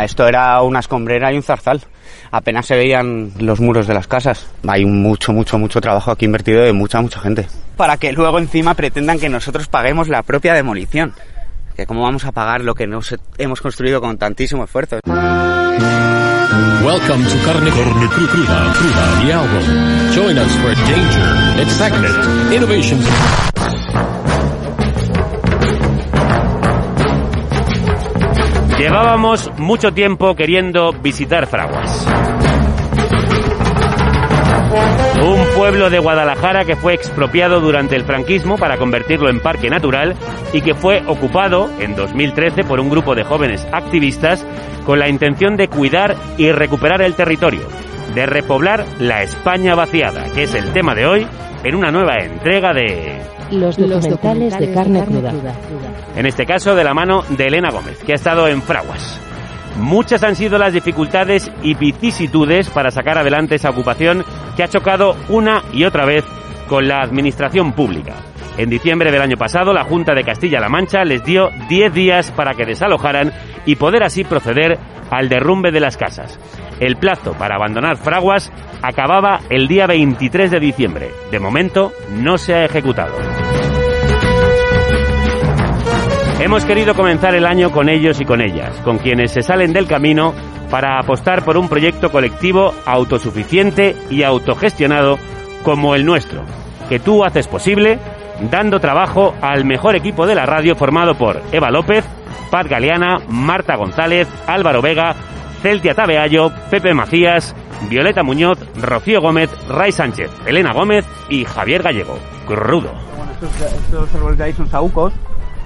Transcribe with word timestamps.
Esto 0.00 0.26
era 0.26 0.60
una 0.62 0.80
escombrera 0.80 1.32
y 1.32 1.36
un 1.36 1.42
zarzal. 1.42 1.80
Apenas 2.30 2.66
se 2.66 2.76
veían 2.76 3.30
los 3.38 3.60
muros 3.60 3.86
de 3.86 3.94
las 3.94 4.06
casas. 4.08 4.46
Hay 4.66 4.84
mucho, 4.84 5.32
mucho, 5.32 5.58
mucho 5.58 5.80
trabajo 5.80 6.10
aquí 6.10 6.24
invertido 6.24 6.62
de 6.62 6.72
mucha, 6.72 7.00
mucha 7.00 7.20
gente. 7.20 7.46
Para 7.76 7.96
que 7.96 8.12
luego 8.12 8.38
encima 8.38 8.74
pretendan 8.74 9.18
que 9.20 9.28
nosotros 9.28 9.68
paguemos 9.68 10.08
la 10.08 10.22
propia 10.22 10.54
demolición. 10.54 11.12
Que 11.76 11.86
cómo 11.86 12.02
vamos 12.02 12.24
a 12.24 12.32
pagar 12.32 12.60
lo 12.62 12.74
que 12.74 12.86
nos 12.86 13.14
hemos 13.38 13.60
construido 13.60 14.00
con 14.00 14.16
tantísimo 14.18 14.64
esfuerzo. 14.64 14.98
Welcome 16.84 17.24
to 17.24 17.36
Carne, 17.44 17.70
Carne 17.70 18.06
Cru- 18.08 18.28
Cruda, 18.28 18.72
Cruda, 18.74 19.24
the 19.24 19.32
album. 19.32 20.12
Join 20.14 20.38
us 20.38 20.52
for 20.58 20.74
danger, 20.86 21.60
excitement, 21.62 22.52
innovation. 22.52 23.00
Llevábamos 28.78 29.50
mucho 29.56 29.92
tiempo 29.92 30.34
queriendo 30.34 30.92
visitar 30.92 31.46
Fraguas. 31.46 32.06
Un 35.22 35.56
pueblo 35.56 35.88
de 35.90 36.00
Guadalajara 36.00 36.64
que 36.64 36.74
fue 36.74 36.94
expropiado 36.94 37.60
durante 37.60 37.94
el 37.94 38.04
franquismo 38.04 38.58
para 38.58 38.76
convertirlo 38.76 39.30
en 39.30 39.40
parque 39.40 39.70
natural 39.70 40.16
y 40.52 40.60
que 40.60 40.74
fue 40.74 41.02
ocupado 41.06 41.70
en 41.78 41.94
2013 41.94 42.64
por 42.64 42.80
un 42.80 42.90
grupo 42.90 43.14
de 43.14 43.22
jóvenes 43.22 43.66
activistas 43.72 44.44
con 44.84 44.98
la 44.98 45.08
intención 45.08 45.56
de 45.56 45.68
cuidar 45.68 46.16
y 46.36 46.50
recuperar 46.50 47.00
el 47.00 47.14
territorio, 47.14 47.62
de 48.14 48.26
repoblar 48.26 48.84
la 49.00 49.22
España 49.22 49.74
vaciada, 49.74 50.24
que 50.32 50.44
es 50.44 50.54
el 50.54 50.72
tema 50.72 50.94
de 50.94 51.06
hoy 51.06 51.26
en 51.64 51.74
una 51.74 51.90
nueva 51.90 52.16
entrega 52.18 52.72
de... 52.72 53.20
Los 53.50 53.76
documentales 53.76 54.58
de 54.58 54.72
carne 54.72 55.04
cruda. 55.04 55.32
En 56.16 56.26
este 56.26 56.46
caso 56.46 56.74
de 56.74 56.84
la 56.84 56.94
mano 56.94 57.22
de 57.28 57.46
Elena 57.46 57.70
Gómez, 57.70 58.02
que 58.04 58.12
ha 58.12 58.16
estado 58.16 58.48
en 58.48 58.62
Fraguas. 58.62 59.20
Muchas 59.76 60.22
han 60.22 60.36
sido 60.36 60.56
las 60.58 60.72
dificultades 60.72 61.50
y 61.62 61.74
vicisitudes 61.74 62.70
para 62.70 62.90
sacar 62.90 63.18
adelante 63.18 63.56
esa 63.56 63.70
ocupación 63.70 64.24
que 64.56 64.62
ha 64.62 64.68
chocado 64.68 65.16
una 65.28 65.62
y 65.72 65.84
otra 65.84 66.06
vez 66.06 66.24
con 66.68 66.86
la 66.86 67.00
administración 67.00 67.72
pública. 67.72 68.14
En 68.56 68.70
diciembre 68.70 69.10
del 69.10 69.22
año 69.22 69.36
pasado, 69.36 69.72
la 69.72 69.82
Junta 69.82 70.14
de 70.14 70.22
Castilla-La 70.22 70.68
Mancha 70.68 71.04
les 71.04 71.24
dio 71.24 71.48
10 71.68 71.92
días 71.92 72.30
para 72.30 72.54
que 72.54 72.64
desalojaran 72.64 73.32
y 73.66 73.74
poder 73.74 74.04
así 74.04 74.22
proceder 74.22 74.78
al 75.10 75.28
derrumbe 75.28 75.72
de 75.72 75.80
las 75.80 75.96
casas. 75.96 76.38
El 76.80 76.96
plazo 76.96 77.32
para 77.32 77.56
abandonar 77.56 77.96
Fraguas 77.96 78.52
acababa 78.82 79.40
el 79.50 79.68
día 79.68 79.86
23 79.86 80.50
de 80.50 80.60
diciembre. 80.60 81.10
De 81.30 81.38
momento, 81.38 81.92
no 82.10 82.38
se 82.38 82.54
ha 82.54 82.64
ejecutado. 82.64 83.14
Hemos 86.40 86.64
querido 86.64 86.94
comenzar 86.94 87.34
el 87.34 87.46
año 87.46 87.70
con 87.70 87.88
ellos 87.88 88.20
y 88.20 88.24
con 88.24 88.40
ellas, 88.40 88.76
con 88.84 88.98
quienes 88.98 89.30
se 89.30 89.42
salen 89.42 89.72
del 89.72 89.86
camino 89.86 90.34
para 90.70 90.98
apostar 90.98 91.44
por 91.44 91.56
un 91.56 91.68
proyecto 91.68 92.10
colectivo 92.10 92.74
autosuficiente 92.84 93.96
y 94.10 94.24
autogestionado 94.24 95.18
como 95.62 95.94
el 95.94 96.04
nuestro, 96.04 96.42
que 96.88 96.98
tú 96.98 97.24
haces 97.24 97.46
posible 97.46 97.98
dando 98.50 98.80
trabajo 98.80 99.34
al 99.40 99.64
mejor 99.64 99.96
equipo 99.96 100.26
de 100.26 100.34
la 100.34 100.46
radio 100.46 100.74
formado 100.74 101.14
por 101.14 101.40
Eva 101.52 101.70
López, 101.70 102.04
Pat 102.50 102.66
Galeana, 102.68 103.20
Marta 103.28 103.76
González, 103.76 104.28
Álvaro 104.46 104.82
Vega, 104.82 105.14
Celtia 105.64 105.94
Tabeallo, 105.94 106.52
Pepe 106.70 106.92
Macías, 106.92 107.56
Violeta 107.88 108.22
Muñoz, 108.22 108.58
Rocío 108.82 109.22
Gómez, 109.22 109.48
Ray 109.66 109.92
Sánchez, 109.92 110.30
Elena 110.44 110.74
Gómez 110.74 111.06
y 111.30 111.46
Javier 111.46 111.82
Gallego. 111.82 112.18
Crudo. 112.46 112.92
Estos, 113.32 113.72
estos 113.72 114.14
árboles 114.14 114.36
de 114.36 114.44
ahí 114.44 114.52
son 114.52 114.68
saúcos 114.68 115.14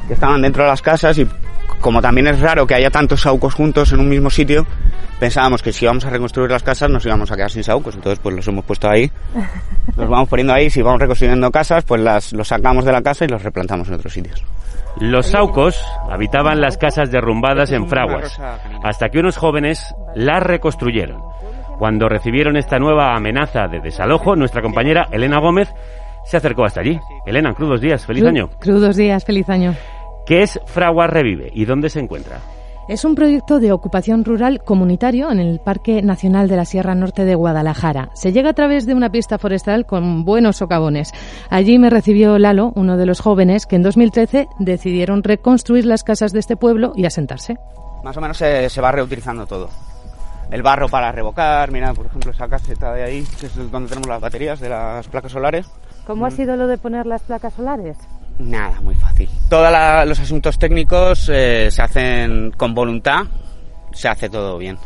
que 0.07 0.15
estaban 0.15 0.41
dentro 0.41 0.63
de 0.63 0.69
las 0.69 0.83
casas 0.83 1.19
y 1.19 1.27
como 1.81 2.01
también 2.03 2.27
es 2.27 2.41
raro 2.41 2.67
que 2.67 2.75
haya 2.75 2.91
tantos 2.91 3.23
saúcos 3.23 3.55
juntos 3.55 3.93
en 3.93 4.01
un 4.01 4.09
mismo 4.09 4.31
sitio, 4.31 4.67
pensábamos 5.21 5.63
que 5.63 5.73
si 5.73 5.85
íbamos 5.85 6.05
a 6.05 6.11
reconstruir 6.11 6.51
las 6.51 6.63
casas 6.63 6.91
nos 6.91 7.05
íbamos 7.07 7.31
a 7.31 7.37
quedar 7.37 7.51
sin 7.51 7.65
saúcos. 7.65 7.95
Entonces 7.95 8.19
pues 8.23 8.35
los 8.37 8.47
hemos 8.49 8.65
puesto 8.65 8.89
ahí, 8.89 9.11
los 9.97 10.09
vamos 10.09 10.29
poniendo 10.29 10.53
ahí, 10.53 10.71
si 10.71 10.83
vamos 10.83 11.01
reconstruyendo 11.01 11.51
casas 11.51 11.85
pues 11.85 12.01
las, 12.01 12.33
los 12.33 12.49
sacamos 12.49 12.85
de 12.85 12.93
la 12.93 13.03
casa 13.03 13.25
y 13.25 13.29
los 13.29 13.43
replantamos 13.43 13.89
en 13.89 13.95
otros 13.95 14.13
sitios. 14.13 14.45
Los 15.01 15.27
saucos 15.29 15.81
habitaban 16.11 16.61
las 16.61 16.77
casas 16.77 17.11
derrumbadas 17.13 17.71
en 17.71 17.89
Fraguas, 17.89 18.37
hasta 18.83 19.09
que 19.11 19.21
unos 19.21 19.37
jóvenes 19.37 19.95
las 20.17 20.43
reconstruyeron. 20.43 21.23
Cuando 21.79 22.09
recibieron 22.09 22.57
esta 22.57 22.81
nueva 22.81 23.15
amenaza 23.15 23.69
de 23.69 23.79
desalojo, 23.79 24.35
nuestra 24.35 24.61
compañera 24.61 25.07
Elena 25.13 25.39
Gómez 25.39 25.69
se 26.25 26.37
acercó 26.37 26.65
hasta 26.65 26.81
allí. 26.81 26.99
Elena, 27.27 27.55
crudos 27.55 27.81
días, 27.81 28.05
feliz 28.05 28.25
Cru- 28.25 28.29
año. 28.29 28.51
Crudos 28.59 28.97
días, 28.97 29.25
feliz 29.25 29.49
año. 29.49 29.75
¿Qué 30.29 30.43
es 30.43 30.61
Fraguas 30.67 31.09
Revive 31.09 31.51
y 31.55 31.65
dónde 31.65 31.89
se 31.89 32.01
encuentra? 32.01 32.43
Es 32.87 33.07
un 33.07 33.15
proyecto 33.15 33.61
de 33.61 33.73
ocupación 33.73 34.27
rural 34.27 34.63
comunitario 34.63 35.33
en 35.33 35.41
el 35.41 35.59
Parque 35.59 36.03
Nacional 36.03 36.49
de 36.49 36.57
la 36.57 36.67
Sierra 36.67 36.95
Norte 36.95 37.25
de 37.25 37.35
Guadalajara. 37.35 38.11
Se 38.13 38.31
llega 38.31 38.51
a 38.51 38.53
través 38.53 38.85
de 38.85 38.93
una 38.93 39.09
pista 39.09 39.39
forestal 39.39 39.87
con 39.87 40.27
buenos 40.27 40.59
socavones. 40.59 41.13
Allí 41.49 41.79
me 41.79 41.89
recibió 41.89 42.39
Lalo, 42.39 42.75
uno 42.77 42.99
de 42.99 43.07
los 43.07 43.21
jóvenes 43.21 43.65
que 43.65 43.77
en 43.77 43.83
2013 43.83 44.49
decidieron 44.59 45.23
reconstruir 45.23 45.87
las 45.87 46.05
casas 46.05 46.35
de 46.35 46.41
este 46.41 46.59
pueblo 46.59 46.93
y 46.95 47.07
asentarse. 47.07 47.57
Más 48.05 48.15
o 48.15 48.21
menos 48.21 48.37
se, 48.37 48.69
se 48.69 48.81
va 48.83 48.93
reutilizando 48.93 49.47
todo. 49.47 49.71
El 50.51 50.63
barro 50.63 50.91
para 50.91 51.11
revocar, 51.11 51.73
mira, 51.73 51.95
por 51.95 52.05
ejemplo, 52.05 52.33
esa 52.33 52.49
caseta 52.49 52.93
de 52.93 53.03
ahí, 53.03 53.25
que 53.41 53.47
es 53.47 53.71
donde 53.71 53.89
tenemos 53.89 54.09
las 54.09 54.21
baterías 54.21 54.61
de 54.61 54.69
las 54.69 55.09
placas 55.09 55.33
solares. 55.33 55.71
¿Cómo 56.07 56.27
ha 56.27 56.31
sido 56.31 56.55
lo 56.57 56.67
de 56.67 56.77
poner 56.77 57.07
las 57.07 57.23
placas 57.23 57.55
solares? 57.55 57.97
Nada, 58.39 58.81
muy 58.81 58.95
fácil. 58.95 59.29
Todos 59.49 59.71
la- 59.73 60.05
los 60.05 60.21
asuntos 60.21 60.59
técnicos 60.59 61.29
eh, 61.33 61.69
se 61.71 61.83
hacen 61.83 62.53
con 62.57 62.73
voluntad, 62.75 63.23
se 63.93 64.07
hace 64.09 64.29
todo 64.29 64.59
bien. 64.59 64.79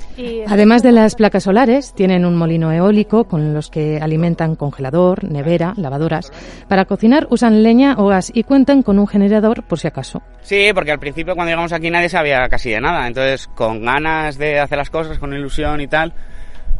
Además 0.47 0.83
de 0.83 0.93
las 0.93 1.17
placas 1.17 1.43
solares, 1.43 1.93
tienen 1.93 2.25
un 2.25 2.35
molino 2.37 2.73
eólico 2.73 3.25
con 3.25 3.53
los 3.53 3.69
que 3.69 3.99
alimentan 4.01 4.57
congelador, 4.57 5.25
nevera, 5.25 5.75
lavadoras. 5.77 6.33
Para 6.67 6.87
cocinar 6.87 7.27
usan 7.29 7.63
leña 7.63 7.97
o 7.99 8.07
gas 8.07 8.31
y 8.35 8.45
cuentan 8.45 8.83
con 8.83 8.99
un 8.99 9.07
generador 9.07 9.65
por 9.65 9.79
si 9.79 9.89
acaso. 9.89 10.23
Sí, 10.41 10.71
porque 10.75 10.93
al 10.93 10.99
principio 10.99 11.35
cuando 11.35 11.51
llegamos 11.51 11.73
aquí 11.75 11.91
nadie 11.91 12.09
sabía 12.09 12.49
casi 12.49 12.71
de 12.71 12.81
nada, 12.81 13.07
entonces 13.07 13.49
con 13.49 13.85
ganas 13.85 14.39
de 14.39 14.61
hacer 14.61 14.79
las 14.79 14.89
cosas, 14.89 15.19
con 15.19 15.35
ilusión 15.35 15.81
y 15.83 15.89
tal, 15.89 16.15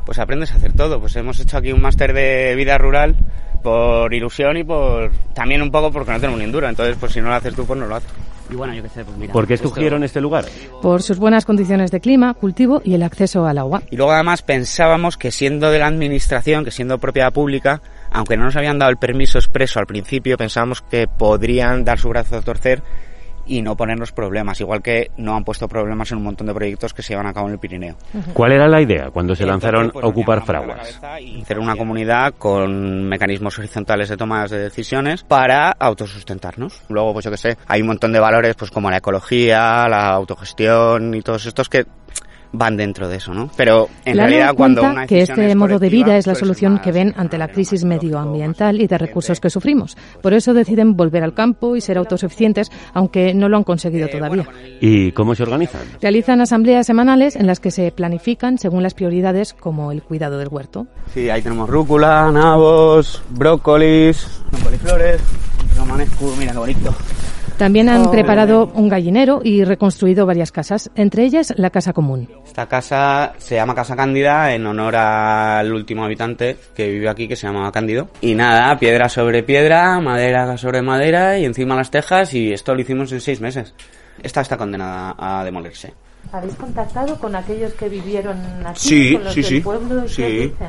pues 0.07 0.19
aprendes 0.19 0.53
a 0.53 0.57
hacer 0.57 0.73
todo. 0.73 1.01
Pues 1.01 1.15
hemos 1.17 1.39
hecho 1.39 1.59
aquí 1.59 1.71
un 1.71 1.83
máster 1.83 2.15
de 2.15 2.55
vida 2.57 2.79
rural 2.79 3.17
por 3.63 4.13
ilusión 4.13 4.57
y 4.57 4.65
por 4.65 5.11
también 5.35 5.63
un 5.63 5.71
poco 5.71 5.91
porque 5.91 6.11
no 6.13 6.19
tenemos 6.19 6.39
ni 6.39 6.45
enduro, 6.45 6.69
entonces 6.69 6.97
pues 6.99 7.13
si 7.13 7.21
no 7.21 7.29
lo 7.29 7.35
haces 7.35 7.55
tú 7.55 7.65
pues 7.65 7.79
no 7.79 7.87
lo 7.87 7.97
haces. 7.97 8.11
Y 8.51 8.55
bueno, 8.55 8.75
yo 8.75 8.83
qué 8.83 8.89
sé, 8.91 9.05
pues 9.05 9.17
mira. 9.17 9.33
¿Por 9.33 9.47
qué 9.47 9.55
esto- 9.55 9.69
escogieron 9.69 10.03
este 10.05 10.21
lugar? 10.21 10.45
Por 10.83 11.01
sus 11.03 11.19
buenas 11.19 11.47
condiciones 11.47 11.91
de 11.91 12.01
clima, 12.01 12.35
cultivo 12.35 12.83
y 12.85 12.93
el 12.95 13.03
acceso 13.03 13.47
al 13.47 13.57
agua. 13.57 13.83
Y 13.91 13.97
luego 13.97 14.13
además 14.13 14.43
pensábamos 14.43 15.17
que 15.17 15.31
siendo 15.31 15.71
de 15.71 15.79
la 15.79 15.87
administración, 15.87 16.65
que 16.65 16.71
siendo 16.71 16.99
propiedad 16.99 17.33
pública, 17.33 17.81
aunque 18.11 18.37
no 18.37 18.45
nos 18.45 18.57
habían 18.57 18.79
dado 18.79 18.91
el 18.91 18.99
permiso 18.99 19.39
expreso 19.39 19.79
al 19.79 19.87
principio, 19.87 20.37
pensábamos 20.37 20.83
que 20.83 21.07
podrían 21.07 21.85
dar 21.85 21.99
su 21.99 22.09
brazo 22.11 22.37
a 22.37 22.43
torcer 22.43 22.83
y 23.47 23.63
no 23.63 23.77
ponernos 23.77 24.13
problemas, 24.13 24.61
igual 24.61 24.83
que 24.83 25.11
no 25.17 25.37
han 25.37 25.45
puesto 25.45 25.69
problemas 25.69 26.11
en 26.13 26.19
un 26.19 26.25
montón 26.25 26.47
de 26.47 26.55
proyectos 26.55 26.95
que 26.95 27.03
se 27.03 27.11
llevan 27.13 27.27
a 27.27 27.33
cabo 27.33 27.49
en 27.49 27.55
el 27.55 27.59
Pirineo. 27.59 27.97
¿Cuál 28.33 28.53
era 28.53 28.69
la 28.69 28.81
idea 28.81 29.11
cuando 29.11 29.35
se 29.35 29.47
lanzaron 29.47 29.87
entonces, 29.87 30.03
pues, 30.03 30.05
a 30.05 30.09
ocupar 30.09 30.45
Fraguas? 30.45 31.01
y 31.21 31.43
Hacer 31.43 31.59
una 31.59 31.77
comunidad 31.77 32.35
con 32.39 33.09
mecanismos 33.09 33.59
horizontales 33.59 34.09
de 34.09 34.17
tomas 34.17 34.51
de 34.51 34.59
decisiones 34.59 35.23
para 35.23 35.71
autosustentarnos. 35.71 36.83
Luego, 36.89 37.13
pues 37.13 37.25
yo 37.25 37.31
que 37.31 37.37
sé, 37.37 37.57
hay 37.67 37.81
un 37.81 37.89
montón 37.89 38.13
de 38.13 38.21
valores 38.21 38.55
pues 38.55 38.71
como 38.71 38.91
la 38.91 38.99
ecología, 38.99 39.89
la 39.89 40.11
autogestión 40.11 41.15
y 41.15 41.23
todos 41.23 41.47
estos 41.47 41.69
que 41.69 41.85
van 42.53 42.77
dentro 42.77 43.09
de 43.09 43.17
eso, 43.17 43.35
¿no? 43.35 43.51
Pero 43.57 43.89
en 44.05 44.17
Lalo 44.17 44.29
realidad 44.29 44.55
cuando 44.55 44.81
cuenta 44.83 45.01
una 45.01 45.07
que 45.07 45.23
este 45.23 45.51
es 45.51 45.57
modo 45.57 45.79
de 45.79 45.89
vida 45.89 46.17
es 46.17 46.27
la 46.27 46.35
solución 46.35 46.79
que 46.79 46.93
ven 46.93 47.15
ante 47.17 47.39
la 47.39 47.49
crisis 47.49 47.85
medioambiental 47.85 48.81
y 48.81 48.87
de 48.87 48.99
recursos 48.99 49.41
que 49.41 49.51
sufrimos. 49.51 49.97
Por 50.21 50.35
eso 50.35 50.55
deciden 50.55 50.97
volver 50.97 51.23
al 51.25 51.35
campo 51.35 51.77
y 51.77 51.81
ser 51.81 51.99
autosuficientes, 51.99 52.71
aunque 52.95 53.35
no 53.35 53.49
lo 53.49 53.57
han 53.57 53.65
conseguido 53.65 54.09
todavía. 54.09 54.47
¿Y 54.81 55.13
cómo 55.13 55.35
se 55.35 55.43
organizan? 55.43 55.83
Realizan 56.01 56.41
asambleas 56.41 56.87
semanales 56.87 57.37
en 57.37 57.47
las 57.47 57.61
que 57.61 57.71
se 57.71 57.91
planifican 57.93 58.59
según 58.59 58.83
las 58.83 58.95
prioridades 58.95 59.55
como 59.55 59.93
el 59.93 60.03
cuidado 60.03 60.39
del 60.39 60.49
huerto. 60.49 60.87
Sí, 61.13 61.31
ahí 61.31 61.43
tenemos 61.43 61.69
rúcula, 61.69 62.31
nabos, 62.33 63.23
brócolis, 63.31 64.27
coliflores, 64.63 65.21
romanesco, 65.77 66.35
mira 66.39 66.53
qué 66.53 66.59
bonito. 66.59 66.95
También 67.63 67.89
han 67.89 68.11
preparado 68.11 68.73
un 68.75 68.89
gallinero 68.89 69.41
y 69.45 69.63
reconstruido 69.63 70.27
varias 70.27 70.51
casas, 70.51 70.91
entre 70.97 71.23
ellas 71.23 71.55
la 71.57 71.71
casa 71.71 71.93
común. 71.93 72.29
Esta 72.45 72.67
casa 72.67 73.35
se 73.39 73.55
llama 73.55 73.73
Casa 73.73 73.95
Cándida 73.95 74.53
en 74.53 74.67
honor 74.67 74.97
al 74.97 75.73
último 75.73 76.05
habitante 76.05 76.57
que 76.75 76.91
vive 76.91 77.09
aquí, 77.09 77.29
que 77.29 77.37
se 77.37 77.47
llamaba 77.47 77.71
Cándido. 77.71 78.09
Y 78.21 78.35
nada, 78.35 78.77
piedra 78.81 79.09
sobre 79.09 79.45
piedra, 79.45 80.01
madera 80.01 80.57
sobre 80.57 80.83
madera 80.83 81.39
y 81.39 81.45
encima 81.45 81.77
las 81.77 81.93
tejas 81.93 82.35
y 82.35 82.53
esto 82.53 82.75
lo 82.75 82.81
hicimos 82.81 83.13
en 83.13 83.21
seis 83.21 83.41
meses. 83.41 83.73
Esta 84.21 84.41
está 84.41 84.57
condenada 84.57 85.15
a 85.17 85.45
demolerse. 85.45 85.95
¿Habéis 86.33 86.57
contactado 86.57 87.17
con 87.21 87.37
aquellos 87.37 87.73
que 87.75 87.89
vivieron 87.89 88.39
aquí? 88.67 88.81
Sí, 88.89 89.13
con 89.15 89.23
los 89.23 89.35
sí, 89.35 89.43
del 89.43 89.51
sí. 89.51 89.61
pueblo? 89.61 90.03
¿Qué 90.03 90.09
Sí. 90.09 90.23
dicen? 90.25 90.69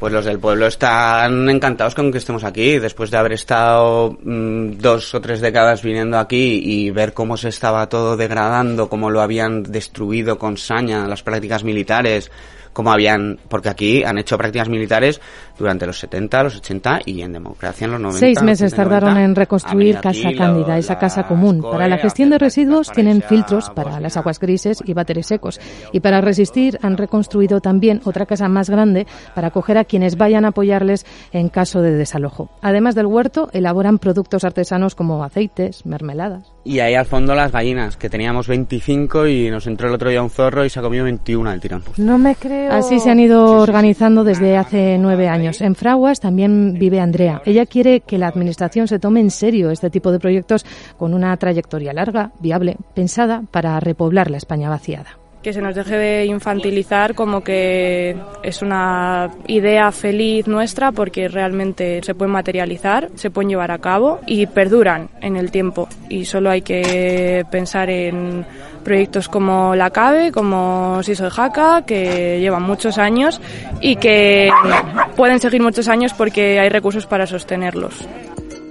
Pues 0.00 0.14
los 0.14 0.24
del 0.24 0.38
pueblo 0.38 0.66
están 0.66 1.50
encantados 1.50 1.94
con 1.94 2.10
que 2.10 2.16
estemos 2.16 2.42
aquí, 2.42 2.78
después 2.78 3.10
de 3.10 3.18
haber 3.18 3.34
estado 3.34 4.16
mm, 4.22 4.78
dos 4.78 5.14
o 5.14 5.20
tres 5.20 5.42
décadas 5.42 5.82
viniendo 5.82 6.18
aquí 6.18 6.58
y 6.64 6.90
ver 6.90 7.12
cómo 7.12 7.36
se 7.36 7.50
estaba 7.50 7.86
todo 7.86 8.16
degradando, 8.16 8.88
cómo 8.88 9.10
lo 9.10 9.20
habían 9.20 9.62
destruido 9.62 10.38
con 10.38 10.56
saña 10.56 11.06
las 11.06 11.22
prácticas 11.22 11.64
militares, 11.64 12.30
cómo 12.72 12.90
habían, 12.90 13.38
porque 13.50 13.68
aquí 13.68 14.02
han 14.02 14.16
hecho 14.16 14.38
prácticas 14.38 14.70
militares 14.70 15.20
durante 15.60 15.86
los 15.86 15.98
70, 15.98 16.42
los 16.42 16.56
80 16.56 17.00
y 17.04 17.20
en 17.20 17.32
democracia 17.32 17.84
en 17.84 17.92
los 17.92 18.00
90. 18.00 18.18
Seis 18.18 18.42
meses 18.42 18.72
80, 18.72 18.76
tardaron 18.76 19.10
90. 19.10 19.24
en 19.24 19.36
reconstruir 19.36 20.00
Casa 20.00 20.28
aquí 20.28 20.36
Cándida, 20.36 20.78
esa 20.78 20.98
casa 20.98 21.26
común. 21.26 21.62
Para 21.62 21.86
la 21.86 21.98
gestión 21.98 22.30
de 22.30 22.38
residuos 22.38 22.90
tienen 22.90 23.22
filtros 23.22 23.70
para 23.70 24.00
las 24.00 24.16
aguas 24.16 24.40
grises 24.40 24.78
y 24.84 24.94
váteres 24.94 25.26
secos. 25.26 25.60
Y 25.92 26.00
para 26.00 26.20
resistir 26.20 26.78
han 26.82 26.96
reconstruido 26.96 27.60
también 27.60 28.00
otra 28.04 28.26
casa 28.26 28.48
más 28.48 28.70
grande 28.70 29.06
para 29.34 29.48
acoger 29.48 29.78
a 29.78 29.84
quienes 29.84 30.16
vayan 30.16 30.44
a 30.44 30.48
apoyarles 30.48 31.04
en 31.32 31.48
caso 31.50 31.82
de 31.82 31.92
desalojo. 31.92 32.50
Además 32.62 32.94
del 32.94 33.06
huerto, 33.06 33.50
elaboran 33.52 33.98
productos 33.98 34.44
artesanos 34.44 34.94
como 34.94 35.22
aceites, 35.22 35.84
mermeladas. 35.84 36.52
Y 36.64 36.80
ahí 36.80 36.94
al 36.94 37.06
fondo 37.06 37.34
las 37.34 37.52
gallinas, 37.52 37.96
que 37.96 38.10
teníamos 38.10 38.48
25 38.48 39.26
y 39.26 39.50
nos 39.50 39.66
entró 39.66 39.88
el 39.88 39.94
otro 39.94 40.10
día 40.10 40.22
un 40.22 40.30
zorro 40.30 40.64
y 40.64 40.70
se 40.70 40.78
ha 40.78 40.82
comido 40.82 41.04
21 41.04 41.50
al 41.50 41.60
tirón. 41.60 41.82
No 41.96 42.18
me 42.18 42.34
creo. 42.34 42.72
Así 42.72 43.00
se 43.00 43.10
han 43.10 43.20
ido 43.20 43.60
organizando 43.60 44.24
desde 44.24 44.56
hace 44.56 44.98
nueve 44.98 45.28
años. 45.28 45.49
En 45.58 45.74
Fraguas 45.74 46.20
también 46.20 46.74
vive 46.74 47.00
Andrea. 47.00 47.42
Ella 47.44 47.66
quiere 47.66 48.00
que 48.00 48.18
la 48.18 48.28
Administración 48.28 48.88
se 48.88 48.98
tome 48.98 49.20
en 49.20 49.30
serio 49.30 49.70
este 49.70 49.90
tipo 49.90 50.12
de 50.12 50.20
proyectos 50.20 50.64
con 50.96 51.14
una 51.14 51.36
trayectoria 51.36 51.92
larga, 51.92 52.32
viable, 52.40 52.76
pensada 52.94 53.42
para 53.50 53.80
repoblar 53.80 54.30
la 54.30 54.36
España 54.36 54.68
vaciada. 54.68 55.18
Que 55.42 55.52
se 55.52 55.62
nos 55.62 55.74
deje 55.74 55.96
de 55.96 56.24
infantilizar 56.26 57.14
como 57.14 57.42
que 57.42 58.16
es 58.42 58.62
una 58.62 59.30
idea 59.46 59.90
feliz 59.90 60.46
nuestra 60.46 60.92
porque 60.92 61.28
realmente 61.28 62.00
se 62.02 62.14
pueden 62.14 62.32
materializar, 62.32 63.08
se 63.14 63.30
pueden 63.30 63.48
llevar 63.48 63.70
a 63.70 63.78
cabo 63.78 64.20
y 64.26 64.46
perduran 64.46 65.08
en 65.20 65.36
el 65.36 65.50
tiempo. 65.50 65.88
Y 66.08 66.26
solo 66.26 66.50
hay 66.50 66.62
que 66.62 67.44
pensar 67.50 67.88
en 67.88 68.44
proyectos 68.84 69.28
como 69.28 69.74
la 69.74 69.90
CABE, 69.90 70.32
como 70.32 71.02
Siso 71.02 71.24
de 71.24 71.30
Jaca, 71.30 71.84
que 71.86 72.38
llevan 72.40 72.62
muchos 72.62 72.98
años 72.98 73.40
y 73.80 73.96
que 73.96 74.50
pueden 75.16 75.40
seguir 75.40 75.62
muchos 75.62 75.88
años 75.88 76.12
porque 76.12 76.60
hay 76.60 76.68
recursos 76.68 77.06
para 77.06 77.26
sostenerlos. 77.26 78.06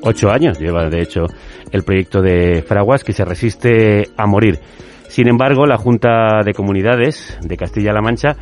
Ocho 0.01 0.29
años 0.29 0.59
lleva, 0.59 0.89
de 0.89 1.01
hecho, 1.01 1.25
el 1.71 1.83
proyecto 1.83 2.21
de 2.21 2.63
Fraguas 2.67 3.03
que 3.03 3.13
se 3.13 3.25
resiste 3.25 4.09
a 4.15 4.25
morir. 4.25 4.59
Sin 5.19 5.27
embargo, 5.27 5.65
la 5.65 5.77
Junta 5.77 6.43
de 6.45 6.53
Comunidades 6.53 7.37
de 7.41 7.57
Castilla-La 7.57 7.99
Mancha 7.99 8.37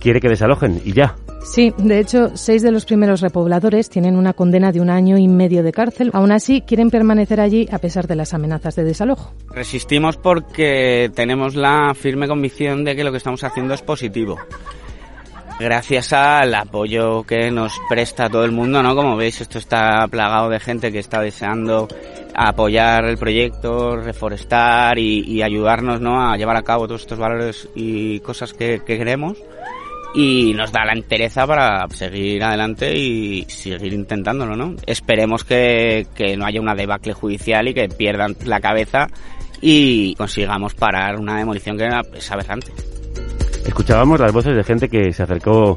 quiere 0.00 0.20
que 0.20 0.28
desalojen 0.28 0.82
y 0.84 0.92
ya. 0.92 1.14
Sí, 1.44 1.72
de 1.78 2.00
hecho, 2.00 2.36
seis 2.36 2.60
de 2.62 2.72
los 2.72 2.86
primeros 2.86 3.20
repobladores 3.20 3.88
tienen 3.88 4.16
una 4.16 4.32
condena 4.32 4.72
de 4.72 4.80
un 4.80 4.90
año 4.90 5.16
y 5.16 5.28
medio 5.28 5.62
de 5.62 5.70
cárcel. 5.70 6.10
Aún 6.12 6.32
así, 6.32 6.62
quieren 6.62 6.90
permanecer 6.90 7.40
allí 7.40 7.68
a 7.70 7.78
pesar 7.78 8.08
de 8.08 8.16
las 8.16 8.34
amenazas 8.34 8.74
de 8.74 8.82
desalojo. 8.82 9.32
Resistimos 9.48 10.16
porque 10.16 11.08
tenemos 11.14 11.54
la 11.54 11.94
firme 11.94 12.26
convicción 12.26 12.82
de 12.82 12.96
que 12.96 13.04
lo 13.04 13.12
que 13.12 13.18
estamos 13.18 13.44
haciendo 13.44 13.74
es 13.74 13.82
positivo. 13.82 14.38
Gracias 15.58 16.12
al 16.12 16.54
apoyo 16.54 17.24
que 17.24 17.50
nos 17.50 17.80
presta 17.88 18.30
todo 18.30 18.44
el 18.44 18.52
mundo, 18.52 18.80
¿no? 18.80 18.94
Como 18.94 19.16
veis, 19.16 19.40
esto 19.40 19.58
está 19.58 20.06
plagado 20.06 20.48
de 20.48 20.60
gente 20.60 20.92
que 20.92 21.00
está 21.00 21.20
deseando 21.20 21.88
apoyar 22.32 23.04
el 23.06 23.18
proyecto, 23.18 23.96
reforestar 23.96 24.98
y, 24.98 25.42
ayudarnos, 25.42 26.00
¿no? 26.00 26.30
A 26.30 26.36
llevar 26.36 26.56
a 26.56 26.62
cabo 26.62 26.86
todos 26.86 27.00
estos 27.00 27.18
valores 27.18 27.68
y 27.74 28.20
cosas 28.20 28.54
que, 28.54 28.82
que 28.86 28.98
queremos. 28.98 29.36
Y 30.14 30.54
nos 30.54 30.70
da 30.70 30.84
la 30.84 30.92
entereza 30.92 31.44
para 31.44 31.86
seguir 31.88 32.42
adelante 32.42 32.96
y 32.96 33.44
seguir 33.48 33.92
intentándolo, 33.92 34.54
¿no? 34.54 34.76
Esperemos 34.86 35.42
que, 35.42 36.06
que 36.14 36.36
no 36.36 36.46
haya 36.46 36.60
una 36.60 36.76
debacle 36.76 37.12
judicial 37.14 37.66
y 37.66 37.74
que 37.74 37.88
pierdan 37.88 38.36
la 38.44 38.60
cabeza 38.60 39.08
y 39.60 40.14
consigamos 40.14 40.74
parar 40.74 41.18
una 41.18 41.36
demolición 41.36 41.76
que 41.76 41.88
es 42.14 42.30
aberrante. 42.30 42.72
Escuchábamos 43.68 44.18
las 44.18 44.32
voces 44.32 44.56
de 44.56 44.64
gente 44.64 44.88
que 44.88 45.12
se 45.12 45.22
acercó 45.22 45.76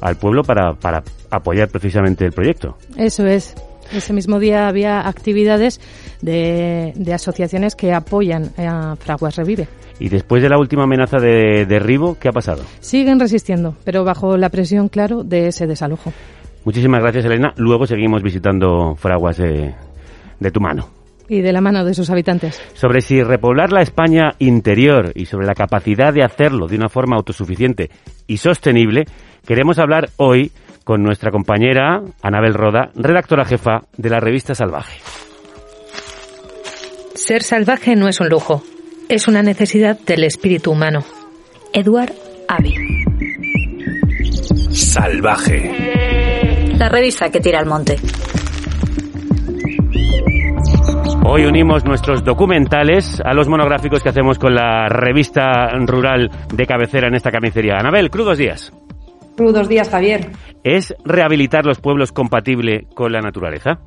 al 0.00 0.16
pueblo 0.16 0.44
para, 0.44 0.74
para 0.74 1.02
apoyar 1.30 1.68
precisamente 1.68 2.24
el 2.24 2.30
proyecto. 2.30 2.76
Eso 2.96 3.26
es. 3.26 3.56
Ese 3.92 4.12
mismo 4.12 4.38
día 4.38 4.68
había 4.68 5.06
actividades 5.08 5.80
de, 6.22 6.92
de 6.94 7.12
asociaciones 7.12 7.74
que 7.74 7.92
apoyan 7.92 8.52
a 8.56 8.94
Fraguas 8.96 9.34
Revive. 9.34 9.66
Y 9.98 10.10
después 10.10 10.44
de 10.44 10.48
la 10.48 10.58
última 10.58 10.84
amenaza 10.84 11.18
de 11.18 11.66
derribo, 11.66 12.16
¿qué 12.20 12.28
ha 12.28 12.32
pasado? 12.32 12.62
Siguen 12.78 13.18
resistiendo, 13.18 13.74
pero 13.84 14.04
bajo 14.04 14.36
la 14.36 14.48
presión, 14.48 14.88
claro, 14.88 15.24
de 15.24 15.48
ese 15.48 15.66
desalojo. 15.66 16.12
Muchísimas 16.64 17.00
gracias, 17.00 17.24
Elena. 17.24 17.52
Luego 17.56 17.86
seguimos 17.88 18.22
visitando 18.22 18.94
Fraguas 18.94 19.38
de, 19.38 19.74
de 20.38 20.50
tu 20.52 20.60
mano. 20.60 20.88
Y 21.34 21.40
de 21.40 21.52
la 21.52 21.60
mano 21.60 21.84
de 21.84 21.94
sus 21.94 22.10
habitantes. 22.10 22.62
Sobre 22.74 23.00
si 23.00 23.20
repoblar 23.20 23.72
la 23.72 23.82
España 23.82 24.34
interior 24.38 25.10
y 25.16 25.26
sobre 25.26 25.46
la 25.46 25.54
capacidad 25.54 26.14
de 26.14 26.22
hacerlo 26.22 26.68
de 26.68 26.76
una 26.76 26.88
forma 26.88 27.16
autosuficiente 27.16 27.90
y 28.28 28.36
sostenible, 28.36 29.06
queremos 29.44 29.80
hablar 29.80 30.10
hoy 30.16 30.52
con 30.84 31.02
nuestra 31.02 31.32
compañera 31.32 32.02
Anabel 32.22 32.54
Roda, 32.54 32.90
redactora 32.94 33.44
jefa 33.44 33.82
de 33.96 34.10
la 34.10 34.20
revista 34.20 34.54
Salvaje. 34.54 35.00
Ser 37.16 37.42
salvaje 37.42 37.96
no 37.96 38.06
es 38.06 38.20
un 38.20 38.28
lujo, 38.28 38.62
es 39.08 39.26
una 39.26 39.42
necesidad 39.42 39.98
del 39.98 40.22
espíritu 40.22 40.70
humano. 40.70 41.04
Edward 41.72 42.12
Abbey. 42.46 42.76
Salvaje. 44.70 46.76
La 46.78 46.88
revista 46.88 47.28
que 47.30 47.40
tira 47.40 47.58
al 47.58 47.66
monte. 47.66 47.96
Hoy 51.26 51.46
unimos 51.46 51.86
nuestros 51.86 52.22
documentales 52.22 53.18
a 53.24 53.32
los 53.32 53.48
monográficos 53.48 54.02
que 54.02 54.10
hacemos 54.10 54.38
con 54.38 54.54
la 54.54 54.90
revista 54.90 55.68
rural 55.86 56.30
de 56.54 56.66
cabecera 56.66 57.08
en 57.08 57.14
esta 57.14 57.30
carnicería. 57.30 57.78
Anabel, 57.78 58.10
crudos 58.10 58.36
días. 58.36 58.70
Crudos 59.34 59.66
días, 59.66 59.88
Javier. 59.88 60.30
¿Es 60.62 60.94
rehabilitar 61.02 61.64
los 61.64 61.80
pueblos 61.80 62.12
compatible 62.12 62.86
con 62.94 63.10
la 63.10 63.20
naturaleza? 63.20 63.80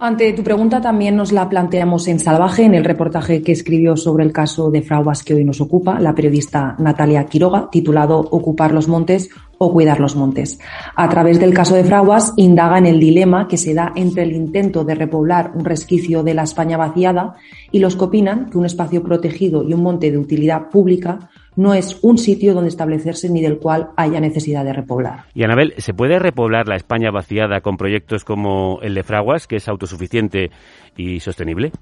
Ante 0.00 0.32
tu 0.32 0.42
pregunta 0.42 0.80
también 0.80 1.16
nos 1.16 1.32
la 1.32 1.48
planteamos 1.48 2.08
en 2.08 2.18
Salvaje, 2.18 2.64
en 2.64 2.74
el 2.74 2.84
reportaje 2.84 3.42
que 3.42 3.52
escribió 3.52 3.96
sobre 3.96 4.24
el 4.24 4.32
caso 4.32 4.70
de 4.70 4.82
Fraguas 4.82 5.22
que 5.22 5.34
hoy 5.34 5.44
nos 5.44 5.60
ocupa 5.60 6.00
la 6.00 6.14
periodista 6.14 6.74
Natalia 6.78 7.24
Quiroga, 7.26 7.68
titulado 7.70 8.18
Ocupar 8.18 8.72
los 8.72 8.88
montes 8.88 9.30
o 9.58 9.72
cuidar 9.72 10.00
los 10.00 10.16
montes. 10.16 10.58
A 10.96 11.08
través 11.08 11.38
del 11.38 11.54
caso 11.54 11.74
de 11.74 11.84
Fraguas 11.84 12.32
indaga 12.36 12.78
en 12.78 12.86
el 12.86 12.98
dilema 12.98 13.46
que 13.46 13.56
se 13.56 13.72
da 13.72 13.92
entre 13.94 14.24
el 14.24 14.32
intento 14.32 14.84
de 14.84 14.96
repoblar 14.96 15.52
un 15.54 15.64
resquicio 15.64 16.22
de 16.22 16.34
la 16.34 16.42
España 16.42 16.76
vaciada 16.76 17.34
y 17.70 17.78
los 17.78 17.96
que 17.96 18.04
opinan 18.04 18.50
que 18.50 18.58
un 18.58 18.66
espacio 18.66 19.02
protegido 19.02 19.62
y 19.62 19.74
un 19.74 19.82
monte 19.82 20.10
de 20.10 20.18
utilidad 20.18 20.70
pública 20.70 21.30
no 21.56 21.74
es 21.74 21.98
un 22.02 22.18
sitio 22.18 22.54
donde 22.54 22.68
establecerse 22.68 23.28
ni 23.28 23.42
del 23.42 23.58
cual 23.58 23.90
haya 23.96 24.20
necesidad 24.20 24.64
de 24.64 24.72
repoblar. 24.72 25.24
Y 25.34 25.44
Anabel, 25.44 25.74
¿se 25.78 25.94
puede 25.94 26.18
repoblar 26.18 26.68
la 26.68 26.76
España 26.76 27.10
vaciada 27.10 27.60
con 27.60 27.76
proyectos 27.76 28.24
como 28.24 28.78
el 28.82 28.94
de 28.94 29.02
Fraguas, 29.02 29.46
que 29.46 29.56
es 29.56 29.68
autosuficiente 29.68 30.50
y 30.96 31.20
sostenible? 31.20 31.72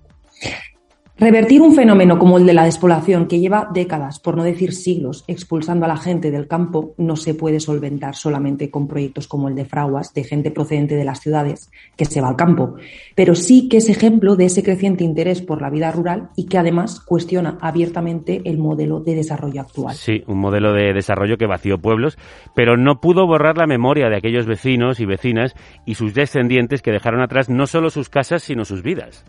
Revertir 1.22 1.62
un 1.62 1.72
fenómeno 1.72 2.18
como 2.18 2.36
el 2.36 2.46
de 2.46 2.52
la 2.52 2.64
despoblación, 2.64 3.28
que 3.28 3.38
lleva 3.38 3.68
décadas, 3.72 4.18
por 4.18 4.36
no 4.36 4.42
decir 4.42 4.72
siglos, 4.72 5.22
expulsando 5.28 5.84
a 5.84 5.88
la 5.88 5.96
gente 5.96 6.32
del 6.32 6.48
campo, 6.48 6.96
no 6.98 7.14
se 7.14 7.32
puede 7.32 7.60
solventar 7.60 8.16
solamente 8.16 8.72
con 8.72 8.88
proyectos 8.88 9.28
como 9.28 9.46
el 9.46 9.54
de 9.54 9.64
Fraguas, 9.64 10.12
de 10.14 10.24
gente 10.24 10.50
procedente 10.50 10.96
de 10.96 11.04
las 11.04 11.20
ciudades 11.20 11.70
que 11.96 12.06
se 12.06 12.20
va 12.20 12.30
al 12.30 12.34
campo. 12.34 12.74
Pero 13.14 13.36
sí 13.36 13.68
que 13.68 13.76
es 13.76 13.88
ejemplo 13.88 14.34
de 14.34 14.46
ese 14.46 14.64
creciente 14.64 15.04
interés 15.04 15.42
por 15.42 15.62
la 15.62 15.70
vida 15.70 15.92
rural 15.92 16.30
y 16.34 16.46
que 16.46 16.58
además 16.58 16.98
cuestiona 16.98 17.56
abiertamente 17.60 18.42
el 18.44 18.58
modelo 18.58 18.98
de 18.98 19.14
desarrollo 19.14 19.60
actual. 19.60 19.94
Sí, 19.94 20.24
un 20.26 20.38
modelo 20.38 20.72
de 20.72 20.92
desarrollo 20.92 21.36
que 21.36 21.46
vació 21.46 21.78
pueblos, 21.78 22.18
pero 22.56 22.76
no 22.76 23.00
pudo 23.00 23.28
borrar 23.28 23.58
la 23.58 23.68
memoria 23.68 24.08
de 24.08 24.16
aquellos 24.16 24.46
vecinos 24.46 24.98
y 24.98 25.06
vecinas 25.06 25.54
y 25.86 25.94
sus 25.94 26.14
descendientes 26.14 26.82
que 26.82 26.90
dejaron 26.90 27.22
atrás 27.22 27.48
no 27.48 27.68
solo 27.68 27.90
sus 27.90 28.08
casas, 28.08 28.42
sino 28.42 28.64
sus 28.64 28.82
vidas. 28.82 29.24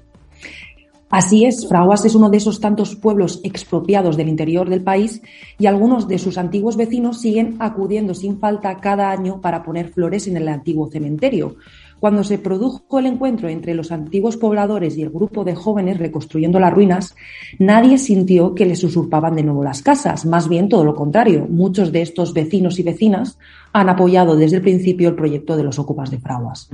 Así 1.13 1.46
es, 1.46 1.67
Fraguas 1.67 2.03
es 2.05 2.15
uno 2.15 2.32
de 2.32 2.38
esos 2.38 2.60
tantos 2.60 2.96
pueblos 2.96 3.39
expropiados 3.43 4.17
del 4.17 4.29
interior 4.29 4.67
del 4.67 4.82
país 4.82 5.22
y 5.60 5.67
algunos 5.67 6.08
de 6.08 6.17
sus 6.17 6.39
antiguos 6.39 6.75
vecinos 6.75 7.22
siguen 7.22 7.55
acudiendo 7.60 8.15
sin 8.15 8.39
falta 8.39 8.75
cada 8.77 9.12
año 9.12 9.39
para 9.39 9.62
poner 9.62 9.89
flores 9.89 10.27
en 10.27 10.38
el 10.38 10.48
antiguo 10.48 10.89
cementerio. 10.89 11.58
Cuando 12.00 12.24
se 12.24 12.39
produjo 12.39 12.98
el 12.98 13.05
encuentro 13.05 13.48
entre 13.48 13.75
los 13.75 13.91
antiguos 13.91 14.38
pobladores 14.38 14.98
y 14.98 15.03
el 15.03 15.12
grupo 15.12 15.43
de 15.43 15.53
jóvenes 15.53 16.00
reconstruyendo 16.00 16.60
las 16.60 16.74
ruinas, 16.74 17.15
nadie 17.60 18.00
sintió 18.00 18.55
que 18.55 18.65
les 18.65 18.84
usurpaban 18.84 19.36
de 19.36 19.43
nuevo 19.43 19.63
las 19.63 19.84
casas, 19.84 20.25
más 20.25 20.50
bien 20.50 20.67
todo 20.67 20.84
lo 20.84 20.96
contrario. 20.96 21.46
Muchos 21.48 21.91
de 21.91 22.01
estos 22.01 22.34
vecinos 22.34 22.79
y 22.79 22.84
vecinas 22.84 23.38
han 23.72 23.88
apoyado 23.88 24.36
desde 24.36 24.55
el 24.55 24.63
principio 24.63 25.10
el 25.10 25.15
proyecto 25.15 25.55
de 25.58 25.63
los 25.63 25.77
ocupas 25.77 26.10
de 26.10 26.17
Fraguas. 26.17 26.72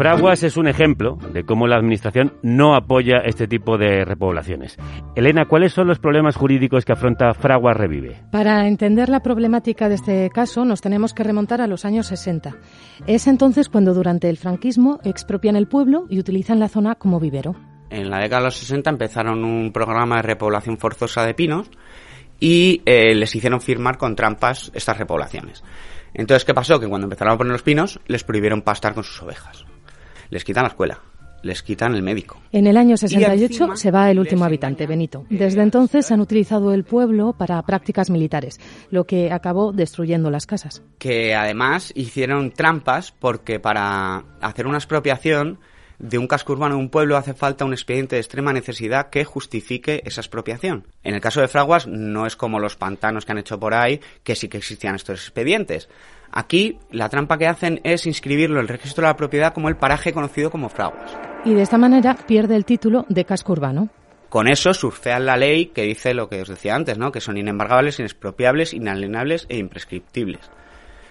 Fraguas 0.00 0.42
es 0.44 0.56
un 0.56 0.66
ejemplo 0.66 1.18
de 1.30 1.44
cómo 1.44 1.66
la 1.66 1.76
Administración 1.76 2.32
no 2.40 2.74
apoya 2.74 3.18
este 3.18 3.46
tipo 3.46 3.76
de 3.76 4.06
repoblaciones. 4.06 4.78
Elena, 5.14 5.44
¿cuáles 5.44 5.74
son 5.74 5.88
los 5.88 5.98
problemas 5.98 6.36
jurídicos 6.36 6.86
que 6.86 6.92
afronta 6.92 7.34
Fraguas 7.34 7.76
Revive? 7.76 8.22
Para 8.32 8.66
entender 8.66 9.10
la 9.10 9.20
problemática 9.20 9.90
de 9.90 9.96
este 9.96 10.30
caso 10.30 10.64
nos 10.64 10.80
tenemos 10.80 11.12
que 11.12 11.22
remontar 11.22 11.60
a 11.60 11.66
los 11.66 11.84
años 11.84 12.06
60. 12.06 12.56
Es 13.06 13.26
entonces 13.26 13.68
cuando 13.68 13.92
durante 13.92 14.30
el 14.30 14.38
franquismo 14.38 15.00
expropian 15.04 15.54
el 15.54 15.68
pueblo 15.68 16.06
y 16.08 16.18
utilizan 16.18 16.60
la 16.60 16.68
zona 16.68 16.94
como 16.94 17.20
vivero. 17.20 17.54
En 17.90 18.08
la 18.08 18.20
década 18.20 18.40
de 18.40 18.46
los 18.46 18.56
60 18.56 18.88
empezaron 18.88 19.44
un 19.44 19.70
programa 19.70 20.16
de 20.16 20.22
repoblación 20.22 20.78
forzosa 20.78 21.26
de 21.26 21.34
pinos 21.34 21.70
y 22.40 22.80
eh, 22.86 23.14
les 23.14 23.34
hicieron 23.34 23.60
firmar 23.60 23.98
con 23.98 24.16
trampas 24.16 24.72
estas 24.72 24.96
repoblaciones. 24.96 25.62
Entonces, 26.14 26.46
¿qué 26.46 26.54
pasó? 26.54 26.80
Que 26.80 26.88
cuando 26.88 27.04
empezaron 27.04 27.34
a 27.34 27.36
poner 27.36 27.52
los 27.52 27.62
pinos, 27.62 28.00
les 28.06 28.24
prohibieron 28.24 28.62
pastar 28.62 28.94
con 28.94 29.04
sus 29.04 29.22
ovejas 29.22 29.66
les 30.30 30.44
quitan 30.44 30.64
la 30.64 30.68
escuela, 30.68 31.00
les 31.42 31.62
quitan 31.62 31.94
el 31.94 32.02
médico. 32.02 32.40
En 32.52 32.66
el 32.66 32.76
año 32.76 32.96
68 32.96 33.76
se 33.76 33.90
va 33.90 34.10
el 34.10 34.18
último 34.18 34.44
habitante, 34.44 34.86
Benito. 34.86 35.26
Desde 35.28 35.62
entonces 35.62 36.10
han 36.10 36.20
utilizado 36.20 36.72
el 36.72 36.84
pueblo 36.84 37.32
para 37.32 37.60
prácticas 37.62 38.10
militares, 38.10 38.58
lo 38.90 39.04
que 39.04 39.32
acabó 39.32 39.72
destruyendo 39.72 40.30
las 40.30 40.46
casas. 40.46 40.82
Que 40.98 41.34
además 41.34 41.92
hicieron 41.94 42.50
trampas 42.52 43.12
porque 43.12 43.60
para 43.60 44.24
hacer 44.40 44.66
una 44.66 44.78
expropiación 44.78 45.58
de 46.00 46.16
un 46.16 46.26
casco 46.26 46.54
urbano 46.54 46.76
de 46.76 46.80
un 46.80 46.88
pueblo 46.88 47.16
hace 47.16 47.34
falta 47.34 47.66
un 47.66 47.74
expediente 47.74 48.16
de 48.16 48.20
extrema 48.20 48.52
necesidad 48.52 49.10
que 49.10 49.24
justifique 49.24 50.02
esa 50.06 50.22
expropiación. 50.22 50.86
En 51.04 51.14
el 51.14 51.20
caso 51.20 51.42
de 51.42 51.48
Fraguas 51.48 51.86
no 51.86 52.26
es 52.26 52.36
como 52.36 52.58
los 52.58 52.76
pantanos 52.76 53.26
que 53.26 53.32
han 53.32 53.38
hecho 53.38 53.60
por 53.60 53.74
ahí, 53.74 54.00
que 54.24 54.34
sí 54.34 54.48
que 54.48 54.58
existían 54.58 54.94
estos 54.94 55.20
expedientes. 55.20 55.88
Aquí 56.32 56.78
la 56.90 57.08
trampa 57.08 57.38
que 57.38 57.46
hacen 57.46 57.80
es 57.82 58.06
inscribirlo 58.06 58.56
en 58.56 58.62
el 58.62 58.68
registro 58.68 59.02
de 59.02 59.08
la 59.08 59.16
propiedad 59.16 59.52
como 59.52 59.68
el 59.68 59.76
paraje 59.76 60.12
conocido 60.12 60.50
como 60.50 60.68
Fraguas. 60.68 61.16
Y 61.44 61.54
de 61.54 61.62
esta 61.62 61.78
manera 61.78 62.14
pierde 62.14 62.54
el 62.56 62.64
título 62.64 63.04
de 63.08 63.24
casco 63.24 63.52
urbano. 63.52 63.88
Con 64.28 64.46
eso 64.46 64.72
surfean 64.72 65.26
la 65.26 65.36
ley 65.36 65.66
que 65.66 65.82
dice 65.82 66.14
lo 66.14 66.28
que 66.28 66.42
os 66.42 66.48
decía 66.48 66.76
antes, 66.76 66.98
¿no? 66.98 67.10
Que 67.10 67.20
son 67.20 67.36
inembargables, 67.36 67.98
inexpropiables, 67.98 68.72
inalienables 68.74 69.46
e 69.48 69.58
imprescriptibles. 69.58 70.48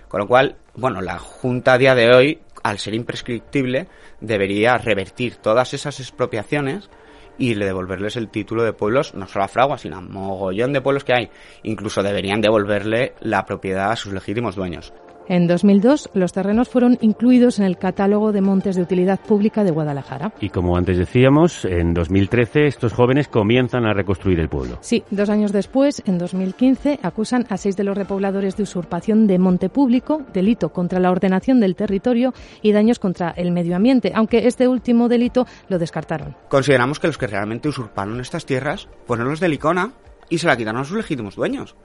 Con 0.07 0.21
lo 0.21 0.27
cual, 0.27 0.55
bueno, 0.75 1.01
la 1.01 1.19
Junta 1.19 1.73
a 1.73 1.77
día 1.77 1.95
de 1.95 2.15
hoy, 2.15 2.39
al 2.63 2.79
ser 2.79 2.93
imprescriptible, 2.93 3.87
debería 4.21 4.77
revertir 4.77 5.35
todas 5.35 5.73
esas 5.73 5.99
expropiaciones 5.99 6.89
y 7.37 7.55
devolverles 7.55 8.15
el 8.15 8.29
título 8.29 8.63
de 8.63 8.73
pueblos, 8.73 9.13
no 9.15 9.27
solo 9.27 9.45
a 9.45 9.49
Fraguas, 9.49 9.81
sino 9.81 9.97
a 9.97 10.01
mogollón 10.01 10.71
de 10.71 10.81
pueblos 10.81 11.03
que 11.03 11.13
hay. 11.13 11.29
Incluso 11.63 12.01
deberían 12.01 12.41
devolverle 12.41 13.15
la 13.19 13.45
propiedad 13.45 13.91
a 13.91 13.95
sus 13.95 14.13
legítimos 14.13 14.55
dueños. 14.55 14.93
En 15.29 15.45
2002, 15.45 16.09
los 16.15 16.33
terrenos 16.33 16.69
fueron 16.69 16.97
incluidos 17.01 17.59
en 17.59 17.65
el 17.65 17.77
catálogo 17.77 18.31
de 18.31 18.41
montes 18.41 18.75
de 18.75 18.81
utilidad 18.81 19.19
pública 19.19 19.63
de 19.63 19.69
Guadalajara. 19.69 20.33
Y 20.41 20.49
como 20.49 20.75
antes 20.75 20.97
decíamos, 20.97 21.65
en 21.65 21.93
2013 21.93 22.65
estos 22.65 22.93
jóvenes 22.93 23.27
comienzan 23.27 23.85
a 23.85 23.93
reconstruir 23.93 24.39
el 24.39 24.49
pueblo. 24.49 24.79
Sí, 24.81 25.03
dos 25.11 25.29
años 25.29 25.51
después, 25.51 26.01
en 26.07 26.17
2015, 26.17 27.01
acusan 27.03 27.45
a 27.49 27.57
seis 27.57 27.77
de 27.77 27.83
los 27.83 27.95
repobladores 27.95 28.57
de 28.57 28.63
usurpación 28.63 29.27
de 29.27 29.37
monte 29.37 29.69
público, 29.69 30.23
delito 30.33 30.69
contra 30.69 30.99
la 30.99 31.11
ordenación 31.11 31.59
del 31.59 31.75
territorio 31.75 32.33
y 32.63 32.71
daños 32.71 32.97
contra 32.97 33.29
el 33.29 33.51
medio 33.51 33.75
ambiente, 33.75 34.11
aunque 34.15 34.47
este 34.47 34.67
último 34.67 35.09
delito 35.09 35.45
lo 35.67 35.77
descartaron. 35.77 36.35
Consideramos 36.47 36.99
que 36.99 37.05
los 37.05 37.19
que 37.19 37.27
realmente 37.27 37.69
usurparon 37.69 38.19
estas 38.19 38.47
tierras 38.47 38.87
fueron 39.05 39.29
los 39.29 39.39
de 39.39 39.49
Licona 39.49 39.91
y 40.27 40.39
se 40.39 40.47
la 40.47 40.57
quitaron 40.57 40.81
a 40.81 40.85
sus 40.85 40.97
legítimos 40.97 41.35
dueños 41.35 41.75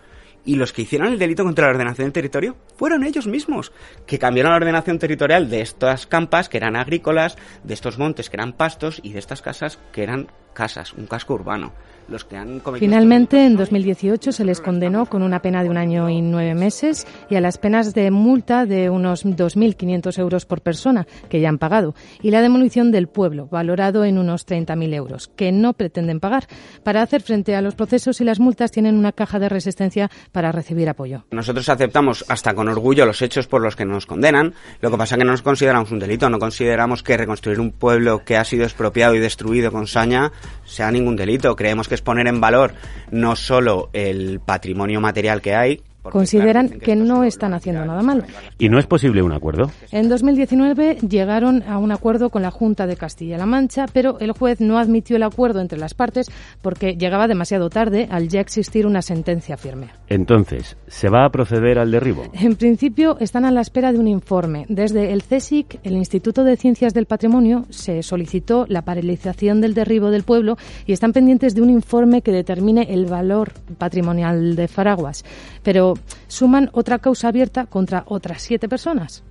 y 0.45 0.57
los 0.57 0.73
que 0.73 0.83
hicieron 0.83 1.09
el 1.09 1.19
delito 1.19 1.45
contra 1.45 1.67
la 1.67 1.73
ordenación 1.73 2.07
del 2.07 2.13
territorio 2.13 2.57
fueron 2.77 3.05
ellos 3.05 3.27
mismos, 3.27 3.73
que 4.07 4.19
cambiaron 4.19 4.53
la 4.53 4.57
ordenación 4.57 4.99
territorial 4.99 5.51
de 5.51 5.61
estas 5.61 6.07
campas 6.07 6.49
que 6.49 6.59
eran 6.59 6.77
agrícolas, 6.77 7.37
de 7.63 7.75
estos 7.75 7.99
montes 7.99 8.31
que 8.31 8.37
eran 8.37 8.53
pastos 8.53 9.01
y 9.03 9.13
de 9.13 9.19
estas 9.19 9.43
casas 9.43 9.79
que 9.93 10.03
eran 10.03 10.29
casas, 10.55 10.95
un 10.95 11.07
casco 11.07 11.35
urbano. 11.35 11.73
Los 12.09 12.25
que 12.25 12.37
han 12.37 12.61
Finalmente, 12.79 13.47
en 13.47 13.57
2018 13.57 14.33
se 14.33 14.45
les 14.45 14.61
condenó 14.61 15.07
con 15.07 15.23
una 15.23 15.41
pena 15.41 15.63
de 15.63 15.71
un 15.71 15.79
año 15.79 16.11
y 16.11 16.21
nueve 16.21 16.55
meses 16.55 17.07
y 17.31 17.37
a 17.37 17.41
las 17.41 17.57
penas 17.57 17.95
de 17.95 18.11
multa 18.11 18.67
de 18.67 18.91
unos 18.91 19.25
2.500 19.25 20.19
euros 20.19 20.45
por 20.45 20.61
persona, 20.61 21.07
que 21.31 21.41
ya 21.41 21.49
han 21.49 21.59
pagado, 21.59 21.95
y 22.21 22.31
la 22.31 22.43
demolición 22.43 22.93
del 22.93 23.09
pueblo, 23.09 23.49
valorado 23.51 24.05
en 24.05 24.19
unos 24.19 24.47
30.000 24.47 24.95
euros, 24.95 25.29
que 25.29 25.51
no 25.51 25.73
pretenden 25.73 26.21
pagar. 26.21 26.47
Para 26.83 27.01
hacer 27.01 27.23
frente 27.23 27.57
a 27.57 27.63
los 27.63 27.75
procesos 27.75 28.21
y 28.21 28.25
las 28.25 28.39
multas 28.39 28.71
tienen 28.71 28.97
una 28.97 29.13
caja 29.13 29.39
de 29.39 29.49
resistencia 29.49 30.11
para 30.31 30.53
recibir 30.53 30.89
apoyo. 30.91 31.25
Nosotros 31.31 31.69
aceptamos 31.69 32.25
hasta 32.29 32.55
con 32.55 32.69
orgullo 32.69 33.07
los 33.07 33.23
hechos 33.23 33.47
por 33.47 33.63
los 33.63 33.77
que 33.77 33.87
nos 33.87 34.05
condenan. 34.05 34.53
Lo 34.83 34.91
que 34.91 34.99
pasa 34.99 35.15
es 35.15 35.21
que 35.21 35.25
no 35.25 35.33
nos 35.33 35.43
consideramos 35.43 35.91
un 35.91 35.99
delito, 35.99 36.29
no 36.29 36.39
consideramos 36.39 37.03
que 37.03 37.17
reconstruir 37.17 37.61
un 37.61 37.73
pueblo 37.73 38.25
que 38.25 38.37
ha 38.37 38.45
sido 38.45 38.65
expropiado 38.65 39.15
y 39.15 39.21
destruido 39.21 39.73
con 39.73 39.87
saña 39.87 40.33
sea 40.65 40.91
ningún 40.91 41.17
delito. 41.17 41.55
Creemos 41.57 41.89
que 41.89 41.95
es 41.95 42.03
poner 42.03 42.27
en 42.27 42.41
valor 42.41 42.75
no 43.11 43.37
solo 43.37 43.91
el 43.93 44.41
patrimonio 44.41 45.01
material 45.01 45.41
que 45.41 45.55
hay, 45.55 45.83
Consideran 46.11 46.69
que, 46.69 46.95
no 46.97 47.25
están 47.25 47.55
haciendo 47.55 47.85
nada 47.85 48.03
mal. 48.03 48.25
¿Y 48.59 48.69
no 48.69 48.79
es 48.79 48.87
posible 48.87 49.23
un 49.23 49.33
acuerdo? 49.33 49.71
En 49.91 50.09
2019 50.09 50.99
llegaron 51.09 51.63
a 51.65 51.79
un 51.79 51.93
acuerdo 51.93 52.31
con 52.31 52.43
la 52.43 52.51
Junta 52.51 52.87
de 52.87 52.97
Castilla-La 52.97 53.47
Mancha, 53.47 53.87
pero 53.93 54.19
el 54.21 54.33
juez 54.33 54.61
no 54.61 54.79
admitió 54.79 55.17
el 55.17 55.23
acuerdo 55.23 55.61
entre 55.61 55.79
las 55.79 55.95
partes 55.95 56.31
porque 56.63 56.97
llegaba 56.97 57.27
demasiado 57.27 57.71
tarde 57.71 58.07
al 58.11 58.29
ya 58.29 58.41
existir 58.41 58.87
una 58.87 59.03
sentencia 59.03 59.57
firme. 59.57 59.89
Entonces, 60.09 60.77
¿se 60.87 61.09
va 61.09 61.25
a 61.25 61.31
proceder 61.31 61.79
al 61.79 61.91
derribo? 61.91 62.25
En 62.33 62.57
principio 62.57 63.17
están 63.21 63.45
a 63.45 63.51
la 63.51 63.61
espera 63.61 63.93
de 63.93 63.99
un 63.99 64.09
informe. 64.09 64.67
Desde 64.69 65.13
el 65.13 65.23
CSIC, 65.23 65.81
el 65.83 65.95
Instituto 65.95 66.45
de 66.45 66.57
Ciencias 66.57 66.95
del 66.95 67.07
Patrimonio, 67.07 67.65
se 67.71 68.03
solicitó 68.03 68.67
la 68.69 68.83
paralización 68.83 69.61
del 69.61 69.75
derribo 69.75 70.11
del 70.11 70.23
pueblo 70.23 70.57
y 70.87 70.93
están 70.93 71.13
pendientes 71.13 71.55
de 71.55 71.63
un 71.63 71.71
informe 71.71 72.23
que 72.23 72.33
determine 72.33 72.87
el 72.91 73.07
valor 73.07 73.53
patrimonial 73.79 74.57
de 74.57 74.69
Faraguas. 74.69 75.25
Pero 75.63 75.94
suman 76.29 76.71
otra 76.73 76.99
causa 76.99 77.29
abierta 77.29 77.67
contra 77.67 78.05
otras 78.07 78.43
siete 78.43 78.69
personas. 78.69 79.25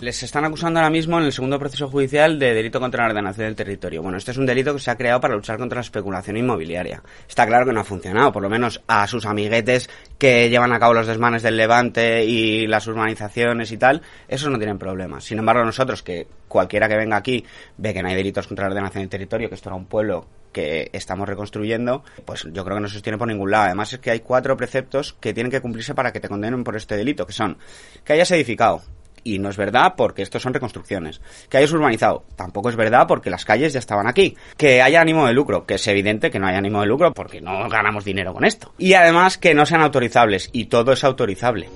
Les 0.00 0.20
están 0.24 0.44
acusando 0.44 0.80
ahora 0.80 0.90
mismo 0.90 1.18
en 1.18 1.24
el 1.26 1.32
segundo 1.32 1.56
proceso 1.56 1.88
judicial 1.88 2.36
de 2.40 2.52
delito 2.52 2.80
contra 2.80 3.04
la 3.04 3.10
ordenación 3.10 3.46
del 3.46 3.54
territorio. 3.54 4.02
Bueno, 4.02 4.18
este 4.18 4.32
es 4.32 4.36
un 4.36 4.44
delito 4.44 4.74
que 4.74 4.80
se 4.80 4.90
ha 4.90 4.96
creado 4.96 5.20
para 5.20 5.36
luchar 5.36 5.56
contra 5.56 5.76
la 5.76 5.82
especulación 5.82 6.36
inmobiliaria. 6.36 7.00
Está 7.28 7.46
claro 7.46 7.64
que 7.64 7.72
no 7.72 7.78
ha 7.78 7.84
funcionado, 7.84 8.32
por 8.32 8.42
lo 8.42 8.50
menos 8.50 8.82
a 8.88 9.06
sus 9.06 9.24
amiguetes 9.24 9.88
que 10.18 10.50
llevan 10.50 10.72
a 10.72 10.80
cabo 10.80 10.94
los 10.94 11.06
desmanes 11.06 11.44
del 11.44 11.56
Levante 11.56 12.24
y 12.24 12.66
las 12.66 12.88
urbanizaciones 12.88 13.70
y 13.70 13.76
tal, 13.76 14.02
esos 14.26 14.50
no 14.50 14.58
tienen 14.58 14.78
problemas. 14.78 15.22
Sin 15.22 15.38
embargo, 15.38 15.64
nosotros, 15.64 16.02
que 16.02 16.26
cualquiera 16.48 16.88
que 16.88 16.96
venga 16.96 17.16
aquí 17.16 17.44
ve 17.76 17.94
que 17.94 18.02
no 18.02 18.08
hay 18.08 18.16
delitos 18.16 18.48
contra 18.48 18.66
la 18.66 18.72
ordenación 18.72 19.04
del 19.04 19.10
territorio, 19.10 19.48
que 19.48 19.54
esto 19.54 19.68
era 19.68 19.76
un 19.76 19.86
pueblo 19.86 20.26
que 20.52 20.90
estamos 20.92 21.28
reconstruyendo, 21.28 22.02
pues 22.24 22.46
yo 22.52 22.64
creo 22.64 22.76
que 22.76 22.82
no 22.82 22.88
se 22.88 22.94
sostiene 22.94 23.16
por 23.16 23.28
ningún 23.28 23.52
lado. 23.52 23.66
Además 23.66 23.92
es 23.92 24.00
que 24.00 24.10
hay 24.10 24.20
cuatro 24.20 24.56
preceptos 24.56 25.12
que 25.20 25.32
tienen 25.32 25.52
que 25.52 25.60
cumplirse 25.60 25.94
para 25.94 26.12
que 26.12 26.18
te 26.18 26.28
condenen 26.28 26.64
por 26.64 26.74
este 26.74 26.96
delito, 26.96 27.26
que 27.26 27.32
son 27.32 27.58
que 28.04 28.12
hayas 28.12 28.30
edificado, 28.32 28.82
y 29.24 29.38
no 29.38 29.48
es 29.48 29.56
verdad 29.56 29.94
porque 29.96 30.22
estos 30.22 30.42
son 30.42 30.54
reconstrucciones. 30.54 31.20
Que 31.48 31.56
hayas 31.56 31.72
urbanizado, 31.72 32.24
tampoco 32.36 32.68
es 32.68 32.76
verdad 32.76 33.06
porque 33.08 33.30
las 33.30 33.44
calles 33.44 33.72
ya 33.72 33.78
estaban 33.78 34.06
aquí. 34.06 34.36
Que 34.56 34.82
haya 34.82 35.00
ánimo 35.00 35.26
de 35.26 35.32
lucro, 35.32 35.66
que 35.66 35.74
es 35.74 35.86
evidente 35.88 36.30
que 36.30 36.38
no 36.38 36.46
hay 36.46 36.54
ánimo 36.54 36.80
de 36.80 36.86
lucro 36.86 37.12
porque 37.12 37.40
no 37.40 37.68
ganamos 37.68 38.04
dinero 38.04 38.32
con 38.32 38.44
esto. 38.44 38.72
Y 38.78 38.92
además 38.94 39.38
que 39.38 39.54
no 39.54 39.66
sean 39.66 39.82
autorizables, 39.82 40.50
y 40.52 40.66
todo 40.66 40.92
es 40.92 41.02
autorizable. 41.04 41.68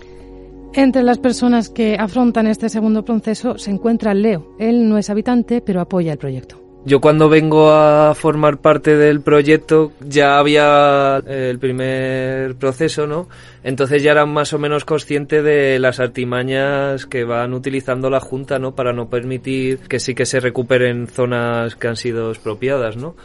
Entre 0.74 1.02
las 1.02 1.18
personas 1.18 1.70
que 1.70 1.96
afrontan 1.98 2.46
este 2.46 2.68
segundo 2.68 3.04
proceso 3.04 3.58
se 3.58 3.70
encuentra 3.70 4.14
Leo. 4.14 4.54
Él 4.58 4.88
no 4.88 4.98
es 4.98 5.10
habitante, 5.10 5.60
pero 5.60 5.80
apoya 5.80 6.12
el 6.12 6.18
proyecto. 6.18 6.67
Yo 6.84 7.00
cuando 7.00 7.28
vengo 7.28 7.70
a 7.70 8.14
formar 8.14 8.58
parte 8.58 8.96
del 8.96 9.20
proyecto 9.20 9.92
ya 10.00 10.38
había 10.38 11.20
eh, 11.26 11.48
el 11.50 11.58
primer 11.58 12.54
proceso, 12.54 13.06
¿no? 13.06 13.28
Entonces 13.62 14.02
ya 14.02 14.12
era 14.12 14.26
más 14.26 14.52
o 14.52 14.58
menos 14.58 14.84
consciente 14.84 15.42
de 15.42 15.78
las 15.80 16.00
artimañas 16.00 17.04
que 17.04 17.24
van 17.24 17.52
utilizando 17.52 18.10
la 18.10 18.20
Junta, 18.20 18.58
¿no? 18.58 18.74
Para 18.74 18.92
no 18.92 19.10
permitir 19.10 19.80
que 19.80 20.00
sí 20.00 20.14
que 20.14 20.24
se 20.24 20.40
recuperen 20.40 21.08
zonas 21.08 21.74
que 21.74 21.88
han 21.88 21.96
sido 21.96 22.30
expropiadas, 22.30 22.96
¿no? 22.96 23.16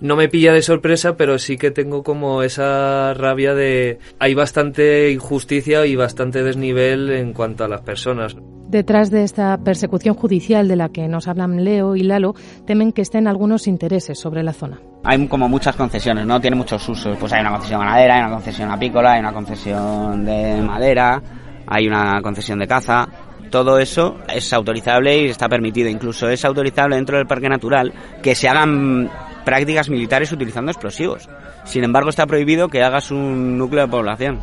no 0.00 0.16
me 0.16 0.28
pilla 0.28 0.52
de 0.52 0.62
sorpresa, 0.62 1.16
pero 1.16 1.38
sí 1.38 1.58
que 1.58 1.70
tengo 1.70 2.02
como 2.02 2.42
esa 2.42 3.12
rabia 3.14 3.54
de 3.54 3.98
hay 4.18 4.34
bastante 4.34 5.10
injusticia 5.10 5.84
y 5.86 5.94
bastante 5.94 6.42
desnivel 6.42 7.10
en 7.10 7.32
cuanto 7.32 7.64
a 7.64 7.68
las 7.68 7.82
personas. 7.82 8.34
Detrás 8.70 9.10
de 9.10 9.24
esta 9.24 9.58
persecución 9.58 10.14
judicial 10.14 10.68
de 10.68 10.76
la 10.76 10.90
que 10.90 11.08
nos 11.08 11.26
hablan 11.26 11.64
Leo 11.64 11.96
y 11.96 12.04
Lalo, 12.04 12.34
temen 12.66 12.92
que 12.92 13.02
estén 13.02 13.26
algunos 13.26 13.66
intereses 13.66 14.16
sobre 14.16 14.44
la 14.44 14.52
zona. 14.52 14.80
Hay 15.02 15.26
como 15.26 15.48
muchas 15.48 15.74
concesiones, 15.74 16.24
¿no? 16.24 16.40
Tiene 16.40 16.56
muchos 16.56 16.88
usos. 16.88 17.16
Pues 17.18 17.32
hay 17.32 17.40
una 17.40 17.50
concesión 17.50 17.80
ganadera, 17.80 18.14
hay 18.14 18.20
una 18.20 18.34
concesión 18.34 18.70
apícola, 18.70 19.14
hay 19.14 19.20
una 19.20 19.32
concesión 19.32 20.24
de 20.24 20.62
madera, 20.62 21.20
hay 21.66 21.88
una 21.88 22.22
concesión 22.22 22.60
de 22.60 22.68
caza 22.68 23.08
todo 23.50 23.80
eso 23.80 24.16
es 24.32 24.52
autorizable 24.52 25.22
y 25.22 25.28
está 25.28 25.48
permitido. 25.48 25.88
Incluso 25.88 26.28
es 26.28 26.44
autorizable 26.44 26.94
dentro 26.94 27.18
del 27.18 27.26
parque 27.26 27.48
natural 27.48 27.92
que 28.22 28.36
se 28.36 28.48
hagan 28.48 29.10
prácticas 29.44 29.90
militares 29.90 30.30
utilizando 30.30 30.70
explosivos. 30.70 31.28
Sin 31.64 31.82
embargo, 31.82 32.10
está 32.10 32.26
prohibido 32.26 32.68
que 32.68 32.84
hagas 32.84 33.10
un 33.10 33.58
núcleo 33.58 33.82
de 33.82 33.90
población. 33.90 34.38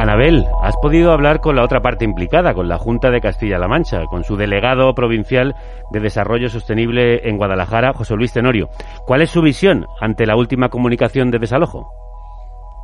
Anabel, 0.00 0.46
has 0.62 0.74
podido 0.78 1.12
hablar 1.12 1.42
con 1.42 1.56
la 1.56 1.62
otra 1.62 1.82
parte 1.82 2.06
implicada, 2.06 2.54
con 2.54 2.70
la 2.70 2.78
Junta 2.78 3.10
de 3.10 3.20
Castilla-La 3.20 3.68
Mancha, 3.68 4.06
con 4.06 4.24
su 4.24 4.34
delegado 4.34 4.94
provincial 4.94 5.54
de 5.92 6.00
Desarrollo 6.00 6.48
Sostenible 6.48 7.28
en 7.28 7.36
Guadalajara, 7.36 7.92
José 7.92 8.16
Luis 8.16 8.32
Tenorio. 8.32 8.70
¿Cuál 9.06 9.20
es 9.20 9.28
su 9.28 9.42
visión 9.42 9.84
ante 10.00 10.24
la 10.24 10.36
última 10.36 10.70
comunicación 10.70 11.30
de 11.30 11.38
desalojo? 11.38 11.92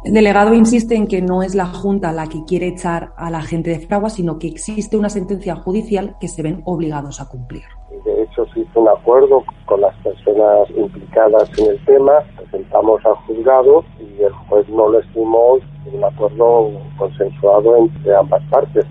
El 0.04 0.12
delegado 0.12 0.52
insiste 0.52 0.94
en 0.94 1.06
que 1.06 1.22
no 1.22 1.42
es 1.42 1.54
la 1.54 1.64
Junta 1.64 2.12
la 2.12 2.26
que 2.26 2.44
quiere 2.44 2.68
echar 2.68 3.14
a 3.16 3.30
la 3.30 3.40
gente 3.40 3.70
de 3.70 3.80
Fragua, 3.80 4.10
sino 4.10 4.38
que 4.38 4.48
existe 4.48 4.98
una 4.98 5.08
sentencia 5.08 5.56
judicial 5.56 6.16
que 6.20 6.28
se 6.28 6.42
ven 6.42 6.60
obligados 6.66 7.22
a 7.22 7.28
cumplir. 7.28 7.64
De 8.06 8.22
hecho, 8.22 8.46
se 8.54 8.60
hizo 8.60 8.80
un 8.80 8.88
acuerdo 8.88 9.42
con 9.64 9.80
las 9.80 9.94
personas 9.96 10.70
implicadas 10.70 11.50
en 11.58 11.70
el 11.70 11.84
tema, 11.84 12.12
presentamos 12.36 13.04
al 13.04 13.16
juzgado 13.26 13.84
y 13.98 14.22
el 14.22 14.32
juez 14.48 14.68
no 14.68 14.88
lo 14.88 15.00
estimó 15.00 15.58
un 15.92 16.04
acuerdo 16.04 16.70
consensuado 16.96 17.76
entre 17.76 18.14
ambas 18.14 18.42
partes. 18.48 18.86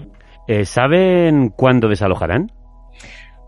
Eh, 0.48 0.66
¿Saben 0.66 1.50
cuándo 1.56 1.88
desalojarán? 1.88 2.48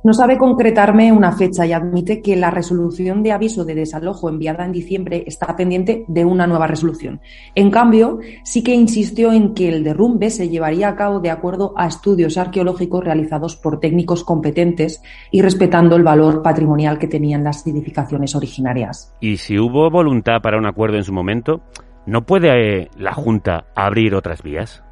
No 0.07 0.13
sabe 0.13 0.37
concretarme 0.37 1.11
una 1.11 1.33
fecha 1.33 1.65
y 1.65 1.73
admite 1.73 2.21
que 2.21 2.37
la 2.37 2.49
resolución 2.49 3.23
de 3.23 3.33
aviso 3.33 3.65
de 3.65 3.75
desalojo 3.75 4.29
enviada 4.29 4.63
en 4.63 4.71
diciembre 4.71 5.25
está 5.27 5.53
pendiente 5.57 6.05
de 6.07 6.23
una 6.23 6.47
nueva 6.47 6.65
resolución. 6.65 7.19
En 7.55 7.69
cambio, 7.71 8.19
sí 8.45 8.63
que 8.63 8.73
insistió 8.73 9.33
en 9.33 9.53
que 9.53 9.67
el 9.67 9.83
derrumbe 9.83 10.29
se 10.29 10.47
llevaría 10.47 10.87
a 10.87 10.95
cabo 10.95 11.19
de 11.19 11.29
acuerdo 11.29 11.73
a 11.75 11.87
estudios 11.87 12.37
arqueológicos 12.37 13.03
realizados 13.03 13.57
por 13.57 13.81
técnicos 13.81 14.23
competentes 14.23 15.03
y 15.29 15.41
respetando 15.41 15.97
el 15.97 16.03
valor 16.03 16.41
patrimonial 16.41 16.99
que 16.99 17.07
tenían 17.07 17.43
las 17.43 17.67
edificaciones 17.67 18.33
originarias. 18.33 19.13
¿Y 19.19 19.35
si 19.35 19.59
hubo 19.59 19.89
voluntad 19.89 20.41
para 20.41 20.57
un 20.57 20.67
acuerdo 20.67 20.95
en 20.95 21.03
su 21.03 21.11
momento, 21.11 21.59
no 22.05 22.25
puede 22.25 22.83
eh, 22.83 22.87
la 22.97 23.11
Junta 23.11 23.65
abrir 23.75 24.15
otras 24.15 24.41
vías? 24.41 24.86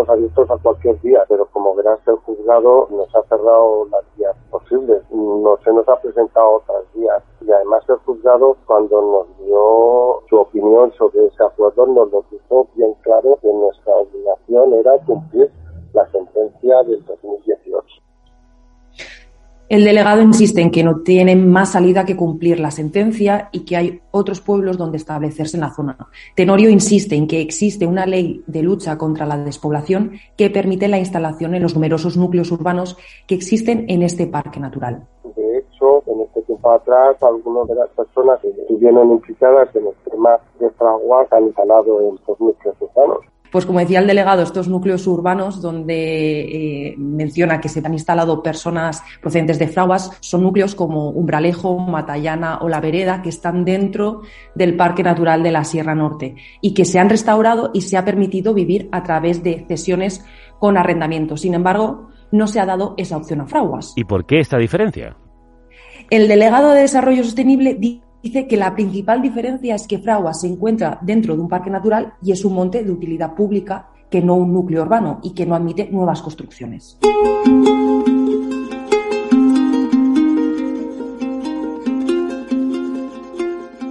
Estamos 0.00 0.08
abiertos 0.08 0.50
a 0.50 0.62
cualquier 0.62 1.00
día, 1.02 1.24
pero 1.28 1.46
como 1.46 1.74
verás 1.74 2.00
el 2.06 2.16
juzgado 2.16 2.88
nos 2.90 3.14
ha 3.14 3.22
cerrado 3.24 3.86
las 3.90 4.02
vías 4.16 4.34
posibles, 4.50 5.02
no 5.10 5.58
se 5.62 5.72
nos 5.72 5.86
ha 5.88 6.00
presentado 6.00 6.52
otras 6.52 6.84
vías 6.94 7.22
y 7.42 7.50
además 7.50 7.84
el 7.88 7.96
juzgado 7.96 8.56
cuando 8.66 9.02
nos 9.02 9.46
dio 9.46 10.22
su 10.28 10.36
opinión 10.36 10.92
sobre 10.96 11.26
ese 11.26 11.44
acuerdo 11.44 11.86
nos 11.86 12.10
lo 12.10 12.22
puso 12.22 12.68
bien 12.76 12.94
claro 13.02 13.38
que 13.42 13.52
nuestra 13.52 13.94
obligación 13.94 14.72
era 14.74 14.98
cumplir 15.04 15.50
la 15.92 16.10
sentencia 16.10 16.82
del 16.84 17.04
2018. 17.04 18.09
El 19.70 19.84
delegado 19.84 20.20
insiste 20.20 20.60
en 20.60 20.72
que 20.72 20.82
no 20.82 21.02
tienen 21.02 21.48
más 21.48 21.70
salida 21.70 22.04
que 22.04 22.16
cumplir 22.16 22.58
la 22.58 22.72
sentencia 22.72 23.50
y 23.52 23.64
que 23.64 23.76
hay 23.76 24.00
otros 24.10 24.40
pueblos 24.40 24.76
donde 24.76 24.96
establecerse 24.96 25.56
en 25.56 25.60
la 25.60 25.70
zona. 25.70 25.96
Tenorio 26.34 26.70
insiste 26.70 27.14
en 27.14 27.28
que 27.28 27.40
existe 27.40 27.86
una 27.86 28.04
ley 28.04 28.42
de 28.48 28.64
lucha 28.64 28.98
contra 28.98 29.26
la 29.26 29.38
despoblación 29.38 30.14
que 30.36 30.50
permite 30.50 30.88
la 30.88 30.98
instalación 30.98 31.54
en 31.54 31.62
los 31.62 31.76
numerosos 31.76 32.16
núcleos 32.16 32.50
urbanos 32.50 32.98
que 33.28 33.36
existen 33.36 33.84
en 33.88 34.02
este 34.02 34.26
parque 34.26 34.58
natural. 34.58 35.06
De 35.36 35.58
hecho, 35.58 36.02
en 36.08 36.22
este 36.22 36.42
tiempo 36.42 36.72
atrás, 36.72 37.22
algunas 37.22 37.68
de 37.68 37.76
las 37.76 37.90
personas 37.90 38.40
que 38.40 38.48
estuvieron 38.48 39.12
implicadas 39.12 39.68
en 39.76 39.86
el 39.86 39.94
tema 40.10 40.30
de 40.58 40.68
fraguas 40.70 41.32
han 41.32 41.44
instalado 41.44 42.00
en 42.00 42.16
estos 42.16 42.40
núcleos 42.40 42.76
urbanos. 42.80 43.20
Pues 43.50 43.66
como 43.66 43.80
decía 43.80 43.98
el 43.98 44.06
delegado, 44.06 44.42
estos 44.42 44.68
núcleos 44.68 45.06
urbanos 45.06 45.60
donde 45.60 46.40
eh, 46.40 46.94
menciona 46.98 47.60
que 47.60 47.68
se 47.68 47.80
han 47.84 47.92
instalado 47.92 48.42
personas 48.42 49.02
procedentes 49.20 49.58
de 49.58 49.68
fraguas 49.68 50.12
son 50.20 50.42
núcleos 50.42 50.74
como 50.74 51.10
Umbralejo, 51.10 51.78
Matallana 51.78 52.58
o 52.58 52.68
La 52.68 52.80
Vereda 52.80 53.22
que 53.22 53.28
están 53.28 53.64
dentro 53.64 54.22
del 54.54 54.76
Parque 54.76 55.02
Natural 55.02 55.42
de 55.42 55.50
la 55.50 55.64
Sierra 55.64 55.94
Norte 55.94 56.36
y 56.60 56.74
que 56.74 56.84
se 56.84 56.98
han 56.98 57.10
restaurado 57.10 57.70
y 57.74 57.82
se 57.82 57.96
ha 57.96 58.04
permitido 58.04 58.54
vivir 58.54 58.88
a 58.92 59.02
través 59.02 59.42
de 59.42 59.64
cesiones 59.66 60.24
con 60.58 60.76
arrendamiento. 60.76 61.36
Sin 61.36 61.54
embargo, 61.54 62.10
no 62.30 62.46
se 62.46 62.60
ha 62.60 62.66
dado 62.66 62.94
esa 62.96 63.16
opción 63.16 63.40
a 63.40 63.46
fraguas. 63.46 63.92
¿Y 63.96 64.04
por 64.04 64.26
qué 64.26 64.40
esta 64.40 64.58
diferencia? 64.58 65.16
El 66.10 66.28
delegado 66.28 66.70
de 66.70 66.82
Desarrollo 66.82 67.24
Sostenible 67.24 67.74
Dice 68.22 68.46
que 68.46 68.56
la 68.56 68.74
principal 68.74 69.22
diferencia 69.22 69.74
es 69.74 69.86
que 69.86 69.98
Fraguas 69.98 70.42
se 70.42 70.46
encuentra 70.46 70.98
dentro 71.00 71.34
de 71.34 71.42
un 71.42 71.48
parque 71.48 71.70
natural 71.70 72.14
y 72.22 72.32
es 72.32 72.44
un 72.44 72.54
monte 72.54 72.84
de 72.84 72.90
utilidad 72.90 73.34
pública 73.34 73.88
que 74.10 74.20
no 74.20 74.34
un 74.34 74.52
núcleo 74.52 74.82
urbano 74.82 75.20
y 75.22 75.30
que 75.30 75.46
no 75.46 75.54
admite 75.54 75.88
nuevas 75.90 76.20
construcciones. 76.20 76.98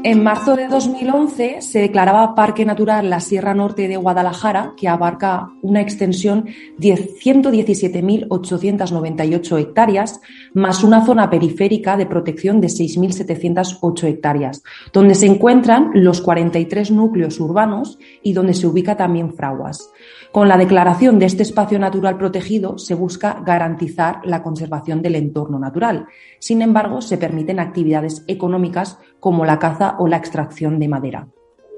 En 0.02 0.24
marzo 0.24 0.56
de 0.56 0.70
2011 0.70 1.62
se 1.62 1.80
declaraba 1.80 2.34
Parque 2.34 2.64
Natural 2.64 3.10
la 3.10 3.20
Sierra 3.20 3.54
Norte 3.54 3.90
de 3.90 3.98
Guadalajara, 3.98 4.72
que 4.78 4.88
abarca 4.88 5.50
una 5.62 5.82
extensión 5.82 6.46
de 6.78 6.96
117.898 6.96 9.60
hectáreas, 9.60 10.22
más 10.54 10.86
una 10.86 11.06
zona 11.06 11.30
periférica 11.30 11.98
de 11.98 12.06
protección 12.06 12.62
de 12.62 12.68
6.708 12.68 14.04
hectáreas, 14.06 14.64
donde 14.94 15.16
se 15.16 15.26
encuentran 15.26 15.92
los 15.94 16.22
43 16.22 16.92
núcleos 16.92 17.38
urbanos 17.42 18.00
y 18.24 18.32
donde 18.32 18.54
se 18.54 18.68
ubica 18.68 18.96
también 18.96 19.34
Fraguas. 19.34 19.90
Con 20.32 20.48
la 20.48 20.58
declaración 20.58 21.18
de 21.18 21.26
este 21.26 21.42
espacio 21.42 21.80
natural 21.80 22.16
protegido 22.18 22.78
se 22.78 22.94
busca 22.94 23.42
garantizar 23.44 24.22
la 24.26 24.44
conservación 24.44 25.02
del 25.02 25.16
entorno 25.16 25.58
natural. 25.58 26.06
Sin 26.38 26.62
embargo, 26.62 27.02
se 27.02 27.18
permiten 27.18 27.60
actividades 27.60 28.24
económicas 28.28 29.00
como 29.20 29.44
la 29.44 29.58
caza 29.58 29.96
o 29.98 30.08
la 30.08 30.18
extracción 30.18 30.78
de 30.78 30.88
madera. 30.88 31.28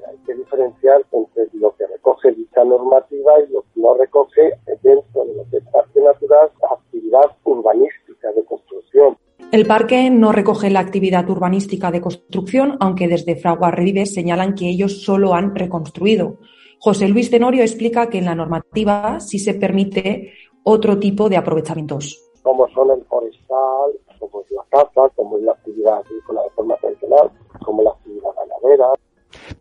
Hay 0.06 0.18
que 0.26 0.34
diferenciar 0.34 1.00
entre 1.12 1.48
lo 1.54 1.74
que 1.76 1.86
recoge 1.86 2.32
dicha 2.32 2.62
normativa 2.62 3.32
y 3.40 3.52
lo 3.54 3.62
que 3.62 3.80
no 3.80 3.94
recoge 3.94 4.52
dentro 4.82 5.24
de 5.24 5.34
lo 5.34 5.48
que 5.50 5.56
es 5.56 5.64
parque 5.72 6.00
natural 6.00 6.50
actividad 6.70 7.36
urbanística 7.44 8.32
de 8.36 8.44
construcción. 8.44 9.16
El 9.50 9.66
parque 9.66 10.10
no 10.10 10.30
recoge 10.30 10.68
la 10.68 10.80
actividad 10.80 11.28
urbanística 11.30 11.90
de 11.90 12.02
construcción, 12.02 12.76
aunque 12.80 13.08
desde 13.08 13.36
Fragua 13.36 13.70
Revives 13.70 14.12
señalan 14.12 14.54
que 14.54 14.68
ellos 14.68 15.02
solo 15.02 15.34
han 15.34 15.54
reconstruido. 15.54 16.38
José 16.84 17.06
Luis 17.06 17.30
Tenorio 17.30 17.62
explica 17.62 18.10
que 18.10 18.18
en 18.18 18.24
la 18.24 18.34
normativa 18.34 19.20
sí 19.20 19.38
se 19.38 19.54
permite 19.54 20.32
otro 20.64 20.98
tipo 20.98 21.28
de 21.28 21.36
aprovechamientos. 21.36 22.20
Como 22.42 22.68
son 22.70 22.90
el 22.90 23.04
forestal, 23.04 23.92
como 24.18 24.40
es 24.40 24.50
la 24.50 24.64
caza, 24.68 25.08
como 25.14 25.38
es 25.38 25.44
la 25.44 25.52
actividad 25.52 25.98
agrícola 25.98 26.42
de 26.42 26.50
forma 26.50 26.74
tradicional, 26.78 27.30
como 27.64 27.84
la 27.84 27.90
actividad 27.90 28.30
ganadera. 28.36 28.86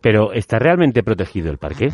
Pero 0.01 0.33
¿está 0.33 0.57
realmente 0.57 1.03
protegido 1.03 1.51
el 1.51 1.59
parque? 1.59 1.91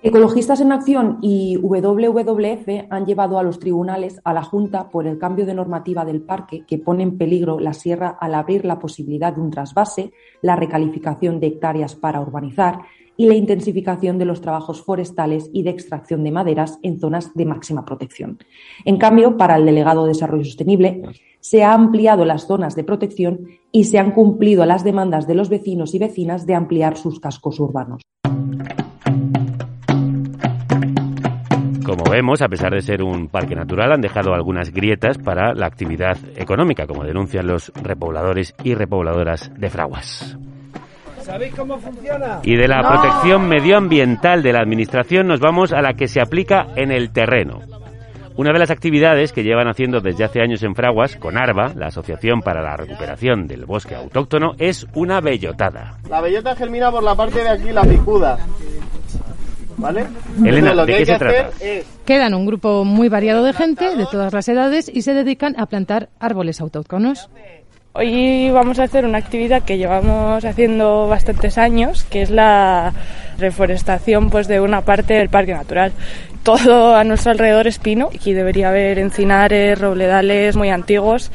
Ecologistas 0.00 0.60
en 0.60 0.70
Acción 0.70 1.18
y 1.22 1.56
WWF 1.56 2.86
han 2.88 3.04
llevado 3.04 3.36
a 3.36 3.42
los 3.42 3.58
tribunales 3.58 4.20
a 4.22 4.32
la 4.32 4.44
Junta 4.44 4.90
por 4.90 5.08
el 5.08 5.18
cambio 5.18 5.44
de 5.44 5.54
normativa 5.54 6.04
del 6.04 6.22
parque 6.22 6.62
que 6.64 6.78
pone 6.78 7.02
en 7.02 7.18
peligro 7.18 7.58
la 7.58 7.72
sierra 7.72 8.16
al 8.20 8.34
abrir 8.34 8.64
la 8.64 8.78
posibilidad 8.78 9.34
de 9.34 9.40
un 9.40 9.50
trasvase, 9.50 10.12
la 10.40 10.54
recalificación 10.54 11.40
de 11.40 11.48
hectáreas 11.48 11.96
para 11.96 12.20
urbanizar 12.20 12.82
y 13.16 13.26
la 13.26 13.34
intensificación 13.34 14.18
de 14.18 14.24
los 14.24 14.40
trabajos 14.40 14.82
forestales 14.84 15.50
y 15.52 15.64
de 15.64 15.70
extracción 15.70 16.22
de 16.22 16.30
maderas 16.30 16.78
en 16.84 17.00
zonas 17.00 17.34
de 17.34 17.46
máxima 17.46 17.84
protección. 17.84 18.38
En 18.84 18.98
cambio, 18.98 19.36
para 19.36 19.56
el 19.56 19.66
delegado 19.66 20.04
de 20.04 20.10
Desarrollo 20.10 20.44
Sostenible, 20.44 21.02
se 21.40 21.64
han 21.64 21.80
ampliado 21.80 22.24
las 22.24 22.46
zonas 22.46 22.76
de 22.76 22.84
protección 22.84 23.48
y 23.72 23.84
se 23.84 23.98
han 23.98 24.12
cumplido 24.12 24.64
las 24.64 24.84
demandas 24.84 25.26
de 25.26 25.34
los 25.34 25.48
vecinos 25.48 25.92
y 25.96 25.98
vecinas 25.98 26.46
de 26.46 26.54
ampliar 26.54 26.96
sus 26.96 27.18
cascos 27.18 27.58
urbanos. 27.58 28.02
Como 31.88 32.04
vemos, 32.10 32.42
a 32.42 32.48
pesar 32.48 32.72
de 32.74 32.82
ser 32.82 33.02
un 33.02 33.28
parque 33.28 33.54
natural, 33.54 33.92
han 33.92 34.02
dejado 34.02 34.34
algunas 34.34 34.70
grietas 34.70 35.16
para 35.16 35.54
la 35.54 35.66
actividad 35.66 36.18
económica, 36.36 36.86
como 36.86 37.02
denuncian 37.02 37.46
los 37.46 37.72
repobladores 37.82 38.54
y 38.62 38.74
repobladoras 38.74 39.50
de 39.56 39.70
Fraguas. 39.70 40.36
¿Sabéis 41.22 41.54
cómo 41.54 41.78
funciona? 41.78 42.40
Y 42.42 42.56
de 42.56 42.68
la 42.68 42.82
No. 42.82 42.88
protección 42.90 43.48
medioambiental 43.48 44.42
de 44.42 44.52
la 44.52 44.60
Administración 44.60 45.28
nos 45.28 45.40
vamos 45.40 45.72
a 45.72 45.80
la 45.80 45.94
que 45.94 46.08
se 46.08 46.20
aplica 46.20 46.66
en 46.76 46.90
el 46.90 47.10
terreno. 47.10 47.60
Una 48.36 48.52
de 48.52 48.58
las 48.58 48.70
actividades 48.70 49.32
que 49.32 49.42
llevan 49.42 49.66
haciendo 49.66 50.00
desde 50.00 50.24
hace 50.24 50.40
años 50.42 50.62
en 50.62 50.74
Fraguas, 50.74 51.16
con 51.16 51.36
ARBA, 51.36 51.72
la 51.74 51.86
Asociación 51.86 52.40
para 52.40 52.62
la 52.62 52.76
Recuperación 52.76 53.46
del 53.48 53.64
Bosque 53.64 53.94
Autóctono, 53.96 54.52
es 54.58 54.86
una 54.94 55.20
bellotada. 55.20 55.96
La 56.08 56.20
bellota 56.20 56.54
germina 56.54 56.90
por 56.90 57.02
la 57.02 57.14
parte 57.14 57.40
de 57.42 57.48
aquí, 57.48 57.72
la 57.72 57.82
picuda. 57.82 58.38
¿Vale? 59.78 60.06
Elena, 60.44 60.70
Entonces, 60.70 60.76
lo 60.76 60.86
¿de 60.86 60.86
que 60.86 60.92
qué 60.92 60.98
hay 60.98 61.06
se 61.06 61.12
que 61.12 61.18
trata? 61.18 61.48
hacer 61.48 61.78
es 61.78 61.86
Quedan 62.04 62.34
un 62.34 62.46
grupo 62.46 62.84
muy 62.84 63.08
variado 63.08 63.44
de 63.44 63.52
gente 63.52 63.96
de 63.96 64.06
todas 64.06 64.32
las 64.32 64.48
edades 64.48 64.90
y 64.92 65.02
se 65.02 65.14
dedican 65.14 65.54
a 65.58 65.66
plantar 65.66 66.08
árboles 66.18 66.60
autóctonos. 66.60 67.30
Hoy 67.92 68.50
vamos 68.50 68.78
a 68.78 68.84
hacer 68.84 69.04
una 69.04 69.18
actividad 69.18 69.62
que 69.62 69.78
llevamos 69.78 70.44
haciendo 70.44 71.08
bastantes 71.08 71.58
años, 71.58 72.04
que 72.04 72.22
es 72.22 72.30
la 72.30 72.92
reforestación 73.38 74.30
pues 74.30 74.46
de 74.46 74.60
una 74.60 74.82
parte 74.82 75.14
del 75.14 75.28
parque 75.28 75.54
natural. 75.54 75.92
Todo 76.42 76.94
a 76.94 77.04
nuestro 77.04 77.32
alrededor 77.32 77.66
es 77.66 77.78
pino. 77.78 78.08
Aquí 78.14 78.32
debería 78.32 78.68
haber 78.68 78.98
encinares, 78.98 79.78
robledales 79.80 80.56
muy 80.56 80.70
antiguos 80.70 81.30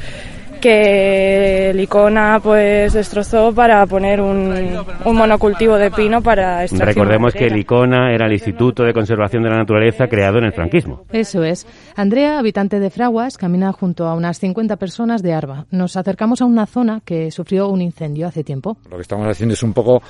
que 0.64 1.72
Licona 1.74 2.40
pues 2.42 2.94
destrozó 2.94 3.54
para 3.54 3.84
poner 3.86 4.18
un, 4.18 4.82
un 5.04 5.14
monocultivo 5.14 5.76
de 5.76 5.90
pino 5.90 6.22
para 6.22 6.62
extracción 6.62 6.88
Recordemos 6.88 7.34
que. 7.34 7.50
Licona 7.50 8.14
era 8.14 8.24
el 8.24 8.32
Instituto 8.32 8.82
de 8.82 8.94
Conservación 8.94 9.42
de 9.42 9.50
la 9.50 9.58
Naturaleza 9.58 10.06
creado 10.08 10.38
en 10.38 10.44
el 10.44 10.54
franquismo. 10.54 11.02
Eso 11.12 11.44
es. 11.44 11.66
Andrea, 11.96 12.38
habitante 12.38 12.80
de 12.80 12.88
Fraguas, 12.88 13.36
camina 13.36 13.72
junto 13.72 14.06
a 14.06 14.14
unas 14.14 14.38
50 14.38 14.76
personas 14.76 15.22
de 15.22 15.34
Arba. 15.34 15.66
Nos 15.70 15.98
acercamos 15.98 16.40
a 16.40 16.46
una 16.46 16.64
zona 16.64 17.02
que 17.04 17.30
sufrió 17.30 17.68
un 17.68 17.82
incendio 17.82 18.26
hace 18.26 18.42
tiempo. 18.42 18.78
Lo 18.88 18.96
que 18.96 19.02
estamos 19.02 19.28
haciendo 19.28 19.52
es 19.52 19.62
un 19.62 19.74
poco 19.74 20.02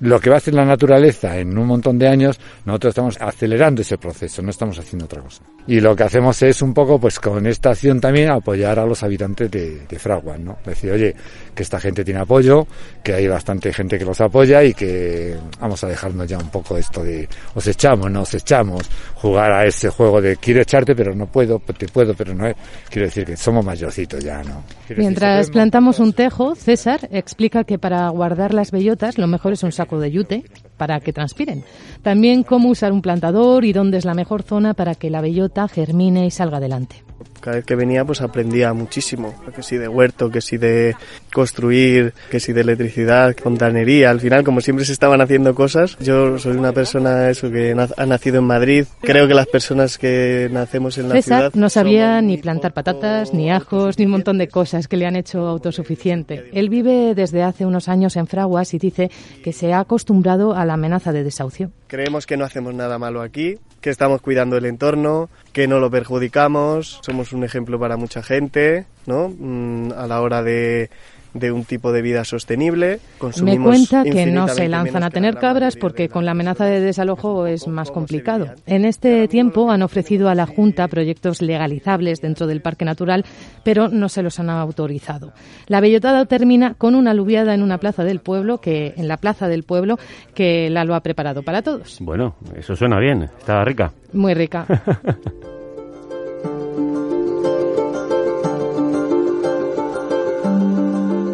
lo 0.00 0.18
que 0.18 0.28
va 0.28 0.36
a 0.36 0.38
hacer 0.38 0.54
la 0.54 0.64
naturaleza 0.64 1.38
en 1.38 1.56
un 1.56 1.68
montón 1.68 2.00
de 2.00 2.08
años. 2.08 2.40
Nosotros 2.64 2.90
estamos 2.90 3.20
acelerando 3.20 3.82
ese 3.82 3.96
proceso, 3.96 4.42
no 4.42 4.50
estamos 4.50 4.76
haciendo 4.76 5.04
otra 5.04 5.22
cosa. 5.22 5.44
Y 5.70 5.78
lo 5.78 5.94
que 5.94 6.02
hacemos 6.02 6.42
es 6.42 6.62
un 6.62 6.74
poco, 6.74 6.98
pues 6.98 7.20
con 7.20 7.46
esta 7.46 7.70
acción 7.70 8.00
también 8.00 8.28
apoyar 8.28 8.80
a 8.80 8.84
los 8.84 9.04
habitantes 9.04 9.48
de, 9.48 9.86
de 9.88 9.98
Fraguas, 10.00 10.40
¿no? 10.40 10.58
Decir, 10.66 10.90
oye, 10.90 11.14
que 11.54 11.62
esta 11.62 11.78
gente 11.78 12.04
tiene 12.04 12.18
apoyo, 12.18 12.66
que 13.04 13.14
hay 13.14 13.28
bastante 13.28 13.72
gente 13.72 13.96
que 13.96 14.04
los 14.04 14.20
apoya 14.20 14.64
y 14.64 14.74
que 14.74 15.36
vamos 15.60 15.84
a 15.84 15.86
dejarnos 15.86 16.26
ya 16.26 16.38
un 16.38 16.50
poco 16.50 16.76
esto 16.76 17.04
de 17.04 17.28
os 17.54 17.64
echamos, 17.68 18.10
no 18.10 18.22
os 18.22 18.34
echamos, 18.34 18.90
jugar 19.14 19.52
a 19.52 19.64
ese 19.64 19.90
juego 19.90 20.20
de 20.20 20.38
quiero 20.38 20.60
echarte 20.60 20.96
pero 20.96 21.14
no 21.14 21.26
puedo, 21.26 21.60
te 21.60 21.86
puedo 21.86 22.14
pero 22.14 22.34
no 22.34 22.48
es. 22.48 22.56
Quiero 22.88 23.06
decir 23.06 23.24
que 23.24 23.36
somos 23.36 23.64
mayorcitos 23.64 24.24
ya, 24.24 24.42
¿no? 24.42 24.64
Quiero 24.88 25.02
Mientras 25.02 25.38
decir, 25.38 25.52
plantamos 25.52 26.00
un 26.00 26.14
tejo, 26.14 26.56
César 26.56 27.08
explica 27.12 27.62
que 27.62 27.78
para 27.78 28.08
guardar 28.08 28.54
las 28.54 28.72
bellotas 28.72 29.18
lo 29.18 29.28
mejor 29.28 29.52
es 29.52 29.62
un 29.62 29.70
saco 29.70 30.00
de 30.00 30.10
yute 30.10 30.44
para 30.80 30.98
que 31.00 31.12
transpiren. 31.12 31.62
También 32.00 32.42
cómo 32.42 32.70
usar 32.70 32.90
un 32.90 33.02
plantador 33.02 33.66
y 33.66 33.74
dónde 33.74 33.98
es 33.98 34.06
la 34.06 34.14
mejor 34.14 34.42
zona 34.42 34.72
para 34.72 34.94
que 34.94 35.10
la 35.10 35.20
bellota 35.20 35.68
germine 35.68 36.24
y 36.24 36.30
salga 36.30 36.56
adelante. 36.56 37.02
Cada 37.40 37.56
vez 37.56 37.64
que 37.64 37.74
venía 37.74 38.04
pues 38.04 38.20
aprendía 38.20 38.72
muchísimo, 38.72 39.34
que 39.54 39.62
si 39.62 39.76
de 39.76 39.88
huerto, 39.88 40.30
que 40.30 40.40
si 40.40 40.58
de 40.58 40.94
construir, 41.32 42.12
que 42.30 42.38
si 42.38 42.52
de 42.52 42.60
electricidad, 42.60 43.34
fontanería, 43.36 44.10
al 44.10 44.20
final 44.20 44.44
como 44.44 44.60
siempre 44.60 44.84
se 44.84 44.92
estaban 44.92 45.20
haciendo 45.20 45.54
cosas, 45.54 45.96
yo 46.00 46.38
soy 46.38 46.56
una 46.56 46.72
persona 46.72 47.30
eso 47.30 47.50
que 47.50 47.74
ha 47.96 48.06
nacido 48.06 48.38
en 48.38 48.44
Madrid, 48.44 48.84
creo 49.00 49.26
que 49.26 49.34
las 49.34 49.46
personas 49.46 49.96
que 49.98 50.48
nacemos 50.52 50.98
en 50.98 51.08
la 51.08 51.14
César 51.16 51.38
ciudad 51.38 51.54
no 51.54 51.68
sabía 51.70 52.20
ni 52.20 52.36
plantar 52.36 52.72
patatas, 52.72 53.32
ni 53.32 53.50
ajos, 53.50 53.98
ni 53.98 54.04
un 54.04 54.12
montón 54.12 54.38
de 54.38 54.48
cosas 54.48 54.86
que 54.86 54.96
le 54.96 55.06
han 55.06 55.16
hecho 55.16 55.46
autosuficiente. 55.46 56.50
Él 56.52 56.68
vive 56.68 57.14
desde 57.14 57.42
hace 57.42 57.64
unos 57.64 57.88
años 57.88 58.16
en 58.16 58.26
Fraguas 58.26 58.74
y 58.74 58.78
dice 58.78 59.10
que 59.42 59.52
se 59.52 59.72
ha 59.72 59.80
acostumbrado 59.80 60.54
a 60.54 60.64
la 60.70 60.74
amenaza 60.74 61.12
de 61.12 61.24
desahucio. 61.24 61.72
Creemos 61.88 62.26
que 62.26 62.36
no 62.36 62.44
hacemos 62.44 62.72
nada 62.74 62.96
malo 62.96 63.22
aquí, 63.22 63.58
que 63.80 63.90
estamos 63.90 64.20
cuidando 64.22 64.56
el 64.56 64.66
entorno, 64.66 65.28
que 65.52 65.66
no 65.66 65.80
lo 65.80 65.90
perjudicamos, 65.90 67.00
somos 67.02 67.32
un 67.32 67.42
ejemplo 67.42 67.80
para 67.80 67.96
mucha 67.96 68.22
gente, 68.22 68.86
¿no? 69.04 69.34
Mm, 69.36 69.90
a 69.96 70.06
la 70.06 70.20
hora 70.20 70.44
de, 70.44 70.88
de 71.34 71.52
un 71.52 71.64
tipo 71.64 71.92
de 71.92 72.02
vida 72.02 72.24
sostenible. 72.24 73.00
Me 73.14 73.18
Consumimos 73.18 73.68
cuenta 73.68 74.04
que 74.04 74.26
no 74.26 74.48
se 74.48 74.68
lanzan 74.68 75.02
a 75.02 75.10
tener 75.10 75.36
cabras 75.36 75.76
porque 75.76 76.08
con 76.08 76.24
la 76.24 76.32
amenaza 76.32 76.64
de 76.64 76.80
desalojo 76.80 77.46
es 77.46 77.66
más 77.68 77.90
complicado. 77.90 78.54
En 78.66 78.84
este 78.84 79.28
tiempo 79.28 79.70
han 79.70 79.82
ofrecido 79.82 80.28
a 80.28 80.34
la 80.34 80.46
Junta 80.46 80.88
proyectos 80.88 81.42
legalizables 81.42 82.20
dentro 82.20 82.46
del 82.46 82.60
Parque 82.60 82.84
Natural, 82.84 83.24
pero 83.62 83.88
no 83.88 84.08
se 84.08 84.22
los 84.22 84.38
han 84.40 84.50
autorizado. 84.50 85.32
La 85.66 85.80
bellotada 85.80 86.26
termina 86.26 86.74
con 86.74 86.94
una 86.94 87.12
aluviada 87.12 87.54
en 87.54 87.62
una 87.62 87.78
plaza 87.78 88.04
del 88.04 88.20
pueblo, 88.20 88.58
que 88.58 88.94
en 88.96 89.08
la 89.08 89.16
plaza 89.16 89.48
del 89.48 89.62
pueblo, 89.62 89.98
que 90.34 90.70
Lalo 90.70 90.94
ha 90.94 91.00
preparado 91.00 91.42
para 91.42 91.62
todos. 91.62 91.98
Bueno, 92.00 92.36
eso 92.56 92.76
suena 92.76 92.98
bien, 92.98 93.22
estaba 93.22 93.64
rica. 93.64 93.92
Muy 94.12 94.34
rica. 94.34 94.66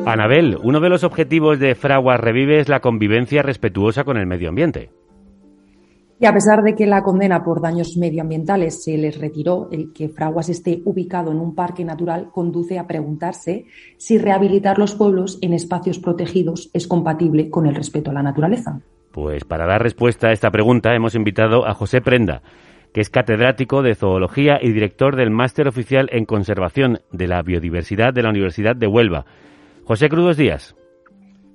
Anabel, 0.06 0.56
uno 0.62 0.78
de 0.78 0.88
los 0.88 1.02
objetivos 1.02 1.58
de 1.58 1.74
Fraguas 1.74 2.20
Revive 2.20 2.60
es 2.60 2.68
la 2.68 2.78
convivencia 2.78 3.42
respetuosa 3.42 4.04
con 4.04 4.16
el 4.16 4.26
medio 4.26 4.50
ambiente. 4.50 4.92
Y 6.20 6.26
a 6.26 6.32
pesar 6.32 6.62
de 6.62 6.76
que 6.76 6.86
la 6.86 7.02
condena 7.02 7.42
por 7.42 7.60
daños 7.60 7.96
medioambientales 7.96 8.84
se 8.84 8.96
les 8.96 9.20
retiró, 9.20 9.68
el 9.72 9.92
que 9.92 10.08
Fraguas 10.08 10.48
esté 10.48 10.80
ubicado 10.84 11.32
en 11.32 11.40
un 11.40 11.56
parque 11.56 11.84
natural 11.84 12.30
conduce 12.30 12.78
a 12.78 12.86
preguntarse 12.86 13.64
si 13.98 14.16
rehabilitar 14.16 14.78
los 14.78 14.94
pueblos 14.94 15.40
en 15.42 15.52
espacios 15.52 15.98
protegidos 15.98 16.70
es 16.72 16.86
compatible 16.86 17.50
con 17.50 17.66
el 17.66 17.74
respeto 17.74 18.12
a 18.12 18.14
la 18.14 18.22
naturaleza. 18.22 18.80
Pues 19.10 19.44
para 19.44 19.66
dar 19.66 19.82
respuesta 19.82 20.28
a 20.28 20.32
esta 20.32 20.52
pregunta 20.52 20.94
hemos 20.94 21.16
invitado 21.16 21.66
a 21.66 21.74
José 21.74 22.00
Prenda, 22.00 22.42
que 22.94 23.00
es 23.00 23.10
catedrático 23.10 23.82
de 23.82 23.96
zoología 23.96 24.60
y 24.62 24.70
director 24.70 25.16
del 25.16 25.30
máster 25.30 25.66
oficial 25.66 26.08
en 26.12 26.26
conservación 26.26 27.00
de 27.10 27.26
la 27.26 27.42
biodiversidad 27.42 28.14
de 28.14 28.22
la 28.22 28.30
Universidad 28.30 28.76
de 28.76 28.86
Huelva. 28.86 29.26
José 29.86 30.08
Crudos 30.08 30.36
Díaz. 30.36 30.74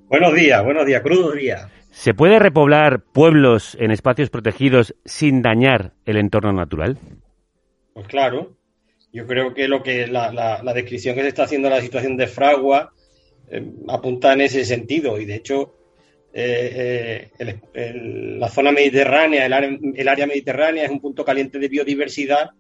Buenos 0.07 0.33
días, 0.33 0.63
buenos 0.63 0.85
días, 0.85 1.01
crudos 1.01 1.35
días. 1.35 1.67
¿Se 1.89 2.13
puede 2.13 2.39
repoblar 2.39 3.01
pueblos 3.01 3.75
en 3.79 3.91
espacios 3.91 4.29
protegidos 4.29 4.95
sin 5.05 5.41
dañar 5.41 5.91
el 6.05 6.17
entorno 6.17 6.53
natural? 6.53 6.97
Pues 7.93 8.07
claro, 8.07 8.55
yo 9.11 9.27
creo 9.27 9.53
que 9.53 9.67
lo 9.67 9.83
que 9.83 10.07
la, 10.07 10.31
la- 10.31 10.63
la 10.63 10.73
descripción 10.73 11.15
que 11.15 11.21
se 11.21 11.27
está 11.27 11.43
haciendo 11.43 11.67
de 11.69 11.75
la 11.75 11.81
situación 11.81 12.15
de 12.15 12.27
Fragua 12.27 12.93
eh, 13.49 13.65
apunta 13.89 14.31
en 14.33 14.41
ese 14.41 14.63
sentido 14.63 15.19
y 15.19 15.25
de 15.25 15.35
hecho 15.35 15.75
eh, 16.33 16.71
eh, 16.73 17.29
el- 17.39 17.59
el- 17.73 18.39
la 18.39 18.47
zona 18.47 18.71
mediterránea, 18.71 19.45
el 19.45 19.51
área, 19.51 19.77
el 19.95 20.07
área 20.07 20.25
mediterránea 20.27 20.85
es 20.85 20.91
un 20.91 21.01
punto 21.01 21.25
caliente 21.25 21.59
de 21.59 21.67
biodiversidad, 21.67 22.51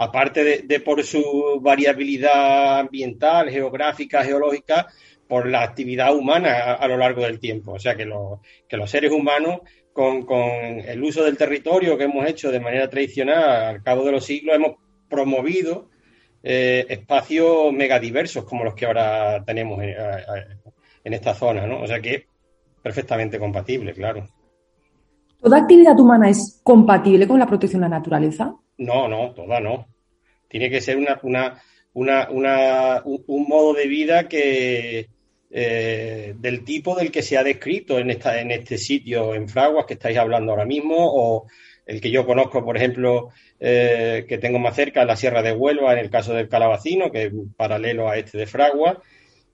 aparte 0.00 0.62
de, 0.62 0.80
por 0.80 1.02
su 1.04 1.60
variabilidad 1.60 2.78
ambiental, 2.80 3.50
geográfica, 3.50 4.24
geológica, 4.24 4.86
por 5.28 5.46
la 5.46 5.62
actividad 5.62 6.16
humana 6.16 6.72
a, 6.72 6.88
lo 6.88 6.96
largo 6.96 7.20
del 7.20 7.38
tiempo. 7.38 7.72
O 7.72 7.78
sea 7.78 7.94
que, 7.94 8.06
los- 8.06 8.40
seres 8.86 9.12
humanos, 9.12 9.60
con, 9.92 10.24
el 10.40 11.02
uso 11.04 11.22
del 11.22 11.36
territorio 11.36 11.98
que 11.98 12.04
hemos 12.04 12.26
hecho 12.26 12.50
de 12.50 12.60
manera 12.60 12.88
tradicional 12.88 13.44
al 13.44 13.82
cabo 13.82 14.02
de 14.06 14.12
los 14.12 14.24
siglos, 14.24 14.56
hemos 14.56 14.76
promovido 15.06 15.90
eh, 16.42 16.86
espacios 16.88 17.70
megadiversos 17.70 18.44
como 18.44 18.64
los 18.64 18.74
que 18.74 18.86
ahora 18.86 19.44
tenemos 19.44 19.82
en, 19.82 19.94
en 21.04 21.12
esta 21.12 21.34
zona, 21.34 21.66
¿no? 21.66 21.82
O 21.82 21.86
sea 21.86 22.00
que 22.00 22.14
es 22.14 22.22
perfectamente 22.82 23.38
compatible, 23.38 23.92
claro. 23.92 24.26
¿Toda 25.42 25.58
actividad 25.58 26.00
humana 26.00 26.30
es 26.30 26.58
compatible 26.64 27.28
con 27.28 27.38
la 27.38 27.46
protección 27.46 27.82
de 27.82 27.88
la 27.90 27.98
naturaleza? 27.98 28.56
No, 28.88 29.08
no, 29.08 29.32
toda 29.34 29.60
no. 29.60 29.86
Tiene 30.48 30.70
que 30.70 30.80
ser 30.80 30.96
una, 30.96 31.20
una, 31.22 31.62
una, 31.94 32.30
una- 32.30 33.02
un, 33.04 33.44
modo 33.48 33.74
de 33.74 33.86
vida 33.86 34.28
que 34.28 35.08
eh, 35.50 36.34
del 36.38 36.64
tipo 36.64 36.94
del 36.96 37.10
que 37.10 37.22
se 37.22 37.36
ha 37.36 37.44
descrito 37.44 37.98
en 37.98 38.10
esta, 38.10 38.40
en 38.40 38.50
este 38.50 38.78
sitio 38.78 39.34
en 39.34 39.48
Fraguas 39.48 39.84
que 39.86 39.94
estáis 39.94 40.16
hablando 40.18 40.52
ahora 40.52 40.64
mismo, 40.64 40.94
o 40.98 41.46
el 41.86 42.00
que 42.00 42.10
yo 42.10 42.24
conozco, 42.26 42.64
por 42.64 42.76
ejemplo, 42.76 43.30
eh, 43.58 44.24
que 44.28 44.38
tengo 44.38 44.58
más 44.58 44.76
cerca, 44.76 45.04
la 45.04 45.16
Sierra 45.16 45.42
de 45.42 45.52
Huelva, 45.52 45.92
en 45.92 45.98
el 45.98 46.10
caso 46.10 46.32
del 46.34 46.48
Calabacino, 46.48 47.10
que 47.10 47.24
es 47.26 47.32
paralelo 47.56 48.08
a 48.08 48.16
este 48.16 48.38
de 48.38 48.46
Fraguas. 48.46 48.98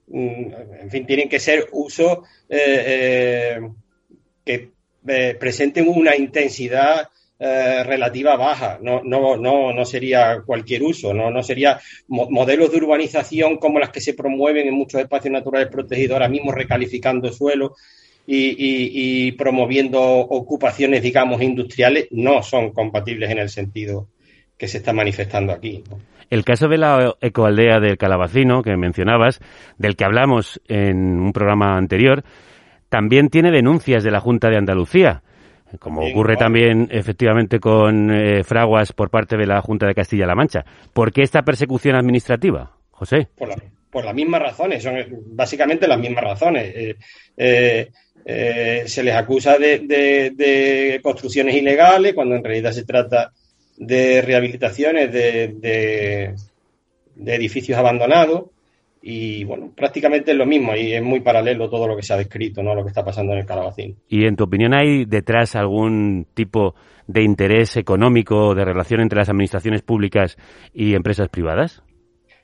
Mm, 0.07 0.53
En 0.81 0.89
fin, 0.91 1.05
tienen 1.05 1.29
que 1.29 1.39
ser 1.39 1.67
usos 1.73 2.19
eh, 2.49 3.59
que 4.45 4.71
presenten 5.39 5.87
una 5.87 6.15
intensidad 6.15 7.09
eh, 7.39 7.83
relativa 7.83 8.35
baja, 8.35 8.79
no, 8.81 9.01
no, 9.03 9.37
no, 9.37 9.71
no 9.73 9.85
sería 9.85 10.41
cualquier 10.45 10.83
uso, 10.83 11.13
no, 11.13 11.29
no 11.29 11.43
sería 11.43 11.79
mo- 12.07 12.27
modelos 12.29 12.71
de 12.71 12.77
urbanización 12.77 13.57
como 13.57 13.79
las 13.79 13.89
que 13.91 14.01
se 14.01 14.13
promueven 14.15 14.67
en 14.67 14.73
muchos 14.73 14.99
espacios 15.01 15.31
naturales 15.31 15.67
protegidos 15.69 16.13
ahora 16.13 16.29
mismo, 16.29 16.51
recalificando 16.51 17.31
suelo 17.31 17.75
y, 18.25 19.27
y- 19.27 19.31
promoviendo 19.33 20.01
ocupaciones, 20.01 21.01
digamos, 21.01 21.41
industriales, 21.41 22.07
no 22.11 22.41
son 22.43 22.71
compatibles 22.71 23.29
en 23.29 23.37
el 23.37 23.49
sentido 23.49 24.07
que 24.57 24.67
se 24.67 24.79
está 24.79 24.91
manifestando 24.91 25.53
aquí. 25.53 25.83
El 26.29 26.43
caso 26.43 26.67
de 26.67 26.77
la 26.77 27.15
ecoaldea 27.21 27.79
del 27.79 27.97
Calabacino, 27.97 28.63
que 28.63 28.75
mencionabas, 28.75 29.39
del 29.77 29.95
que 29.95 30.03
hablamos 30.03 30.59
en 30.67 31.19
un 31.19 31.31
programa 31.31 31.77
anterior, 31.77 32.23
también 32.89 33.29
tiene 33.29 33.51
denuncias 33.51 34.03
de 34.03 34.11
la 34.11 34.19
Junta 34.19 34.49
de 34.49 34.57
Andalucía, 34.57 35.21
como 35.79 36.01
Bien, 36.01 36.13
ocurre 36.13 36.37
también 36.37 36.87
efectivamente 36.91 37.59
con 37.59 38.09
eh, 38.11 38.43
Fraguas 38.43 38.93
por 38.93 39.09
parte 39.09 39.37
de 39.37 39.45
la 39.45 39.61
Junta 39.61 39.85
de 39.87 39.93
Castilla-La 39.95 40.35
Mancha. 40.35 40.65
¿Por 40.93 41.11
qué 41.11 41.21
esta 41.23 41.43
persecución 41.43 41.95
administrativa, 41.95 42.71
José? 42.91 43.27
por, 43.37 43.49
la- 43.49 43.55
por 43.91 44.03
las 44.05 44.13
mismas 44.15 44.41
razones, 44.41 44.83
son 44.83 44.97
eh, 44.97 45.07
básicamente 45.09 45.87
las 45.87 45.99
mismas 45.99 46.23
razones. 46.23 46.95
Eh, 47.35 47.87
se 48.85 49.03
les 49.03 49.15
acusa 49.15 49.57
de, 49.57 49.79
de- 49.79 50.31
de 50.35 50.99
construcciones 51.01 51.55
ilegales 51.55 52.13
cuando 52.13 52.35
en 52.35 52.43
realidad 52.43 52.71
se 52.71 52.83
trata 52.85 53.31
de 53.77 54.21
rehabilitaciones 54.21 55.11
de- 55.13 56.35
de 57.15 57.35
edificios 57.35 57.77
abandonados 57.77 58.45
y 59.09 59.45
bueno, 59.45 59.71
prácticamente 59.73 60.31
es 60.31 60.37
lo 60.37 60.45
mismo 60.45 60.75
y 60.75 60.91
es 60.91 61.01
muy 61.01 61.21
paralelo 61.21 61.69
todo 61.69 61.87
lo 61.87 61.95
que 61.95 62.03
se 62.03 62.11
ha 62.11 62.17
descrito, 62.17 62.61
¿no? 62.61 62.75
Lo 62.75 62.83
que 62.83 62.89
está 62.89 63.05
pasando 63.05 63.31
en 63.31 63.39
el 63.39 63.45
Calabacín. 63.45 63.95
¿Y 64.09 64.25
en 64.25 64.35
tu 64.35 64.43
opinión 64.43 64.73
hay 64.73 65.05
detrás 65.05 65.55
algún 65.55 66.27
tipo 66.33 66.75
de 67.07 67.23
interés 67.23 67.77
económico, 67.77 68.53
de 68.53 68.65
relación 68.65 68.99
entre 68.99 69.19
las 69.19 69.29
administraciones 69.29 69.81
públicas 69.81 70.35
y 70.73 70.93
empresas 70.93 71.29
privadas? 71.29 71.81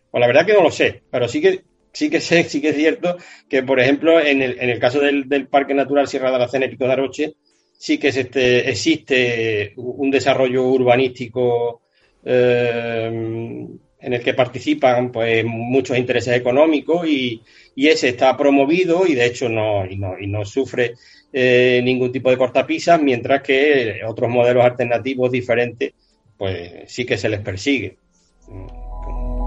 Pues 0.09 0.21
la 0.21 0.27
verdad 0.27 0.45
que 0.45 0.53
no 0.53 0.63
lo 0.63 0.71
sé, 0.71 1.03
pero 1.11 1.27
sí 1.27 1.41
que 1.41 1.63
sí 1.91 2.09
que 2.09 2.21
sé, 2.21 2.45
sí 2.45 2.61
que 2.61 2.69
es 2.69 2.77
cierto 2.77 3.17
que, 3.49 3.61
por 3.63 3.81
ejemplo, 3.81 4.21
en 4.21 4.41
el, 4.41 4.57
en 4.57 4.69
el 4.69 4.79
caso 4.79 5.01
del, 5.01 5.27
Parque 5.49 5.73
Natural 5.73 6.07
Sierra 6.07 6.29
de 6.29 6.35
Aracena 6.37 6.67
y 6.67 6.69
Pico 6.69 6.85
de 6.85 6.93
Aroche, 6.93 7.33
sí 7.77 7.97
que 7.97 8.07
este, 8.07 8.69
existe 8.69 9.73
un 9.75 10.09
desarrollo 10.09 10.63
urbanístico 10.63 11.81
eh, 12.23 13.67
en 14.03 14.13
el 14.13 14.21
que 14.21 14.33
participan 14.33 15.11
pues 15.11 15.45
muchos 15.45 15.97
intereses 15.97 16.35
económicos 16.35 17.07
y, 17.07 17.41
ese 17.75 18.09
está 18.09 18.37
promovido 18.37 19.07
y 19.07 19.15
de 19.15 19.25
hecho 19.25 19.49
no, 19.49 19.83
y 19.85 19.95
no, 19.97 20.19
y 20.19 20.27
no 20.27 20.45
sufre 20.45 20.93
eh, 21.31 21.81
ningún 21.83 22.11
tipo 22.11 22.29
de 22.29 22.37
cortapisas, 22.37 23.01
mientras 23.01 23.41
que 23.41 24.01
otros 24.07 24.29
modelos 24.29 24.63
alternativos 24.63 25.31
diferentes 25.31 25.93
pues 26.37 26.83
sí 26.87 27.05
que 27.05 27.17
se 27.17 27.29
les 27.29 27.39
persigue. 27.39 27.97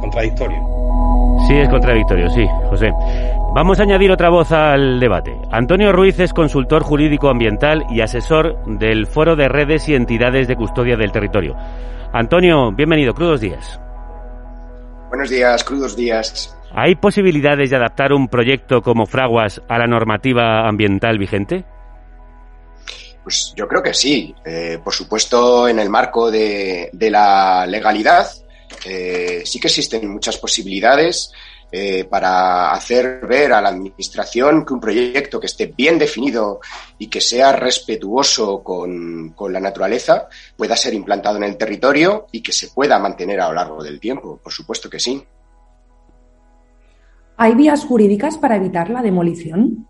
Contradictorio. 0.00 0.58
Sí, 1.46 1.54
es 1.54 1.68
contradictorio, 1.68 2.28
sí, 2.30 2.44
José. 2.68 2.90
Vamos 3.54 3.78
a 3.78 3.84
añadir 3.84 4.10
otra 4.10 4.28
voz 4.28 4.50
al 4.52 4.98
debate. 4.98 5.32
Antonio 5.50 5.92
Ruiz 5.92 6.18
es 6.18 6.32
consultor 6.32 6.82
jurídico 6.82 7.28
ambiental 7.28 7.84
y 7.90 8.00
asesor 8.00 8.56
del 8.78 9.06
Foro 9.06 9.36
de 9.36 9.48
Redes 9.48 9.88
y 9.88 9.94
Entidades 9.94 10.48
de 10.48 10.56
Custodia 10.56 10.96
del 10.96 11.12
Territorio. 11.12 11.54
Antonio, 12.12 12.72
bienvenido, 12.72 13.14
crudos 13.14 13.40
días. 13.40 13.80
Buenos 15.08 15.30
días, 15.30 15.62
crudos 15.64 15.96
días. 15.96 16.56
¿Hay 16.72 16.96
posibilidades 16.96 17.70
de 17.70 17.76
adaptar 17.76 18.12
un 18.12 18.28
proyecto 18.28 18.82
como 18.82 19.06
Fraguas 19.06 19.62
a 19.68 19.78
la 19.78 19.86
normativa 19.86 20.68
ambiental 20.68 21.18
vigente? 21.18 21.64
Pues 23.22 23.52
yo 23.56 23.66
creo 23.66 23.82
que 23.82 23.94
sí. 23.94 24.34
Eh, 24.44 24.78
por 24.82 24.92
supuesto, 24.92 25.68
en 25.68 25.78
el 25.78 25.88
marco 25.90 26.30
de, 26.30 26.90
la 26.92 27.66
legalidad, 27.66 28.26
eh, 28.84 29.42
sí 29.44 29.58
que 29.58 29.68
existen 29.68 30.08
muchas 30.08 30.36
posibilidades 30.38 31.32
eh, 31.72 32.04
para 32.04 32.70
hacer 32.72 33.26
ver 33.26 33.52
a 33.52 33.60
la 33.60 33.70
Administración 33.70 34.64
que 34.64 34.72
un 34.72 34.80
proyecto 34.80 35.40
que 35.40 35.46
esté 35.46 35.66
bien 35.66 35.98
definido 35.98 36.60
y 36.96 37.08
que 37.08 37.20
sea 37.20 37.52
respetuoso 37.52 38.62
con, 38.62 39.34
la 39.50 39.60
naturaleza 39.60 40.28
pueda 40.56 40.76
ser 40.76 40.94
implantado 40.94 41.38
en 41.38 41.44
el 41.44 41.56
territorio 41.56 42.26
y 42.30 42.40
que 42.40 42.52
se 42.52 42.68
pueda 42.68 42.98
mantener 42.98 43.40
a 43.40 43.48
lo 43.48 43.54
largo 43.54 43.82
del 43.82 43.98
tiempo. 43.98 44.38
Por 44.42 44.52
supuesto 44.52 44.88
que 44.88 45.00
sí. 45.00 45.22
¿Hay 47.36 47.54
vías 47.54 47.84
jurídicas 47.84 48.38
para 48.38 48.56
evitar 48.56 48.88
la 48.88 49.02
demolición? 49.02 49.88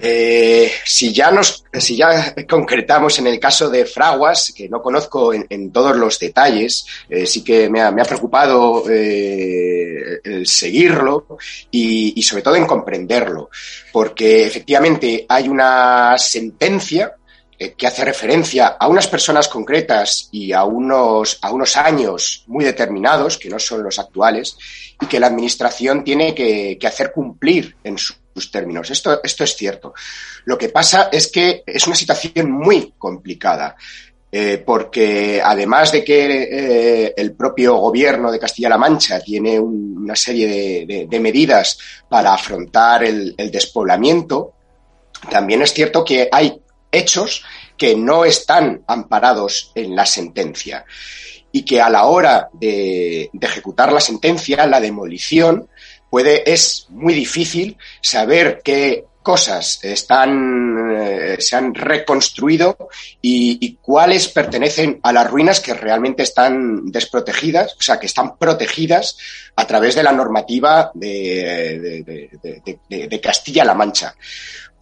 Eh, 0.00 0.70
si, 0.84 1.12
ya 1.12 1.30
nos, 1.30 1.64
si 1.74 1.96
ya 1.96 2.34
concretamos 2.48 3.18
en 3.18 3.26
el 3.26 3.38
caso 3.38 3.68
de 3.68 3.84
Fraguas, 3.84 4.52
que 4.56 4.68
no 4.68 4.80
conozco 4.80 5.34
en, 5.34 5.70
todos 5.70 5.96
los 5.96 6.18
detalles, 6.18 6.86
eh, 7.10 7.26
sí 7.26 7.44
que 7.44 7.68
me 7.68 7.82
ha, 7.82 7.92
preocupado 7.94 8.84
eh, 8.88 10.20
el 10.24 10.46
seguirlo 10.46 11.26
y, 11.70 12.18
y, 12.18 12.22
sobre 12.22 12.42
todo 12.42 12.56
en 12.56 12.66
comprenderlo, 12.66 13.50
porque 13.92 14.46
efectivamente 14.46 15.26
hay 15.28 15.48
una 15.48 16.16
sentencia 16.16 17.14
que 17.76 17.86
hace 17.86 18.04
referencia 18.04 18.66
a 18.66 18.88
unas 18.88 19.06
personas 19.06 19.46
concretas 19.46 20.28
y 20.32 20.52
a 20.52 20.64
unos, 20.64 21.38
a 21.42 21.52
unos 21.52 21.76
años 21.76 22.42
muy 22.48 22.64
determinados, 22.64 23.38
que 23.38 23.48
no 23.48 23.60
son 23.60 23.84
los 23.84 24.00
actuales, 24.00 24.56
y 25.00 25.06
que 25.06 25.20
la 25.20 25.28
Administración 25.28 26.02
tiene 26.02 26.34
que, 26.34 26.76
que 26.80 26.86
hacer 26.88 27.12
cumplir 27.12 27.76
en 27.84 27.98
su 27.98 28.14
sus 28.34 28.50
términos. 28.50 28.90
Esto, 28.90 29.20
esto 29.22 29.44
es 29.44 29.54
cierto. 29.54 29.94
Lo 30.44 30.56
que 30.58 30.68
pasa 30.68 31.08
es 31.12 31.30
que 31.30 31.62
es 31.66 31.86
una 31.86 31.96
situación 31.96 32.50
muy 32.50 32.94
complicada. 32.98 33.76
Eh, 34.34 34.62
porque 34.64 35.42
además 35.44 35.92
de 35.92 36.02
que 36.02 36.24
eh, 36.24 37.14
el 37.14 37.34
propio 37.34 37.76
gobierno 37.76 38.32
de 38.32 38.38
Castilla-La 38.38 38.78
Mancha 38.78 39.20
tiene 39.20 39.60
una 39.60 40.16
serie 40.16 40.86
de, 40.86 41.20
medidas 41.20 41.78
para 42.08 42.32
afrontar 42.32 43.04
el, 43.04 43.36
despoblamiento, 43.36 44.54
también 45.30 45.60
es 45.60 45.74
cierto 45.74 46.02
que 46.02 46.30
hay 46.32 46.58
hechos 46.90 47.44
que 47.76 47.94
no 47.94 48.24
están 48.24 48.82
amparados 48.86 49.70
en 49.74 49.94
la 49.94 50.06
sentencia 50.06 50.86
y 51.52 51.62
que 51.62 51.82
a 51.82 51.90
la 51.90 52.04
hora 52.04 52.48
de, 52.54 53.28
de 53.34 53.46
ejecutar 53.46 53.92
la 53.92 54.00
sentencia, 54.00 54.66
la 54.66 54.80
demolición, 54.80 55.68
puede, 56.12 56.52
es 56.52 56.88
muy 56.90 57.14
difícil 57.14 57.78
saber 58.02 58.60
qué 58.62 59.06
cosas 59.22 59.78
están, 59.82 60.90
eh, 60.94 61.36
se 61.38 61.56
han 61.56 61.74
reconstruido 61.74 62.76
y, 63.22 63.78
cuáles 63.80 64.28
pertenecen 64.28 65.00
a 65.02 65.10
las 65.10 65.30
ruinas 65.30 65.60
que 65.60 65.72
realmente 65.72 66.22
están 66.22 66.92
desprotegidas, 66.92 67.72
o 67.78 67.82
sea, 67.82 67.98
que 67.98 68.06
están 68.06 68.36
protegidas 68.36 69.16
a 69.56 69.66
través 69.66 69.94
de 69.94 70.02
la 70.02 70.12
normativa 70.12 70.90
de, 70.92 72.28
de 72.88 73.20
Castilla-La 73.22 73.72
Mancha. 73.72 74.14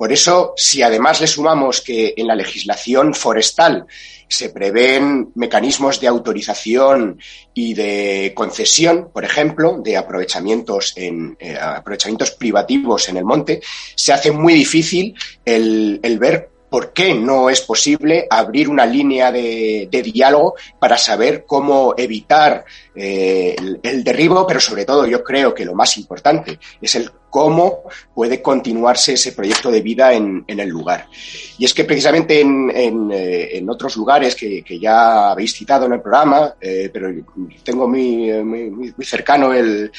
Por 0.00 0.14
eso, 0.14 0.54
si 0.56 0.82
además 0.82 1.20
le 1.20 1.26
sumamos 1.26 1.82
que 1.82 2.14
en 2.16 2.26
la 2.26 2.34
legislación 2.34 3.12
forestal 3.12 3.84
se 4.28 4.48
prevén 4.48 5.30
mecanismos 5.34 6.00
de 6.00 6.08
autorización 6.08 7.20
y 7.52 7.74
de 7.74 8.32
concesión, 8.34 9.10
por 9.12 9.26
ejemplo, 9.26 9.78
de 9.84 9.98
aprovechamientos 9.98 10.94
en 10.96 11.36
eh, 11.38 11.54
aprovechamientos 11.54 12.30
privativos 12.30 13.10
en 13.10 13.18
el 13.18 13.26
monte, 13.26 13.60
se 13.94 14.14
hace 14.14 14.30
muy 14.30 14.54
difícil 14.54 15.14
el, 15.44 16.00
el 16.02 16.18
ver 16.18 16.48
por 16.70 16.92
qué 16.92 17.12
no 17.14 17.50
es 17.50 17.60
posible 17.60 18.26
abrir 18.30 18.68
una 18.68 18.86
línea 18.86 19.32
de, 19.32 19.88
diálogo 19.90 20.54
para 20.78 20.96
saber 20.96 21.44
cómo 21.44 21.94
evitar 21.98 22.64
eh, 22.94 23.56
el, 23.82 24.04
derribo, 24.04 24.46
pero 24.46 24.60
sobre 24.60 24.84
todo 24.84 25.06
yo 25.06 25.22
creo 25.22 25.52
que 25.52 25.64
lo 25.64 25.74
más 25.74 25.98
importante 25.98 26.58
es 26.80 26.94
el 26.94 27.10
cómo 27.28 27.82
puede 28.14 28.42
continuarse 28.42 29.12
ese 29.12 29.32
proyecto 29.32 29.70
de 29.70 29.82
vida 29.82 30.12
en, 30.12 30.44
el 30.46 30.68
lugar. 30.68 31.06
Y 31.58 31.64
es 31.64 31.74
que 31.74 31.84
precisamente 31.84 32.40
en, 32.40 32.70
eh, 33.12 33.64
otros 33.68 33.96
lugares 33.96 34.34
que, 34.34 34.64
ya 34.80 35.30
habéis 35.30 35.54
citado 35.54 35.86
en 35.86 35.92
el 35.92 36.00
programa, 36.00 36.54
eh, 36.60 36.90
pero 36.92 37.08
tengo 37.62 37.86
muy, 37.88 38.32
muy, 38.42 39.04
cercano 39.04 39.52
el, 39.52 39.92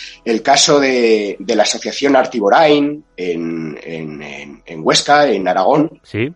caso 0.43 0.79
de, 0.79 1.37
la 1.39 1.63
Asociación 1.63 2.15
Artiborain 2.15 3.03
en, 3.15 3.77
en 4.65 4.81
Huesca, 4.83 5.27
en 5.27 5.47
Aragón. 5.47 6.01
Sí 6.03 6.33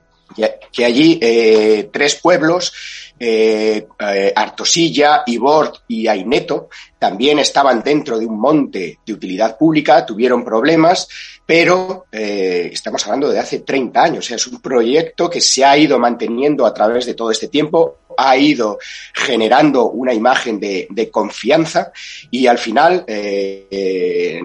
que, 0.72 0.86
allí 0.86 1.20
eh, 1.22 1.90
tres 1.92 2.16
pueblos, 2.16 2.74
eh, 3.20 3.88
eh, 4.00 4.34
Artosilla, 4.36 5.24
Ibort 5.26 5.84
y 5.88 6.08
Aineto, 6.08 6.70
también 7.06 7.38
estaban 7.38 7.84
dentro 7.84 8.18
de 8.18 8.26
un 8.26 8.40
monte 8.40 8.98
de 9.06 9.14
utilidad 9.14 9.60
pública, 9.60 10.04
tuvieron 10.04 10.44
problemas, 10.44 11.08
pero 11.46 12.08
eh, 12.12 12.72
estamos 12.74 13.06
hablando 13.06 13.30
de 13.30 13.38
hace 13.38 13.60
30 13.60 14.02
años. 14.02 14.32
Es 14.32 14.48
un 14.48 14.60
proyecto 14.60 15.30
que 15.30 15.40
se 15.40 15.64
ha 15.64 15.78
ido 15.78 16.00
manteniendo 16.00 16.66
a 16.66 16.74
través 16.74 17.06
de 17.06 17.14
todo 17.14 17.30
este 17.30 17.48
tiempo, 17.48 17.98
ha 18.18 18.36
ido 18.38 18.80
generando 19.14 19.92
una 19.92 20.16
imagen 20.16 20.60
de, 20.60 21.10
confianza 21.12 21.92
y 22.32 22.48
al 22.48 22.58
final 22.58 23.04
eh, 23.06 24.42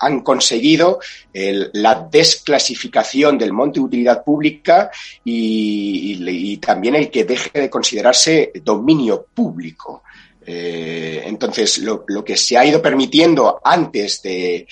han 0.00 0.20
conseguido 0.22 0.98
la 1.32 2.08
desclasificación 2.10 3.38
del 3.38 3.52
monte 3.52 3.78
de 3.78 3.86
utilidad 3.86 4.24
pública 4.24 4.90
y 5.22 6.56
también 6.56 6.96
el 6.96 7.08
que 7.08 7.22
deje 7.24 7.60
de 7.60 7.70
considerarse 7.70 8.50
dominio 8.64 9.26
público. 9.32 10.02
Eh, 10.46 11.22
entonces, 11.26 11.78
lo, 11.78 12.04
que 12.24 12.36
se 12.36 12.56
ha 12.56 12.64
ido 12.64 12.80
permitiendo 12.80 13.60
antes 13.62 14.22
de, 14.22 14.66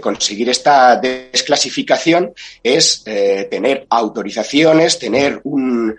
conseguir 0.00 0.48
esta 0.48 0.96
desclasificación 0.96 2.32
es 2.62 3.02
eh, 3.06 3.46
tener 3.50 3.86
autorizaciones, 3.90 4.98
tener 4.98 5.40
un, 5.44 5.96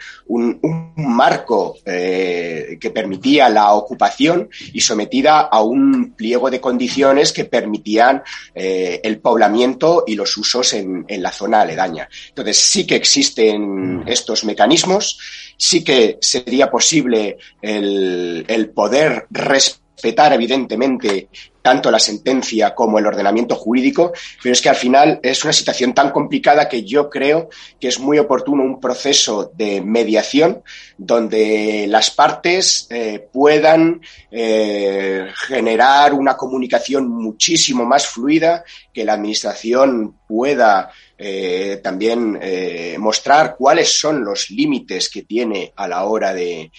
marco 0.95 1.77
eh, 1.85 2.77
que 2.79 2.89
permitía 2.89 3.49
la 3.49 3.73
ocupación 3.73 4.49
y 4.73 4.81
sometida 4.81 5.41
a 5.41 5.61
un 5.61 6.13
pliego 6.13 6.49
de 6.49 6.59
condiciones 6.59 7.31
que 7.31 7.45
permitían 7.45 8.23
el 8.53 9.19
poblamiento 9.19 10.03
y 10.07 10.15
los 10.15 10.35
usos 10.37 10.73
en, 10.73 11.05
en 11.07 11.21
la 11.21 11.31
zona 11.31 11.61
aledaña. 11.61 12.09
Entonces, 12.29 12.57
sí 12.57 12.85
que 12.87 12.95
existen 12.95 14.03
estos 14.07 14.43
mecanismos 14.43 15.19
sí 15.63 15.81
que 15.81 16.17
sería 16.19 16.69
posible 16.69 17.37
el, 17.61 18.71
poder 18.75 19.27
respetar 19.29 20.33
evidentemente 20.33 21.29
tanto 21.61 21.89
la 21.89 21.99
sentencia 21.99 22.75
como 22.75 22.99
el 22.99 23.07
ordenamiento 23.07 23.55
jurídico, 23.55 24.11
pero 24.41 24.51
es 24.51 24.61
que 24.61 24.67
al 24.67 24.75
final 24.75 25.21
es 25.23 25.41
una 25.45 25.53
situación 25.53 25.93
tan 25.93 26.11
complicada 26.11 26.67
que 26.67 26.83
yo 26.83 27.09
creo 27.09 27.47
que 27.79 27.87
es 27.87 27.97
muy 27.97 28.19
oportuno 28.19 28.63
un 28.63 28.81
proceso 28.81 29.53
de 29.55 29.79
mediación 29.79 30.61
donde 30.97 31.85
las 31.87 32.11
partes 32.11 32.85
eh, 32.89 33.25
puedan 33.31 34.01
eh, 34.29 35.27
generar 35.47 36.13
una 36.13 36.35
comunicación 36.35 37.07
muchísimo 37.07 37.85
más 37.85 38.05
fluida, 38.05 38.65
que 38.93 39.05
la 39.05 39.13
Administración 39.13 40.17
pueda 40.27 40.91
eh, 41.25 41.79
también 41.81 42.37
eh, 42.41 42.97
mostrar 42.99 43.55
cuáles 43.57 43.97
son 43.97 44.25
los 44.25 44.49
límites 44.49 45.07
que 45.07 45.21
tiene 45.21 45.71
a 45.77 45.87
la 45.87 46.03
hora 46.03 46.33
de, 46.33 46.69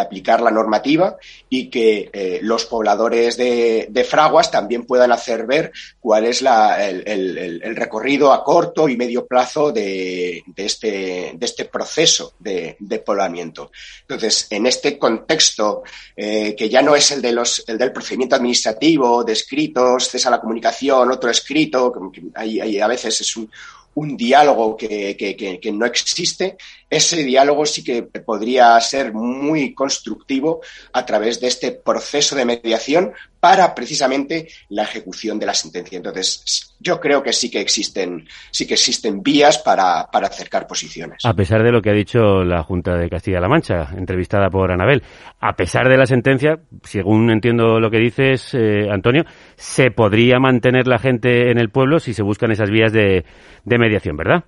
aplicar 0.00 0.40
la 0.40 0.50
normativa 0.50 1.16
y 1.50 1.68
que 1.68 2.08
eh, 2.10 2.38
los 2.42 2.64
pobladores 2.64 3.36
de, 3.36 3.88
de, 3.90 4.04
Fraguas 4.04 4.50
también 4.50 4.84
puedan 4.84 5.12
hacer 5.12 5.46
ver 5.46 5.72
cuál 6.00 6.24
es 6.24 6.40
la, 6.40 6.88
el, 6.88 7.06
el, 7.06 7.76
recorrido 7.76 8.32
a 8.32 8.42
corto 8.42 8.88
y 8.88 8.96
medio 8.96 9.26
plazo 9.26 9.70
de, 9.70 10.42
de 10.46 10.64
este, 10.64 11.36
este 11.38 11.66
proceso 11.66 12.32
de, 12.38 12.76
poblamiento. 13.04 13.70
Entonces, 14.02 14.46
en 14.48 14.64
este 14.66 14.98
contexto, 14.98 15.82
que 16.16 16.68
ya 16.70 16.80
no 16.80 16.94
es 16.96 17.10
el, 17.10 17.20
de 17.20 17.32
los, 17.32 17.64
el 17.66 17.76
del 17.76 17.92
procedimiento 17.92 18.36
administrativo, 18.36 19.24
de 19.24 19.32
escritos, 19.34 20.08
cesa 20.08 20.30
la 20.30 20.40
comunicación, 20.40 21.10
otro 21.10 21.30
escrito, 21.30 21.92
hay, 22.34 22.80
a 22.80 22.86
veces 22.86 23.20
es 23.20 23.36
un, 23.36 23.50
un 23.94 24.16
diálogo 24.16 24.76
que, 24.76 25.16
que, 25.16 25.36
que, 25.36 25.60
que, 25.60 25.72
no 25.72 25.86
existe, 25.86 26.56
ese 26.90 27.22
diálogo 27.22 27.64
sí 27.64 27.84
que 27.84 28.02
podría 28.02 28.78
ser 28.80 29.14
muy 29.14 29.72
constructivo 29.74 30.60
a 30.92 31.06
través 31.06 31.40
de 31.40 31.46
este 31.46 31.70
proceso 31.70 32.34
de 32.34 32.44
mediación 32.44 33.12
para 33.38 33.74
precisamente 33.74 34.48
la 34.68 34.82
ejecución 34.82 35.38
de 35.38 35.46
la 35.46 35.54
sentencia. 35.54 35.96
Entonces, 35.96 36.74
yo 36.78 37.00
creo 37.00 37.22
que 37.22 37.32
sí 37.32 37.50
que 37.50 37.60
existen, 37.60 38.26
sí 38.50 38.66
que 38.66 38.74
existen 38.74 39.22
vías 39.22 39.58
para, 39.58 40.08
para 40.12 40.26
acercar 40.26 40.66
posiciones. 40.66 41.24
A 41.24 41.32
pesar 41.32 41.62
de 41.62 41.72
lo 41.72 41.80
que 41.80 41.90
ha 41.90 41.94
dicho 41.94 42.44
la 42.44 42.62
Junta 42.62 42.96
de 42.96 43.08
Castilla-La 43.08 43.48
Mancha, 43.48 43.88
entrevistada 43.96 44.50
por 44.50 44.70
Anabel, 44.70 45.02
a 45.40 45.54
pesar 45.54 45.88
de 45.88 45.96
la 45.96 46.06
sentencia, 46.06 46.58
según 46.82 47.30
entiendo 47.30 47.80
lo 47.80 47.90
que 47.90 47.98
dices, 47.98 48.52
eh, 48.52 48.88
Antonio, 48.90 49.24
se 49.56 49.90
podría 49.90 50.38
mantener 50.38 50.86
la 50.86 50.98
gente 50.98 51.50
en 51.50 51.58
el 51.58 51.70
pueblo 51.70 51.98
si 51.98 52.12
se 52.12 52.22
buscan 52.22 52.50
esas 52.50 52.70
vías 52.70 52.92
de, 52.92 53.24
de 53.64 53.78
mediación, 53.78 54.16
¿verdad? 54.16 54.44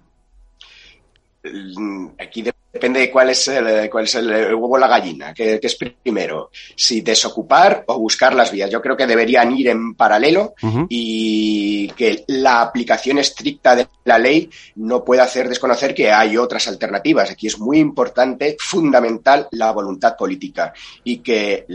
Aquí 2.18 2.42
depende 2.72 3.00
de 3.00 3.10
cuál 3.10 3.30
es 3.30 3.48
el, 3.48 3.90
cuál 3.90 4.04
es 4.04 4.14
el, 4.14 4.28
huevo 4.28 4.74
o 4.74 4.78
la 4.78 4.86
gallina, 4.86 5.34
que, 5.34 5.58
que, 5.60 5.66
es 5.66 5.74
primero, 5.74 6.50
si 6.74 7.00
desocupar 7.00 7.84
o 7.86 7.98
buscar 7.98 8.34
las 8.34 8.50
vías. 8.50 8.70
Yo 8.70 8.80
creo 8.80 8.96
que 8.96 9.06
deberían 9.06 9.54
ir 9.56 9.68
en 9.68 9.94
paralelo 9.94 10.54
uh 10.62 10.66
-huh. 10.66 10.86
y 10.88 11.88
que 11.96 12.24
la 12.28 12.62
aplicación 12.62 13.18
estricta 13.18 13.74
de 13.74 13.88
la 14.04 14.18
ley 14.18 14.48
no 14.76 15.04
puede 15.04 15.20
hacer 15.20 15.48
desconocer 15.48 15.94
que 15.94 16.10
hay 16.12 16.36
otras 16.36 16.66
alternativas. 16.68 17.30
Aquí 17.30 17.48
es 17.48 17.58
muy 17.58 17.78
importante, 17.78 18.56
fundamental, 18.58 19.48
la 19.50 19.72
voluntad 19.72 20.16
política 20.16 20.72
y 21.04 21.18
que 21.18 21.66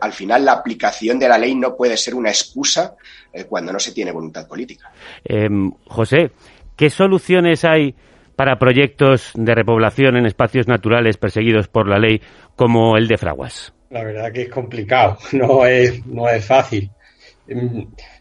al 0.00 0.12
final 0.12 0.44
la 0.44 0.52
aplicación 0.52 1.18
de 1.18 1.28
la 1.28 1.38
ley 1.38 1.54
no 1.54 1.76
puede 1.76 1.96
ser 1.96 2.14
una 2.14 2.30
excusa 2.30 2.94
eh, 3.32 3.44
cuando 3.44 3.72
no 3.72 3.78
se 3.78 3.92
tiene 3.92 4.12
voluntad 4.12 4.48
política. 4.48 4.90
Eh, 5.24 5.48
José, 5.86 6.32
¿qué 6.76 6.90
soluciones 6.90 7.64
hay? 7.64 7.94
Para 8.36 8.58
proyectos 8.58 9.30
de 9.34 9.54
repoblación 9.54 10.16
en 10.16 10.26
espacios 10.26 10.68
naturales 10.68 11.16
perseguidos 11.16 11.68
por 11.68 11.88
la 11.88 11.98
ley 11.98 12.20
como 12.56 12.96
el 12.96 13.08
de 13.08 13.18
Fraguas? 13.18 13.72
La 13.90 14.02
verdad 14.02 14.32
que 14.32 14.42
es 14.42 14.48
complicado, 14.48 15.18
no 15.32 15.66
es, 15.66 16.04
no 16.06 16.28
es 16.28 16.44
fácil. 16.44 16.90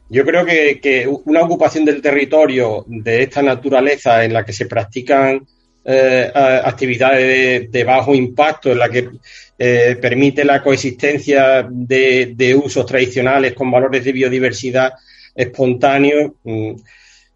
Yo 0.10 0.26
creo 0.26 0.46
que, 0.46 1.10
una 1.26 1.42
ocupación 1.42 1.86
del 1.86 2.02
territorio 2.02 2.86
de 2.88 3.24
esta 3.24 3.42
naturaleza 3.42 4.24
en 4.24 4.34
la 4.34 4.46
que 4.46 4.54
se 4.54 4.68
practican 4.68 5.46
eh, 5.86 6.32
actividades 6.34 7.72
de, 7.72 7.84
bajo 7.84 8.14
impacto, 8.14 8.72
en 8.72 8.80
la 8.80 8.90
que 8.90 9.10
eh, 9.58 9.98
permite 10.00 10.46
la 10.46 10.62
coexistencia 10.62 11.68
de, 11.70 12.34
de 12.36 12.56
usos 12.56 12.86
tradicionales 12.86 13.54
con 13.54 13.72
valores 13.72 14.04
de 14.04 14.12
biodiversidad 14.12 14.94
espontáneos, 15.36 16.34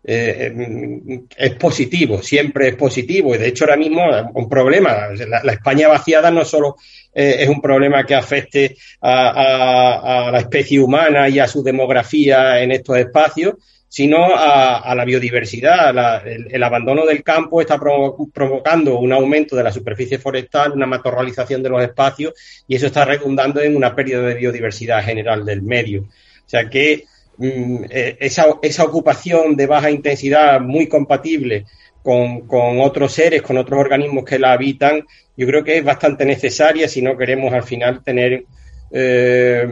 eh, 0.09 1.25
es 1.35 1.55
positivo, 1.55 2.21
siempre 2.21 2.69
es 2.69 2.75
positivo. 2.77 3.35
Y 3.35 3.37
de 3.37 3.49
hecho, 3.49 3.65
ahora 3.65 3.75
mismo 3.75 4.03
un 4.33 4.47
problema. 4.47 5.09
La, 5.43 5.51
España 5.51 5.89
vaciada 5.89 6.31
no 6.31 6.45
solo 6.45 6.77
eh, 7.13 7.35
es 7.39 7.49
un 7.49 7.61
problema 7.61 8.05
que 8.05 8.15
afecte 8.15 8.77
a, 9.01 10.29
la 10.31 10.39
especie 10.39 10.79
humana 10.79 11.27
y 11.27 11.39
a 11.39 11.47
su 11.47 11.61
demografía 11.61 12.61
en 12.61 12.71
estos 12.71 12.97
espacios, 12.97 13.55
sino 13.89 14.29
a, 14.33 14.95
la 14.95 15.03
biodiversidad. 15.03 16.25
El, 16.25 16.63
abandono 16.63 17.05
del 17.05 17.21
campo 17.21 17.59
está 17.59 17.77
provo 17.77 18.29
provocando 18.33 18.99
un 18.99 19.11
aumento 19.11 19.57
de 19.57 19.63
la 19.63 19.73
superficie 19.73 20.19
forestal, 20.19 20.71
una 20.71 20.85
matorralización 20.85 21.61
de 21.61 21.69
los 21.69 21.83
espacios, 21.83 22.33
y 22.65 22.77
eso 22.77 22.85
está 22.85 23.03
redundando 23.03 23.59
en 23.59 23.75
una 23.75 23.93
pérdida 23.93 24.21
de 24.21 24.35
biodiversidad 24.35 25.03
general 25.03 25.43
del 25.43 25.63
medio. 25.63 26.03
O 26.03 26.49
sea 26.49 26.69
que 26.69 27.03
esa, 27.39 28.45
esa, 28.61 28.83
ocupación 28.83 29.55
de 29.55 29.67
baja 29.67 29.91
intensidad 29.91 30.59
muy 30.59 30.87
compatible 30.87 31.65
con, 32.01 32.47
con, 32.47 32.79
otros 32.79 33.11
seres, 33.11 33.41
con 33.41 33.57
otros 33.57 33.79
organismos 33.79 34.23
que 34.23 34.39
la 34.39 34.53
habitan, 34.53 35.05
yo 35.35 35.45
creo 35.45 35.63
que 35.63 35.77
es 35.77 35.83
bastante 35.83 36.25
necesaria 36.25 36.87
si 36.87 37.01
no 37.01 37.15
queremos 37.15 37.53
al 37.53 37.63
final 37.63 38.03
tener 38.03 38.45
eh, 38.91 39.67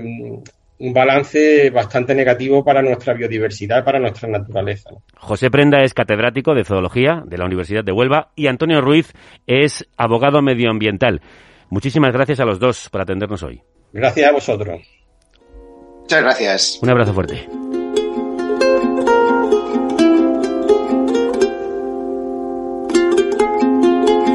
un 0.78 0.94
balance 0.94 1.70
bastante 1.70 2.14
negativo 2.14 2.64
para 2.64 2.82
nuestra 2.82 3.14
biodiversidad, 3.14 3.84
para 3.84 4.00
nuestra 4.00 4.28
naturaleza. 4.28 4.92
José 5.18 5.50
Prenda 5.50 5.82
es 5.84 5.94
catedrático 5.94 6.54
de 6.54 6.66
Zoología 6.66 7.24
de 7.26 7.38
la 7.38 7.46
Universidad 7.46 7.84
de 7.84 7.92
Huelva 7.92 8.32
y 8.36 8.48
Antonio 8.48 8.82
Ruiz 8.82 9.14
es 9.48 9.88
abogado 9.98 10.42
medioambiental. 10.42 11.22
Muchísimas 11.70 12.14
gracias 12.14 12.40
a 12.40 12.46
los 12.46 12.60
dos 12.60 12.90
por 12.90 13.02
atendernos 13.02 13.42
hoy. 13.44 13.62
Gracias 13.94 14.30
a 14.30 14.34
vosotros. 14.34 14.82
Muchas 16.06 16.22
gracias. 16.22 16.80
Un 16.84 16.90
abrazo 16.92 17.14
fuerte. 17.16 17.48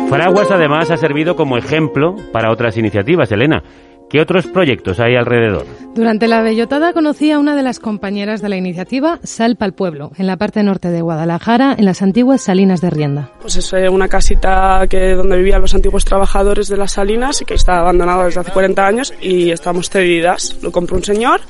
Fraguas 0.08 0.50
además 0.50 0.90
ha 0.90 0.96
servido 0.96 1.36
como 1.36 1.56
ejemplo 1.56 2.16
para 2.32 2.50
otras 2.50 2.76
iniciativas, 2.76 3.30
Elena. 3.30 3.62
¿Qué 4.10 4.20
otros 4.20 4.48
proyectos 4.48 4.98
hay 4.98 5.14
alrededor? 5.14 5.66
Durante 5.94 6.26
la 6.26 6.42
bellotada 6.42 6.92
conocí 6.92 7.30
a 7.30 7.38
una 7.38 7.54
de 7.54 7.62
las 7.62 7.78
compañeras 7.78 8.42
de 8.42 8.48
la 8.48 8.56
iniciativa 8.56 9.20
Salpa 9.22 9.64
al 9.64 9.72
Pueblo, 9.72 10.10
en 10.18 10.26
la 10.26 10.36
parte 10.36 10.64
norte 10.64 10.90
de 10.90 11.00
Guadalajara, 11.00 11.76
en 11.78 11.84
las 11.84 12.02
antiguas 12.02 12.42
Salinas 12.42 12.80
de 12.80 12.90
Rienda. 12.90 13.30
Pues 13.40 13.56
es 13.56 13.72
una 13.88 14.08
casita 14.08 14.84
que 14.90 15.14
donde 15.14 15.36
vivían 15.36 15.60
los 15.60 15.76
antiguos 15.76 16.04
trabajadores 16.04 16.66
de 16.66 16.76
las 16.76 16.90
Salinas 16.90 17.40
y 17.40 17.44
que 17.44 17.54
está 17.54 17.78
abandonada 17.78 18.24
desde 18.24 18.40
hace 18.40 18.50
40 18.50 18.84
años 18.84 19.14
y 19.20 19.52
estamos 19.52 19.88
cedidas. 19.90 20.58
Lo 20.60 20.72
compró 20.72 20.96
un 20.96 21.04
señor 21.04 21.40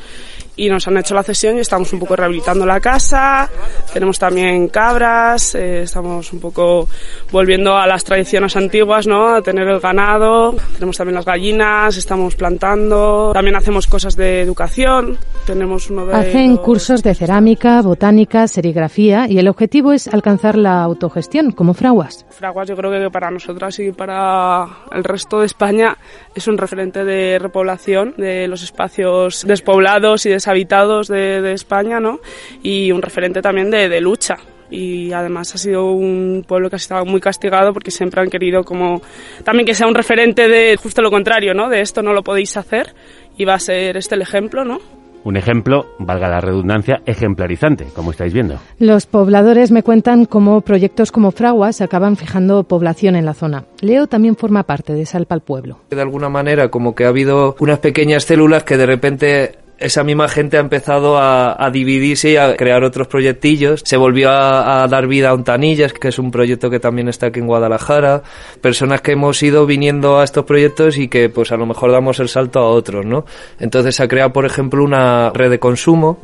y 0.61 0.69
nos 0.69 0.87
han 0.87 0.99
hecho 0.99 1.15
la 1.15 1.23
cesión 1.23 1.57
y 1.57 1.61
estamos 1.61 1.91
un 1.95 2.01
poco 2.01 2.17
rehabilitando 2.17 2.67
la 2.67 2.81
casa, 2.81 3.49
tenemos 3.95 4.19
también 4.19 4.69
cabras, 4.69 5.55
eh, 5.55 5.83
estamos 5.83 6.31
un 6.35 6.41
poco 6.41 6.87
volviendo 7.33 7.79
a 7.79 7.87
las 7.87 8.05
tradiciones 8.05 8.55
antiguas, 8.57 9.07
¿no? 9.07 9.35
A 9.35 9.41
tener 9.41 9.67
el 9.67 9.81
ganado, 9.81 10.55
tenemos 10.75 10.99
también 10.99 11.15
las 11.15 11.25
gallinas, 11.25 11.97
estamos 11.97 12.35
plantando, 12.35 13.31
también 13.33 13.57
hacemos 13.57 13.87
cosas 13.87 14.17
de 14.17 14.43
educación, 14.43 15.17
tenemos 15.47 15.89
uno 15.89 16.05
de... 16.05 16.15
Hacen 16.15 16.57
los... 16.57 16.61
cursos 16.61 17.03
de 17.03 17.15
cerámica, 17.15 17.81
botánica, 17.81 18.47
serigrafía 18.47 19.27
y 19.31 19.39
el 19.39 19.49
objetivo 19.49 19.93
es 19.93 20.09
alcanzar 20.09 20.59
la 20.59 20.83
autogestión, 20.83 21.53
como 21.53 21.73
Fraguas. 21.73 22.27
Fraguas 22.29 22.69
yo 22.69 22.77
creo 22.77 22.91
que 22.91 23.11
para 23.11 23.31
nosotras 23.31 23.79
y 23.79 23.93
para 23.93 24.67
el 24.93 25.05
resto 25.05 25.41
de 25.41 25.47
España 25.47 25.97
es 26.35 26.47
un 26.49 26.59
referente 26.59 27.03
de 27.05 27.39
repoblación 27.39 28.13
de 28.19 28.47
los 28.47 28.63
espacios 28.63 29.47
despoblados 29.47 30.27
y 30.27 30.29
deshabitados 30.51 31.09
de, 31.09 31.41
de 31.41 31.53
España, 31.53 32.01
¿no? 32.01 32.21
Y 32.63 32.93
un 32.93 33.03
referente 33.03 33.41
también 33.41 33.71
de, 33.71 33.89
de 33.89 34.01
lucha 34.01 34.37
y 34.71 35.13
además 35.13 35.53
ha 35.55 35.59
sido 35.59 35.91
un 35.93 36.45
pueblo 36.47 36.71
que 36.71 36.77
ha 36.77 36.79
estado 36.79 37.05
muy 37.05 37.21
castigado 37.21 37.73
porque 37.73 37.91
siempre 37.91 38.21
han 38.21 38.31
querido 38.31 38.63
como 38.63 39.03
también 39.45 39.67
que 39.67 39.75
sea 39.75 39.89
un 39.89 39.97
referente 39.97 40.49
de 40.49 40.77
justo 40.77 41.03
lo 41.03 41.11
contrario, 41.11 41.55
¿no? 41.55 41.69
De 41.69 41.81
esto 41.81 42.03
no 42.03 42.13
lo 42.13 42.23
podéis 42.23 42.57
hacer 42.57 42.95
y 43.37 43.45
va 43.45 43.55
a 43.55 43.59
ser 43.59 43.97
este 43.97 44.15
el 44.15 44.23
ejemplo, 44.23 44.65
¿no? 44.65 44.79
Un 45.23 45.37
ejemplo, 45.37 45.87
valga 45.99 46.29
la 46.29 46.41
redundancia, 46.41 47.03
ejemplarizante, 47.05 47.87
como 47.95 48.11
estáis 48.11 48.33
viendo. 48.33 48.59
Los 48.79 49.05
pobladores 49.05 49.71
me 49.71 49.83
cuentan 49.83 50.25
cómo 50.25 50.63
proyectos 50.63 51.13
como 51.13 51.31
Fraguas 51.31 51.83
acaban 51.83 52.17
fijando 52.17 52.65
población 52.65 53.17
en 53.17 53.27
la 53.27 53.35
zona. 53.35 53.65
Leo 53.83 54.07
también 54.07 54.37
forma 54.37 54.63
parte 54.63 54.95
de 54.95 55.05
Salpa 55.05 55.35
al 55.35 55.43
Pueblo. 55.43 55.81
De 55.91 56.01
alguna 56.01 56.31
manera, 56.31 56.71
como 56.71 56.95
que 56.95 57.05
ha 57.05 57.09
habido 57.09 57.55
unas 57.61 57.81
pequeñas 57.81 58.25
células 58.25 58.65
que 58.65 58.79
de 58.79 58.87
repente 58.87 59.59
esa 59.81 60.05
misma 60.05 60.29
gente 60.29 60.57
ha 60.57 60.61
empezado 60.61 61.19
a, 61.19 61.57
a 61.63 61.71
dividirse 61.71 62.31
y 62.31 62.37
a 62.37 62.57
crear 62.57 62.85
otros 62.85 63.09
proyectillos. 63.09 63.83
Se 63.85 63.97
volvió 63.97 64.31
a, 64.31 64.83
a, 64.83 64.89
dar 64.89 65.07
vida 65.07 65.31
a 65.31 65.35
Ontanillas, 65.35 65.93
que 65.93 66.09
es 66.09 66.19
un 66.19 66.31
proyecto 66.31 66.71
que 66.71 66.79
también 66.79 67.09
está 67.09 67.27
aquí 67.27 67.41
en 67.41 67.47
Guadalajara. 67.47 68.23
Personas 68.61 69.01
que 69.01 69.13
hemos 69.13 69.43
ido 69.43 69.67
viniendo 69.67 70.19
a 70.19 70.25
estos 70.25 70.45
proyectos 70.45 70.99
y 70.99 71.09
que 71.09 71.29
pues 71.31 71.51
a 71.51 71.57
lo 71.57 71.67
mejor 71.67 71.93
damos 71.93 72.21
el 72.21 72.29
salto 72.29 72.61
a 72.61 72.69
otros, 72.69 73.07
¿no? 73.07 73.25
Entonces 73.59 73.97
se 73.97 74.03
ha 74.03 74.09
creado, 74.09 74.33
por 74.33 74.45
ejemplo, 74.45 74.85
una 74.85 75.31
red 75.31 75.51
de 75.51 75.59
consumo 75.59 76.19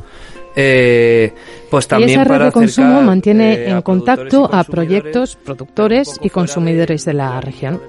eh, 0.59 1.33
pues 1.69 1.87
también 1.87 2.09
y 2.09 2.13
esa 2.13 2.23
red 2.23 2.29
para 2.29 2.45
de 2.45 2.51
consumo 2.51 2.87
acercar, 2.87 3.05
mantiene 3.05 3.53
eh, 3.53 3.69
en 3.69 3.81
contacto 3.83 4.49
a 4.51 4.63
proyectos, 4.63 5.35
productores 5.35 6.19
y 6.19 6.31
consumidores 6.31 7.05
de 7.05 7.13
la 7.13 7.39
región. 7.39 7.79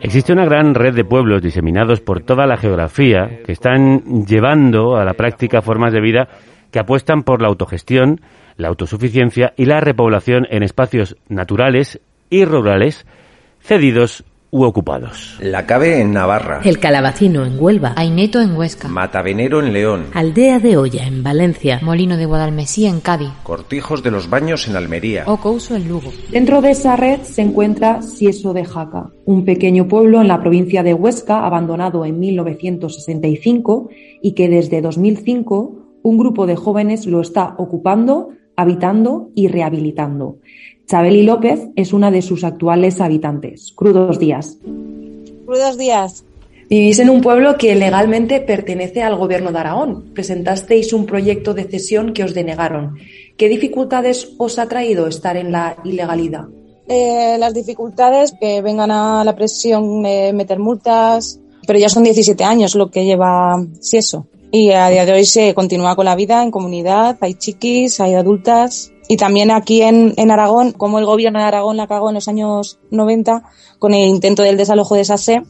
Existe 0.00 0.32
una 0.32 0.44
gran 0.44 0.74
red 0.74 0.94
de 0.94 1.04
pueblos 1.04 1.42
diseminados 1.42 2.00
por 2.00 2.22
toda 2.22 2.46
la 2.46 2.56
geografía 2.56 3.40
que 3.44 3.50
están 3.50 4.24
llevando 4.26 4.96
a 4.96 5.04
la 5.04 5.14
práctica 5.14 5.60
formas 5.60 5.92
de 5.92 6.00
vida 6.00 6.28
que 6.70 6.78
apuestan 6.78 7.24
por 7.24 7.42
la 7.42 7.48
autogestión, 7.48 8.20
la 8.56 8.68
autosuficiencia 8.68 9.54
y 9.56 9.64
la 9.64 9.80
repoblación 9.80 10.46
en 10.50 10.62
espacios 10.62 11.16
naturales 11.28 12.00
y 12.30 12.44
rurales 12.44 13.06
cedidos 13.60 14.24
u 14.50 14.64
ocupados. 14.64 15.38
La 15.40 15.66
Cabe 15.66 16.00
en 16.00 16.12
Navarra, 16.12 16.60
El 16.64 16.78
Calabacino 16.78 17.44
en 17.44 17.56
Huelva, 17.58 17.92
Aineto 17.96 18.40
en 18.40 18.56
Huesca, 18.56 18.88
Matavenero 18.88 19.60
en 19.60 19.72
León, 19.72 20.06
Aldea 20.14 20.58
de 20.58 20.76
Olla 20.76 21.06
en 21.06 21.22
Valencia, 21.22 21.80
Molino 21.82 22.16
de 22.16 22.26
Guadalmesí 22.26 22.86
en 22.86 23.00
Cádiz, 23.00 23.30
Cortijos 23.42 24.02
de 24.02 24.10
los 24.10 24.30
Baños 24.30 24.68
en 24.68 24.76
Almería. 24.76 25.24
Ocouso 25.26 25.76
en 25.76 25.88
Lugo. 25.88 26.12
Dentro 26.30 26.62
de 26.62 26.70
esa 26.70 26.96
red 26.96 27.20
se 27.22 27.42
encuentra 27.42 28.02
Sieso 28.02 28.52
de 28.52 28.64
Jaca, 28.64 29.10
un 29.24 29.44
pequeño 29.44 29.88
pueblo 29.88 30.20
en 30.20 30.28
la 30.28 30.40
provincia 30.40 30.82
de 30.82 30.94
Huesca 30.94 31.44
abandonado 31.44 32.04
en 32.04 32.18
1965 32.18 33.88
y 34.22 34.32
que 34.32 34.48
desde 34.48 34.80
2005 34.80 36.00
un 36.02 36.18
grupo 36.18 36.46
de 36.46 36.56
jóvenes 36.56 37.06
lo 37.06 37.20
está 37.20 37.54
ocupando, 37.58 38.30
habitando 38.56 39.30
y 39.34 39.48
rehabilitando. 39.48 40.38
Chabeli 40.88 41.22
López 41.22 41.68
es 41.76 41.92
una 41.92 42.10
de 42.10 42.22
sus 42.22 42.44
actuales 42.44 43.02
habitantes. 43.02 43.72
Crudos 43.76 44.18
días. 44.18 44.56
Crudos 45.44 45.76
días. 45.76 46.24
Vivís 46.70 46.98
en 46.98 47.10
un 47.10 47.20
pueblo 47.20 47.58
que 47.58 47.74
legalmente 47.74 48.40
pertenece 48.40 49.02
al 49.02 49.16
gobierno 49.16 49.52
de 49.52 49.58
Aragón. 49.58 50.14
Presentasteis 50.14 50.94
un 50.94 51.04
proyecto 51.04 51.52
de 51.52 51.64
cesión 51.64 52.14
que 52.14 52.24
os 52.24 52.32
denegaron. 52.32 52.96
¿Qué 53.36 53.50
dificultades 53.50 54.30
os 54.38 54.58
ha 54.58 54.66
traído 54.66 55.06
estar 55.06 55.36
en 55.36 55.52
la 55.52 55.76
ilegalidad? 55.84 56.46
Eh, 56.88 57.36
las 57.38 57.52
dificultades 57.52 58.34
que 58.40 58.62
vengan 58.62 58.90
a 58.90 59.24
la 59.24 59.36
presión 59.36 60.02
de 60.02 60.32
meter 60.32 60.58
multas, 60.58 61.38
pero 61.66 61.78
ya 61.78 61.90
son 61.90 62.04
17 62.04 62.44
años 62.44 62.74
lo 62.74 62.90
que 62.90 63.04
lleva 63.04 63.62
Sieso. 63.80 64.26
Y 64.50 64.70
a 64.70 64.88
día 64.88 65.04
de 65.04 65.12
hoy 65.12 65.26
se 65.26 65.52
continúa 65.52 65.94
con 65.94 66.06
la 66.06 66.16
vida 66.16 66.42
en 66.42 66.50
comunidad, 66.50 67.18
hay 67.20 67.34
chiquis, 67.34 68.00
hay 68.00 68.14
adultas. 68.14 68.90
Y 69.08 69.16
también 69.16 69.50
aquí 69.50 69.82
en, 69.82 70.12
en 70.16 70.30
Aragón, 70.30 70.72
como 70.72 70.98
el 70.98 71.06
gobierno 71.06 71.38
de 71.38 71.46
Aragón 71.46 71.78
la 71.78 71.86
cagó 71.86 72.10
en 72.10 72.14
los 72.14 72.28
años 72.28 72.78
90 72.90 73.42
con 73.78 73.94
el 73.94 74.06
intento 74.06 74.42
del 74.42 74.58
desalojo 74.58 74.94
de 74.94 75.04
SASE, 75.04 75.42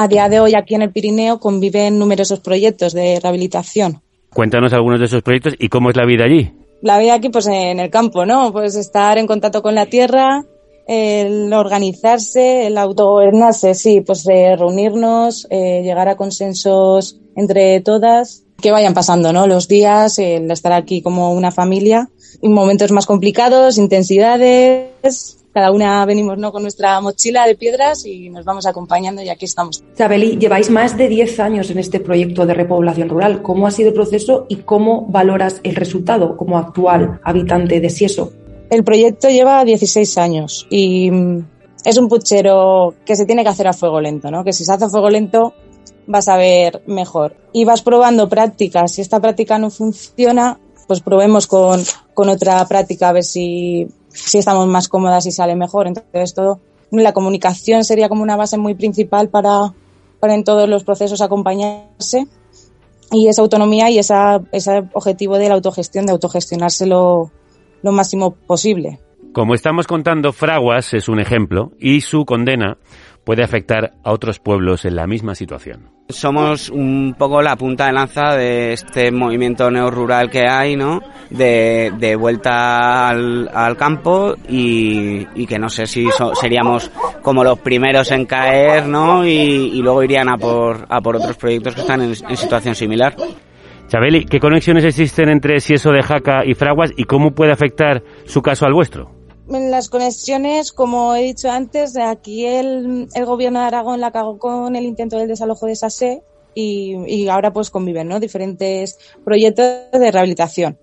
a 0.00 0.06
día 0.06 0.28
de 0.28 0.38
hoy 0.38 0.54
aquí 0.54 0.76
en 0.76 0.82
el 0.82 0.92
Pirineo 0.92 1.40
conviven 1.40 1.98
numerosos 1.98 2.38
proyectos 2.38 2.92
de 2.92 3.18
rehabilitación. 3.20 4.00
Cuéntanos 4.32 4.72
algunos 4.72 5.00
de 5.00 5.06
esos 5.06 5.22
proyectos 5.22 5.54
y 5.58 5.68
cómo 5.68 5.90
es 5.90 5.96
la 5.96 6.04
vida 6.04 6.24
allí. 6.24 6.52
La 6.82 6.98
vida 7.00 7.14
aquí, 7.14 7.28
pues 7.30 7.48
en 7.48 7.80
el 7.80 7.90
campo, 7.90 8.24
¿no? 8.24 8.52
Pues 8.52 8.76
estar 8.76 9.18
en 9.18 9.26
contacto 9.26 9.60
con 9.60 9.74
la 9.74 9.86
tierra, 9.86 10.44
el 10.86 11.52
organizarse, 11.52 12.66
el 12.66 12.78
autogobernarse, 12.78 13.74
sí, 13.74 14.00
pues 14.00 14.24
eh, 14.28 14.54
reunirnos, 14.56 15.48
eh, 15.50 15.82
llegar 15.82 16.08
a 16.08 16.16
consensos 16.16 17.18
entre 17.34 17.80
todas, 17.80 18.44
que 18.62 18.70
vayan 18.70 18.94
pasando, 18.94 19.32
¿no? 19.32 19.48
Los 19.48 19.66
días, 19.66 20.18
el 20.20 20.48
estar 20.50 20.72
aquí 20.72 21.02
como 21.02 21.32
una 21.32 21.50
familia, 21.50 22.08
momentos 22.42 22.92
más 22.92 23.06
complicados, 23.06 23.78
intensidades, 23.78 25.38
cada 25.52 25.72
una 25.72 26.04
venimos 26.06 26.38
¿no? 26.38 26.52
con 26.52 26.62
nuestra 26.62 27.00
mochila 27.00 27.46
de 27.46 27.56
piedras 27.56 28.04
y 28.06 28.30
nos 28.30 28.44
vamos 28.44 28.66
acompañando 28.66 29.22
y 29.22 29.28
aquí 29.28 29.44
estamos. 29.44 29.82
Chabeli, 29.96 30.36
lleváis 30.38 30.70
más 30.70 30.96
de 30.96 31.08
10 31.08 31.40
años 31.40 31.70
en 31.70 31.78
este 31.78 32.00
proyecto 32.00 32.46
de 32.46 32.54
repoblación 32.54 33.08
rural. 33.08 33.42
¿Cómo 33.42 33.66
ha 33.66 33.70
sido 33.70 33.88
el 33.88 33.94
proceso 33.94 34.46
y 34.48 34.56
cómo 34.56 35.06
valoras 35.08 35.60
el 35.64 35.74
resultado 35.74 36.36
como 36.36 36.58
actual 36.58 37.20
habitante 37.24 37.80
de 37.80 37.90
Sieso? 37.90 38.32
El 38.70 38.84
proyecto 38.84 39.28
lleva 39.30 39.64
16 39.64 40.18
años 40.18 40.66
y 40.70 41.10
mm, 41.10 41.44
es 41.84 41.96
un 41.96 42.08
puchero 42.08 42.94
que 43.04 43.16
se 43.16 43.26
tiene 43.26 43.42
que 43.42 43.48
hacer 43.48 43.66
a 43.66 43.72
fuego 43.72 44.00
lento, 44.00 44.30
¿no? 44.30 44.44
Que 44.44 44.52
si 44.52 44.64
se 44.64 44.72
hace 44.72 44.84
a 44.84 44.88
fuego 44.88 45.10
lento 45.10 45.54
vas 46.06 46.28
a 46.28 46.36
ver 46.36 46.82
mejor. 46.86 47.36
Y 47.52 47.64
vas 47.64 47.82
probando 47.82 48.28
prácticas. 48.28 48.92
Si 48.92 49.02
esta 49.02 49.20
práctica 49.20 49.58
no 49.58 49.70
funciona, 49.70 50.58
pues 50.88 51.00
probemos 51.00 51.46
con, 51.46 51.80
con 52.14 52.28
otra 52.28 52.66
práctica 52.66 53.10
a 53.10 53.12
ver 53.12 53.22
si, 53.22 53.86
si 54.08 54.38
estamos 54.38 54.66
más 54.66 54.88
cómodas 54.88 55.26
y 55.26 55.30
sale 55.30 55.54
mejor. 55.54 55.86
Entonces 55.86 56.34
todo, 56.34 56.60
la 56.90 57.12
comunicación 57.12 57.84
sería 57.84 58.08
como 58.08 58.22
una 58.22 58.36
base 58.36 58.58
muy 58.58 58.74
principal 58.74 59.28
para, 59.28 59.72
para 60.18 60.34
en 60.34 60.42
todos 60.42 60.68
los 60.68 60.82
procesos 60.82 61.20
acompañarse 61.20 62.26
y 63.12 63.28
esa 63.28 63.42
autonomía 63.42 63.90
y 63.90 63.98
esa, 63.98 64.40
ese 64.50 64.84
objetivo 64.94 65.38
de 65.38 65.48
la 65.48 65.54
autogestión, 65.54 66.06
de 66.06 66.12
autogestionarse 66.12 66.86
lo, 66.86 67.30
lo 67.82 67.92
máximo 67.92 68.32
posible. 68.32 68.98
Como 69.32 69.54
estamos 69.54 69.86
contando, 69.86 70.32
Fraguas 70.32 70.94
es 70.94 71.08
un 71.08 71.20
ejemplo 71.20 71.72
y 71.78 72.00
su 72.00 72.24
condena 72.24 72.78
puede 73.28 73.44
afectar 73.44 73.92
a 74.04 74.12
otros 74.12 74.38
pueblos 74.38 74.86
en 74.86 74.96
la 74.96 75.06
misma 75.06 75.34
situación. 75.34 75.90
Somos 76.08 76.70
un 76.70 77.14
poco 77.18 77.42
la 77.42 77.56
punta 77.56 77.84
de 77.84 77.92
lanza 77.92 78.34
de 78.34 78.72
este 78.72 79.12
movimiento 79.12 79.70
neorural 79.70 80.30
que 80.30 80.48
hay, 80.48 80.76
¿no? 80.76 81.02
De, 81.28 81.92
de 81.98 82.16
vuelta 82.16 83.06
al, 83.06 83.50
al 83.52 83.76
campo 83.76 84.34
y, 84.48 85.26
y, 85.34 85.46
que 85.46 85.58
no 85.58 85.68
sé 85.68 85.86
si 85.86 86.06
so, 86.10 86.34
seríamos 86.34 86.90
como 87.20 87.44
los 87.44 87.58
primeros 87.58 88.10
en 88.12 88.24
caer, 88.24 88.86
¿no? 88.86 89.26
Y, 89.26 89.30
y 89.74 89.82
luego 89.82 90.02
irían 90.02 90.30
a 90.30 90.38
por, 90.38 90.86
a 90.88 90.98
por 91.02 91.16
otros 91.16 91.36
proyectos 91.36 91.74
que 91.74 91.82
están 91.82 92.00
en, 92.00 92.14
en 92.26 92.36
situación 92.38 92.74
similar. 92.74 93.14
Chabeli, 93.88 94.24
¿qué 94.24 94.40
conexiones 94.40 94.86
existen 94.86 95.28
entre 95.28 95.60
Sieso 95.60 95.90
de 95.90 96.02
Jaca 96.02 96.46
y 96.46 96.54
Fraguas 96.54 96.92
y 96.96 97.04
cómo 97.04 97.32
puede 97.32 97.52
afectar 97.52 98.02
su 98.24 98.40
caso 98.40 98.64
al 98.64 98.72
vuestro? 98.72 99.17
Las 99.48 99.88
conexiones, 99.88 100.72
como 100.72 101.14
he 101.14 101.22
dicho 101.22 101.50
antes, 101.50 101.96
aquí 101.96 102.44
el, 102.44 103.08
el 103.14 103.24
gobierno 103.24 103.60
de 103.60 103.66
Aragón 103.66 104.00
la 104.00 104.12
cagó 104.12 104.38
con 104.38 104.76
el 104.76 104.84
intento 104.84 105.16
del 105.16 105.28
desalojo 105.28 105.66
de 105.66 105.76
SASE 105.76 106.22
y, 106.54 106.96
y 107.06 107.28
ahora 107.28 107.52
pues 107.52 107.70
conviven, 107.70 108.08
¿no? 108.08 108.20
Diferentes 108.20 108.98
proyectos 109.24 109.66
de 109.92 110.10
rehabilitación. 110.10 110.78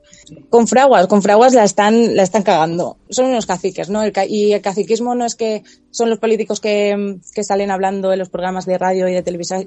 Con 0.50 0.68
Fraguas, 0.68 1.06
con 1.08 1.22
Fraguas 1.22 1.54
la 1.54 1.64
están, 1.64 2.16
la 2.16 2.24
están 2.24 2.44
cagando. 2.44 2.98
Son 3.10 3.26
unos 3.26 3.46
caciques, 3.46 3.90
¿no? 3.90 4.02
El, 4.02 4.14
y 4.28 4.54
el 4.54 4.62
caciquismo 4.62 5.14
no 5.14 5.26
es 5.26 5.36
que 5.36 5.64
son 5.92 6.10
los 6.10 6.20
políticos 6.20 6.60
que, 6.60 7.20
que 7.34 7.44
salen 7.44 7.72
hablando 7.72 8.12
en 8.12 8.20
los 8.20 8.30
programas 8.30 8.66
de 8.66 8.78
radio 8.78 9.08
y 9.08 9.14
de, 9.14 9.22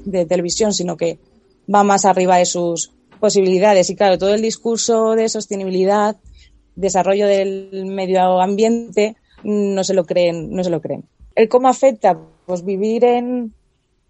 de 0.05 0.27
televisión, 0.27 0.75
sino 0.75 0.97
que 0.97 1.19
va 1.73 1.85
más 1.85 2.05
arriba 2.05 2.39
de 2.39 2.47
sus 2.47 2.93
posibilidades. 3.21 3.91
Y 3.91 3.97
claro, 3.97 4.19
todo 4.19 4.35
el 4.35 4.43
discurso 4.43 5.13
de 5.15 5.29
sostenibilidad, 5.29 6.17
desarrollo 6.79 7.27
del 7.27 7.87
medio 7.87 8.41
ambiente 8.41 9.17
no 9.43 9.85
se 9.85 9.95
lo 9.95 10.05
creen, 10.05 10.51
no 10.51 10.65
se 10.65 10.71
lo 10.71 10.81
creen. 10.81 11.05
El 11.35 11.49
cómo 11.49 11.69
afecta, 11.69 12.19
pues 12.47 12.65
vivir 12.65 13.05
en, 13.05 13.53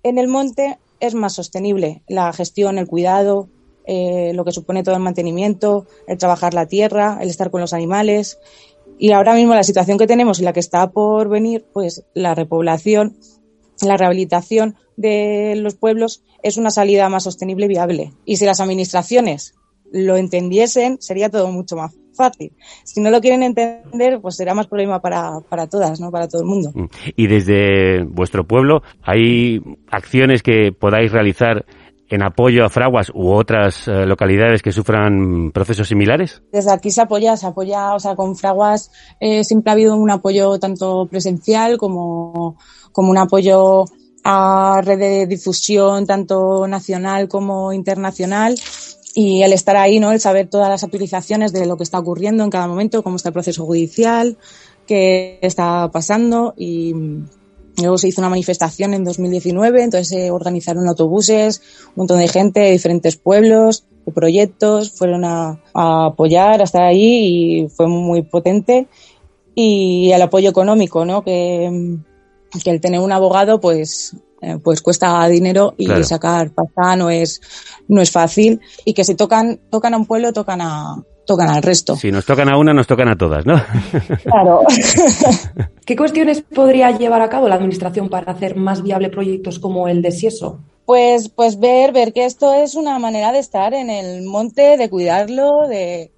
en 0.03 0.19
el 0.19 0.29
monte 0.29 0.79
es 1.01 1.15
más 1.15 1.35
sostenible. 1.35 2.03
La 2.09 2.33
gestión, 2.33 2.79
el 2.79 2.87
cuidado, 2.87 3.49
eh, 3.87 4.33
lo 4.35 4.45
que 4.45 4.53
supone 4.53 4.83
todo 4.83 4.95
el 4.95 5.03
mantenimiento, 5.03 5.87
el 6.07 6.19
trabajar 6.19 6.55
la 6.55 6.67
tierra, 6.67 7.19
el 7.21 7.31
estar 7.31 7.51
con 7.51 7.61
los 7.61 7.73
animales. 7.73 8.39
Y 8.99 9.13
ahora 9.13 9.35
mismo 9.35 9.55
la 9.55 9.63
situación 9.63 9.99
que 9.99 10.07
tenemos 10.07 10.41
y 10.41 10.43
la 10.43 10.53
que 10.53 10.61
está 10.61 10.91
por 10.91 11.29
venir, 11.29 11.65
pues 11.73 12.05
la 12.15 12.35
repoblación, 12.35 13.17
la 13.83 13.97
rehabilitación 13.97 14.77
de 14.97 15.55
los 15.57 15.75
pueblos 15.75 16.23
es 16.43 16.57
una 16.57 16.71
salida 16.71 17.09
más 17.09 17.25
sostenible 17.25 17.67
y 17.67 17.69
viable. 17.69 18.13
Y 18.25 18.37
si 18.37 18.45
las 18.45 18.61
administraciones 18.61 19.55
lo 19.91 20.17
entendiesen, 20.17 21.01
sería 21.01 21.31
todo 21.31 21.51
mucho 21.51 21.77
más 21.77 21.95
fácil. 22.19 22.53
Si 22.85 23.01
no 23.01 23.11
lo 23.11 23.21
quieren 23.21 23.43
entender, 23.43 24.21
pues 24.21 24.37
será 24.37 24.53
más 24.55 24.67
problema 24.67 25.01
para, 25.01 25.41
para 25.49 25.67
todas, 25.67 26.01
¿no? 26.01 26.11
Para 26.11 26.29
todo 26.29 26.43
el 26.43 26.49
mundo. 26.49 26.73
Y 27.17 27.27
desde 27.29 28.05
vuestro 28.05 28.45
pueblo, 28.45 28.83
¿hay 29.03 29.63
acciones 29.91 30.43
que 30.43 30.73
podáis 30.79 31.13
realizar 31.13 31.65
en 32.11 32.23
apoyo 32.23 32.65
a 32.65 32.71
Fraguas 32.71 33.11
u 33.15 33.31
otras 33.31 33.87
eh, 33.87 34.07
localidades 34.07 34.63
que 34.63 34.73
sufran 34.73 35.51
procesos 35.53 35.89
similares? 35.89 36.43
Desde 36.53 36.73
aquí 36.73 36.91
se 36.91 37.03
apoya, 37.03 37.37
se 37.37 37.47
apoya, 37.47 37.95
o 37.95 38.01
sea, 38.01 38.15
con 38.15 38.35
Fraguas 38.37 38.91
eh, 39.21 39.45
siempre 39.45 39.71
ha 39.71 39.75
habido 39.75 39.97
un 39.97 40.11
apoyo 40.11 40.59
tanto 40.59 41.07
presencial 41.07 41.77
como, 41.79 42.57
como 42.93 43.11
un 43.11 43.19
apoyo 43.19 43.85
a 44.25 44.81
red 44.85 44.99
de 44.99 45.27
difusión 45.27 46.07
tanto 46.07 46.67
nacional 46.67 47.29
como 47.29 47.73
internacional 47.73 48.57
y 49.21 49.43
el 49.43 49.53
estar 49.53 49.77
ahí, 49.77 49.99
¿no? 49.99 50.13
El 50.13 50.21
saber 50.21 50.47
todas 50.47 50.69
las 50.69 50.85
actualizaciones 50.85 51.53
de 51.53 51.67
lo 51.67 51.77
que 51.77 51.83
está 51.83 51.99
ocurriendo 51.99 52.45
en 52.45 52.51
cada 52.51 52.69
momento, 52.69 53.03
cómo 53.03 53.17
está 53.17 53.31
el 53.31 53.33
proceso 53.33 53.67
judicial, 53.67 54.39
qué 54.87 55.41
está 55.43 55.91
pasando 55.93 56.55
y 56.57 56.95
luego 57.79 57.99
se 57.99 58.07
hizo 58.07 58.21
una 58.21 58.29
manifestación 58.29 58.95
en 58.95 59.03
2019, 59.03 59.83
entonces 59.83 60.07
se 60.07 60.31
organizaron 60.31 60.87
autobuses, 60.87 61.63
un 61.89 61.95
montón 61.97 62.21
de 62.21 62.29
gente 62.29 62.61
de 62.61 62.71
diferentes 62.71 63.17
pueblos, 63.17 63.87
de 64.07 64.13
proyectos, 64.13 64.93
fueron 64.93 65.25
a, 65.25 65.61
a 65.75 66.07
apoyar, 66.07 66.61
a 66.61 66.65
estar 66.65 66.83
ahí 66.85 67.65
y 67.65 67.69
fue 67.71 67.89
muy 67.89 68.23
potente. 68.23 68.87
Y 69.53 70.13
el 70.13 70.23
apoyo 70.23 70.49
económico, 70.49 71.05
¿no? 71.05 71.25
Que, 71.25 71.99
que 72.63 72.71
el 72.71 72.81
tener 72.81 73.01
un 73.01 73.11
abogado, 73.11 73.61
pues, 73.61 74.15
eh, 74.41 74.59
pues 74.63 74.83
cuesta 74.83 75.27
dinero 75.29 75.75
y 75.77 75.87
Claro. 75.87 76.05
sacar 76.05 76.51
pasta 76.51 76.97
no 76.97 77.11
es, 77.11 77.41
no 77.89 78.01
es 78.01 78.11
fácil. 78.11 78.61
Y 78.85 78.95
que 78.95 79.05
si 79.05 79.15
tocan, 79.15 79.61
tocan 79.71 79.95
a 79.95 79.97
un 79.97 80.07
pueblo, 80.07 80.33
tocan 80.33 80.61
a, 80.61 81.03
tocan 81.27 81.51
al 81.51 81.63
resto. 81.63 81.97
Si 81.97 82.11
nos 82.11 82.25
tocan 82.25 82.49
a 82.49 82.57
una, 82.57 82.73
nos 82.73 82.87
tocan 82.87 83.09
a 83.09 83.17
todas, 83.17 83.45
¿no? 83.47 83.61
Claro. 84.25 84.63
¿Qué 85.85 85.97
cuestiones 85.97 86.43
podría 86.43 86.91
llevar 86.97 87.23
a 87.23 87.29
cabo 87.29 87.49
la 87.49 87.57
Administración 87.57 88.09
para 88.09 88.33
hacer 88.33 88.57
más 88.57 88.83
viable 88.83 89.09
proyectos 89.11 89.59
como 89.59 89.89
el 89.89 90.03
de 90.03 90.11
Sieso? 90.13 90.61
Pues, 90.85 91.29
pues 91.29 91.59
ver, 91.61 91.93
ver 91.93 92.13
que 92.15 92.25
esto 92.25 92.55
es 92.55 92.75
una 92.75 92.99
manera 92.99 93.31
de 93.33 93.41
estar 93.41 93.75
en 93.75 93.91
el 93.91 94.23
monte, 94.23 94.79
de 94.79 94.89
cuidarlo, 94.89 95.69
de, 95.69 96.11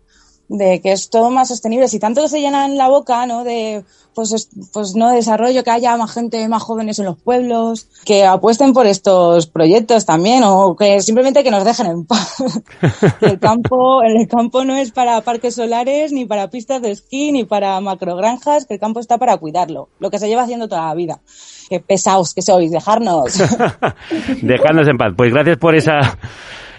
de 0.52 0.80
que 0.80 0.90
es 0.92 1.10
todo 1.10 1.30
más 1.30 1.46
sostenible. 1.48 1.86
Si 1.86 2.00
tanto 2.00 2.26
se 2.26 2.40
llenan 2.40 2.76
la 2.76 2.88
boca, 2.88 3.24
¿no? 3.24 3.44
De, 3.44 3.84
pues, 4.14 4.32
es- 4.32 4.48
pues 4.72 4.96
no 4.96 5.10
desarrollo, 5.10 5.62
que 5.62 5.70
haya 5.70 5.96
más 5.96 6.10
gente, 6.12 6.46
más 6.48 6.60
jóvenes 6.62 6.98
en 6.98 7.04
los 7.04 7.16
pueblos, 7.18 7.86
que 8.04 8.26
apuesten 8.26 8.72
por 8.72 8.86
estos 8.88 9.46
proyectos 9.46 10.04
también, 10.06 10.42
o 10.44 10.74
que 10.76 11.00
simplemente 11.02 11.44
que 11.44 11.52
nos 11.52 11.64
dejen 11.64 11.86
en 11.86 12.04
paz. 12.04 12.34
El 13.20 13.38
campo, 13.38 14.02
el 14.02 14.26
campo 14.26 14.64
no 14.64 14.74
es 14.76 14.90
para 14.90 15.20
parques 15.20 15.54
solares, 15.54 16.12
ni 16.12 16.24
para 16.24 16.50
pistas 16.50 16.82
de 16.82 16.90
esquí, 16.90 17.30
ni 17.30 17.44
para 17.44 17.80
macrogranjas, 17.80 18.66
que 18.66 18.74
el 18.74 18.80
campo 18.80 18.98
está 19.00 19.18
para 19.18 19.36
cuidarlo, 19.36 19.88
lo 20.00 20.10
que 20.10 20.18
se 20.18 20.26
lleva 20.28 20.42
haciendo 20.42 20.68
toda 20.68 20.86
la 20.88 20.94
vida. 20.94 21.20
Qué 21.68 21.78
pesados 21.78 22.34
que 22.34 22.42
sois, 22.42 22.72
dejarnos. 22.72 23.38
Dejadnos 24.42 24.88
en 24.88 24.98
paz. 24.98 25.12
Pues 25.16 25.32
gracias 25.32 25.58
por 25.58 25.76
esa 25.76 26.18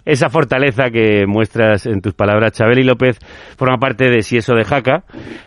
esa 0.06 0.30
fortaleza 0.30 0.90
que 0.90 1.26
muestras 1.28 1.86
en 1.86 2.02
tus 2.02 2.14
palabras. 2.14 2.54
Chabeli 2.54 2.84
López 2.84 3.20
forma 3.58 3.78
parte 3.78 4.10
de 4.10 4.22
Sieso 4.22 4.54
de 4.54 4.64
Jaca, 4.64 5.04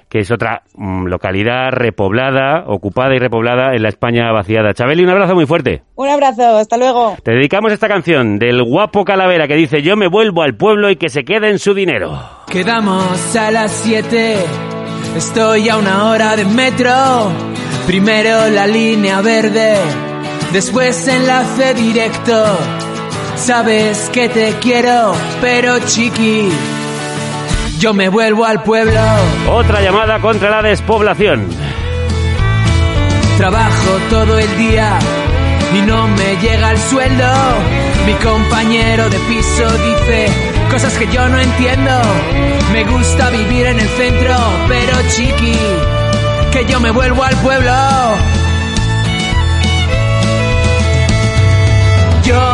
que 0.08 0.20
es 0.20 0.30
otra 0.30 0.62
mm, 0.74 1.06
localidad 1.06 1.70
repoblada, 1.72 2.64
ocupada 2.66 3.14
y 3.14 3.18
repoblada 3.18 3.74
en 3.74 3.82
la 3.82 3.88
España 3.88 4.30
vaciada. 4.32 4.72
Chabeli, 4.72 5.02
un 5.02 5.10
abrazo 5.10 5.34
muy 5.34 5.46
fuerte. 5.46 5.82
Un 5.96 6.08
abrazo, 6.08 6.56
hasta 6.56 6.76
luego. 6.76 7.16
Te 7.22 7.32
dedicamos 7.32 7.72
esta 7.72 7.88
canción 7.88 8.38
del 8.38 8.62
guapo 8.62 9.04
Calavera 9.04 9.48
que 9.48 9.56
dice 9.56 9.82
yo 9.82 9.96
me 9.96 10.08
vuelvo 10.08 10.42
al 10.42 10.56
pueblo 10.56 10.90
y 10.90 10.96
que 10.96 11.08
se 11.08 11.24
quede 11.24 11.50
en 11.50 11.58
su 11.58 11.74
dinero. 11.74 12.18
Quedamos 12.50 13.36
a 13.36 13.50
las 13.50 13.72
7, 13.72 14.36
estoy 15.16 15.68
a 15.68 15.76
una 15.76 16.10
hora 16.10 16.36
de 16.36 16.44
metro. 16.44 16.92
Primero 17.86 18.48
la 18.48 18.66
línea 18.66 19.20
verde, 19.20 19.76
después 20.52 21.06
enlace 21.08 21.74
directo. 21.74 22.44
Sabes 23.36 24.10
que 24.10 24.28
te 24.28 24.54
quiero, 24.60 25.12
pero 25.40 25.78
chiqui, 25.80 26.48
yo 27.78 27.92
me 27.92 28.08
vuelvo 28.08 28.44
al 28.44 28.62
pueblo. 28.62 29.00
Otra 29.50 29.82
llamada 29.82 30.20
contra 30.20 30.50
la 30.50 30.62
despoblación. 30.62 31.48
Trabajo 33.36 33.98
todo 34.10 34.38
el 34.38 34.56
día 34.56 34.98
y 35.74 35.82
no 35.82 36.08
me 36.08 36.36
llega 36.36 36.70
el 36.70 36.78
sueldo. 36.78 37.26
Mi 38.06 38.12
compañero 38.14 39.08
de 39.10 39.18
piso 39.18 39.70
dice 39.78 40.28
cosas 40.70 40.96
que 40.96 41.06
yo 41.08 41.28
no 41.28 41.38
entiendo. 41.38 41.90
Me 42.72 42.84
gusta 42.84 43.30
vivir 43.30 43.66
en 43.66 43.80
el 43.80 43.88
centro, 43.88 44.36
pero 44.68 44.96
chiqui, 45.10 45.56
que 46.52 46.64
yo 46.66 46.80
me 46.80 46.90
vuelvo 46.90 47.22
al 47.24 47.36
pueblo. 47.36 47.72
Yo 52.24 52.53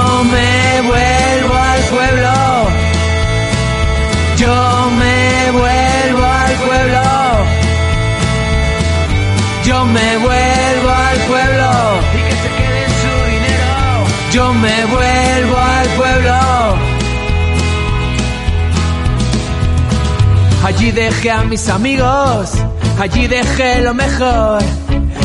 Allí 20.73 20.93
dejé 20.93 21.33
a 21.33 21.43
mis 21.43 21.69
amigos, 21.69 22.53
allí 23.01 23.27
dejé 23.27 23.81
lo 23.81 23.93
mejor, 23.93 24.63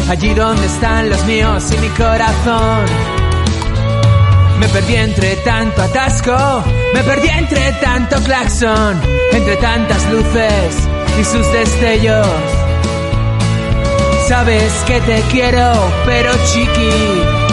allí 0.09 0.33
donde 0.33 0.65
están 0.65 1.07
los 1.07 1.23
míos 1.25 1.63
y 1.71 1.77
mi 1.77 1.87
corazón. 1.89 2.83
Me 4.59 4.67
perdí 4.69 4.95
entre 4.95 5.35
tanto 5.37 5.83
atasco, 5.83 6.63
me 6.95 7.03
perdí 7.03 7.29
entre 7.29 7.73
tanto 7.73 8.19
claxon, 8.23 8.99
entre 9.33 9.55
tantas 9.57 10.03
luces 10.09 10.75
y 11.21 11.23
sus 11.23 11.53
destellos. 11.53 12.27
Sabes 14.27 14.73
que 14.87 14.99
te 14.99 15.21
quiero, 15.31 15.71
pero 16.07 16.31
chiqui. 16.51 17.44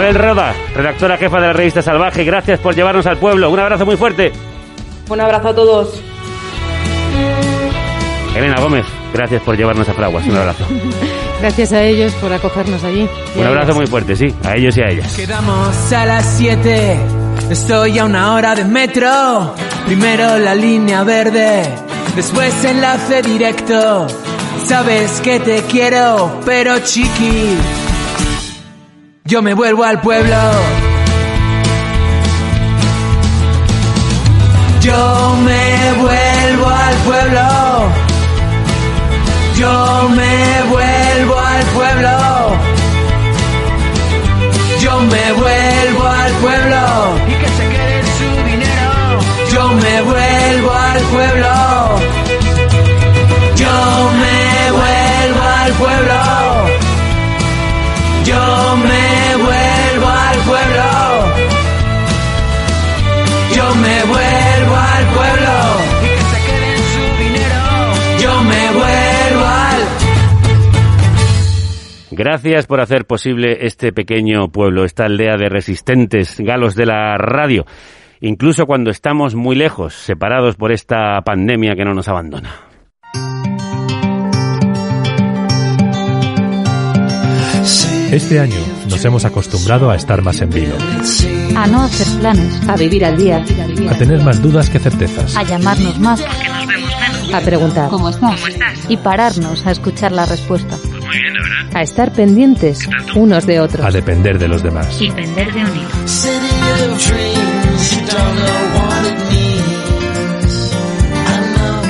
Anabel 0.00 0.18
Roda, 0.18 0.54
redactora 0.74 1.18
jefa 1.18 1.40
de 1.40 1.46
la 1.48 1.52
revista 1.52 1.82
Salvaje, 1.82 2.24
gracias 2.24 2.58
por 2.58 2.74
llevarnos 2.74 3.04
al 3.04 3.18
pueblo. 3.18 3.50
Un 3.50 3.60
abrazo 3.60 3.84
muy 3.84 3.98
fuerte. 3.98 4.32
Un 5.10 5.20
abrazo 5.20 5.48
a 5.48 5.54
todos. 5.54 6.00
Elena 8.34 8.58
Gómez, 8.58 8.86
gracias 9.12 9.42
por 9.42 9.58
llevarnos 9.58 9.86
a 9.90 9.92
Fraguas. 9.92 10.26
Un 10.26 10.36
abrazo. 10.38 10.64
Gracias 11.40 11.72
a 11.72 11.82
ellos 11.82 12.12
por 12.14 12.30
acogernos 12.32 12.84
allí. 12.84 13.08
Un 13.34 13.46
abrazo 13.46 13.68
ellas. 13.68 13.76
muy 13.76 13.86
fuerte, 13.86 14.14
sí, 14.14 14.34
a 14.44 14.56
ellos 14.56 14.76
y 14.76 14.82
a 14.82 14.88
ellas. 14.88 15.14
Quedamos 15.14 15.92
a 15.92 16.04
las 16.04 16.24
7, 16.36 16.98
estoy 17.50 17.98
a 17.98 18.04
una 18.04 18.34
hora 18.34 18.54
de 18.54 18.64
metro. 18.64 19.54
Primero 19.86 20.38
la 20.38 20.54
línea 20.54 21.02
verde, 21.02 21.62
después 22.14 22.62
enlace 22.64 23.22
directo. 23.22 24.06
Sabes 24.66 25.20
que 25.22 25.40
te 25.40 25.62
quiero, 25.62 26.40
pero 26.44 26.78
chiqui, 26.80 27.56
yo 29.30 29.40
me 29.42 29.54
vuelvo 29.54 29.84
al 29.84 30.00
pueblo. 30.00 30.36
Yo 34.80 35.36
me 35.44 35.92
vuelvo 36.02 36.66
al 36.66 36.96
pueblo. 37.06 37.40
Yo 39.56 40.08
me 40.16 40.62
vuelvo 40.68 41.38
al 41.38 41.64
pueblo. 41.76 42.56
Yo 44.80 45.00
me 45.00 45.32
vuelvo 45.32 46.06
al 46.08 46.32
pueblo. 46.32 46.80
Y 47.28 47.34
que 47.34 47.48
se 47.48 47.68
quede 47.68 48.02
su 48.18 48.50
dinero. 48.50 49.20
Yo 49.52 49.68
me 49.68 50.02
vuelvo 50.02 50.72
al 50.72 51.00
pueblo. 51.02 52.19
Gracias 72.20 72.66
por 72.66 72.82
hacer 72.82 73.06
posible 73.06 73.64
este 73.64 73.94
pequeño 73.94 74.48
pueblo, 74.52 74.84
esta 74.84 75.06
aldea 75.06 75.38
de 75.38 75.48
resistentes 75.48 76.38
galos 76.38 76.74
de 76.74 76.84
la 76.84 77.16
radio, 77.16 77.64
incluso 78.20 78.66
cuando 78.66 78.90
estamos 78.90 79.34
muy 79.34 79.56
lejos, 79.56 79.94
separados 79.94 80.56
por 80.56 80.70
esta 80.70 81.18
pandemia 81.22 81.74
que 81.74 81.86
no 81.86 81.94
nos 81.94 82.08
abandona. 82.08 82.52
Este 88.12 88.38
año 88.38 88.60
nos 88.90 89.02
hemos 89.02 89.24
acostumbrado 89.24 89.90
a 89.90 89.96
estar 89.96 90.20
más 90.20 90.42
en 90.42 90.50
vilo, 90.50 90.74
A 91.56 91.66
no 91.68 91.84
hacer 91.84 92.20
planes. 92.20 92.68
A 92.68 92.76
vivir 92.76 93.02
al 93.02 93.16
día. 93.16 93.42
a 93.88 93.94
tener 93.96 94.20
más 94.22 94.42
dudas 94.42 94.68
que 94.68 94.78
certezas. 94.78 95.34
A 95.38 95.42
llamarnos 95.42 95.98
más. 95.98 96.22
A 97.32 97.40
preguntar. 97.40 97.88
¿Cómo 97.88 98.10
estás? 98.10 98.42
Y 98.90 98.98
pararnos 98.98 99.66
a 99.66 99.70
escuchar 99.70 100.12
la 100.12 100.26
respuesta. 100.26 100.76
A 101.74 101.82
estar 101.82 102.12
pendientes 102.12 102.88
unos 103.14 103.46
de 103.46 103.60
otros. 103.60 103.84
a 103.84 103.90
depender 103.90 104.38
de 104.38 104.48
los 104.48 104.62
demás. 104.62 105.00
Y 105.00 105.08
depender 105.08 105.52
de 105.52 105.64
unidos. 105.64 106.28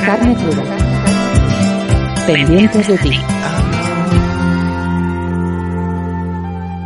Carne 0.05 0.35
cruda. 0.35 0.77
Pendientes 2.25 2.87
de 2.87 2.97
ti. 2.97 3.19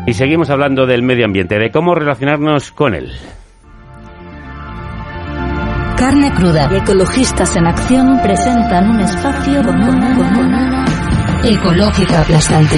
Y 0.08 0.14
seguimos 0.14 0.50
hablando 0.50 0.86
del 0.86 1.02
medio 1.02 1.26
ambiente, 1.26 1.58
de 1.58 1.72
cómo 1.72 1.96
relacionarnos 1.96 2.72
con 2.72 2.94
él. 2.94 3.12
Carne 5.98 6.32
cruda 6.34 6.70
y 6.72 6.76
ecologistas 6.76 7.56
en 7.56 7.66
acción 7.66 8.20
presentan 8.22 8.92
un 8.92 9.00
espacio 9.00 9.64
con 9.64 9.82
con 9.82 10.75
ecológica 11.48 12.22
aplastante. 12.22 12.76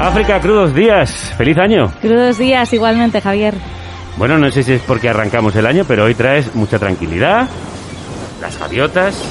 África, 0.00 0.40
crudos 0.40 0.74
días. 0.74 1.34
Feliz 1.36 1.58
año. 1.58 1.92
Crudos 2.00 2.38
días 2.38 2.72
igualmente, 2.72 3.20
Javier. 3.20 3.54
Bueno, 4.16 4.38
no 4.38 4.50
sé 4.50 4.62
si 4.62 4.72
es 4.72 4.82
porque 4.82 5.08
arrancamos 5.08 5.54
el 5.56 5.66
año, 5.66 5.84
pero 5.86 6.04
hoy 6.04 6.14
traes 6.14 6.54
mucha 6.54 6.78
tranquilidad. 6.78 7.48
Las 8.40 8.58
gaviotas, 8.58 9.22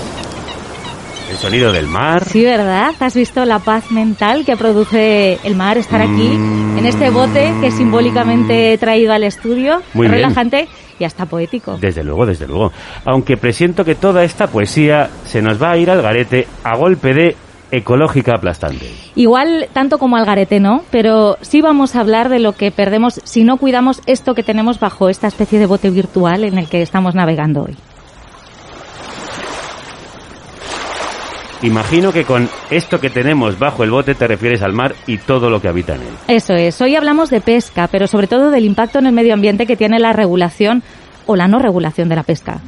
el 1.29 1.37
sonido 1.37 1.71
del 1.71 1.87
mar. 1.87 2.23
Sí, 2.25 2.43
¿verdad? 2.43 2.93
¿Has 2.99 3.15
visto 3.15 3.43
la 3.45 3.59
paz 3.59 3.91
mental 3.91 4.45
que 4.45 4.55
produce 4.55 5.39
el 5.43 5.55
mar 5.55 5.77
estar 5.77 6.01
aquí, 6.01 6.29
Mm. 6.37 6.77
en 6.77 6.85
este 6.85 7.09
bote 7.09 7.53
que 7.61 7.71
simbólicamente 7.71 8.73
he 8.73 8.77
traído 8.77 9.13
al 9.13 9.23
estudio? 9.23 9.81
Muy 9.93 10.07
bien. 10.07 10.15
relajante 10.15 10.67
y 10.99 11.03
hasta 11.03 11.25
poético. 11.25 11.77
Desde 11.77 12.03
luego, 12.03 12.25
desde 12.25 12.47
luego. 12.47 12.71
Aunque 13.05 13.37
presiento 13.37 13.83
que 13.83 13.95
toda 13.95 14.23
esta 14.23 14.47
poesía 14.47 15.09
se 15.25 15.41
nos 15.41 15.61
va 15.61 15.71
a 15.71 15.77
ir 15.77 15.89
al 15.89 16.01
garete 16.01 16.47
a 16.63 16.77
golpe 16.77 17.13
de 17.13 17.35
ecológica 17.71 18.33
aplastante. 18.37 18.89
Igual 19.15 19.67
tanto 19.73 19.97
como 19.97 20.15
al 20.15 20.25
garete, 20.25 20.59
¿no? 20.59 20.83
Pero 20.91 21.37
sí 21.41 21.61
vamos 21.61 21.95
a 21.95 21.99
hablar 22.01 22.29
de 22.29 22.39
lo 22.39 22.53
que 22.53 22.71
perdemos 22.71 23.19
si 23.23 23.43
no 23.43 23.57
cuidamos 23.57 24.01
esto 24.05 24.33
que 24.35 24.43
tenemos 24.43 24.79
bajo 24.79 25.09
esta 25.09 25.27
especie 25.27 25.59
de 25.59 25.65
bote 25.65 25.89
virtual 25.89 26.43
en 26.45 26.57
el 26.57 26.69
que 26.69 26.81
estamos 26.81 27.15
navegando 27.15 27.63
hoy. 27.63 27.75
Imagino 31.65 32.13
que 32.13 32.25
con 32.25 32.47
esto 32.69 32.99
que 32.99 33.09
tenemos 33.09 33.57
bajo 33.57 33.83
el 33.83 33.89
bote 33.89 34.13
te 34.13 34.27
refieres 34.27 34.61
al 34.61 34.71
mar 34.71 34.93
y 35.07 35.17
todo 35.17 35.49
lo 35.49 35.59
que 35.59 35.67
habita 35.67 35.95
en 35.95 36.01
él. 36.01 36.13
Eso 36.27 36.53
es. 36.53 36.79
Hoy 36.79 36.95
hablamos 36.95 37.31
de 37.31 37.41
pesca, 37.41 37.87
pero 37.91 38.05
sobre 38.05 38.27
todo 38.27 38.51
del 38.51 38.65
impacto 38.65 38.99
en 38.99 39.07
el 39.07 39.13
medio 39.13 39.33
ambiente 39.33 39.65
que 39.65 39.75
tiene 39.75 39.97
la 39.97 40.13
regulación 40.13 40.83
o 41.25 41.35
la 41.35 41.47
no 41.47 41.57
regulación 41.57 42.07
de 42.07 42.17
la 42.17 42.21
pesca. 42.21 42.59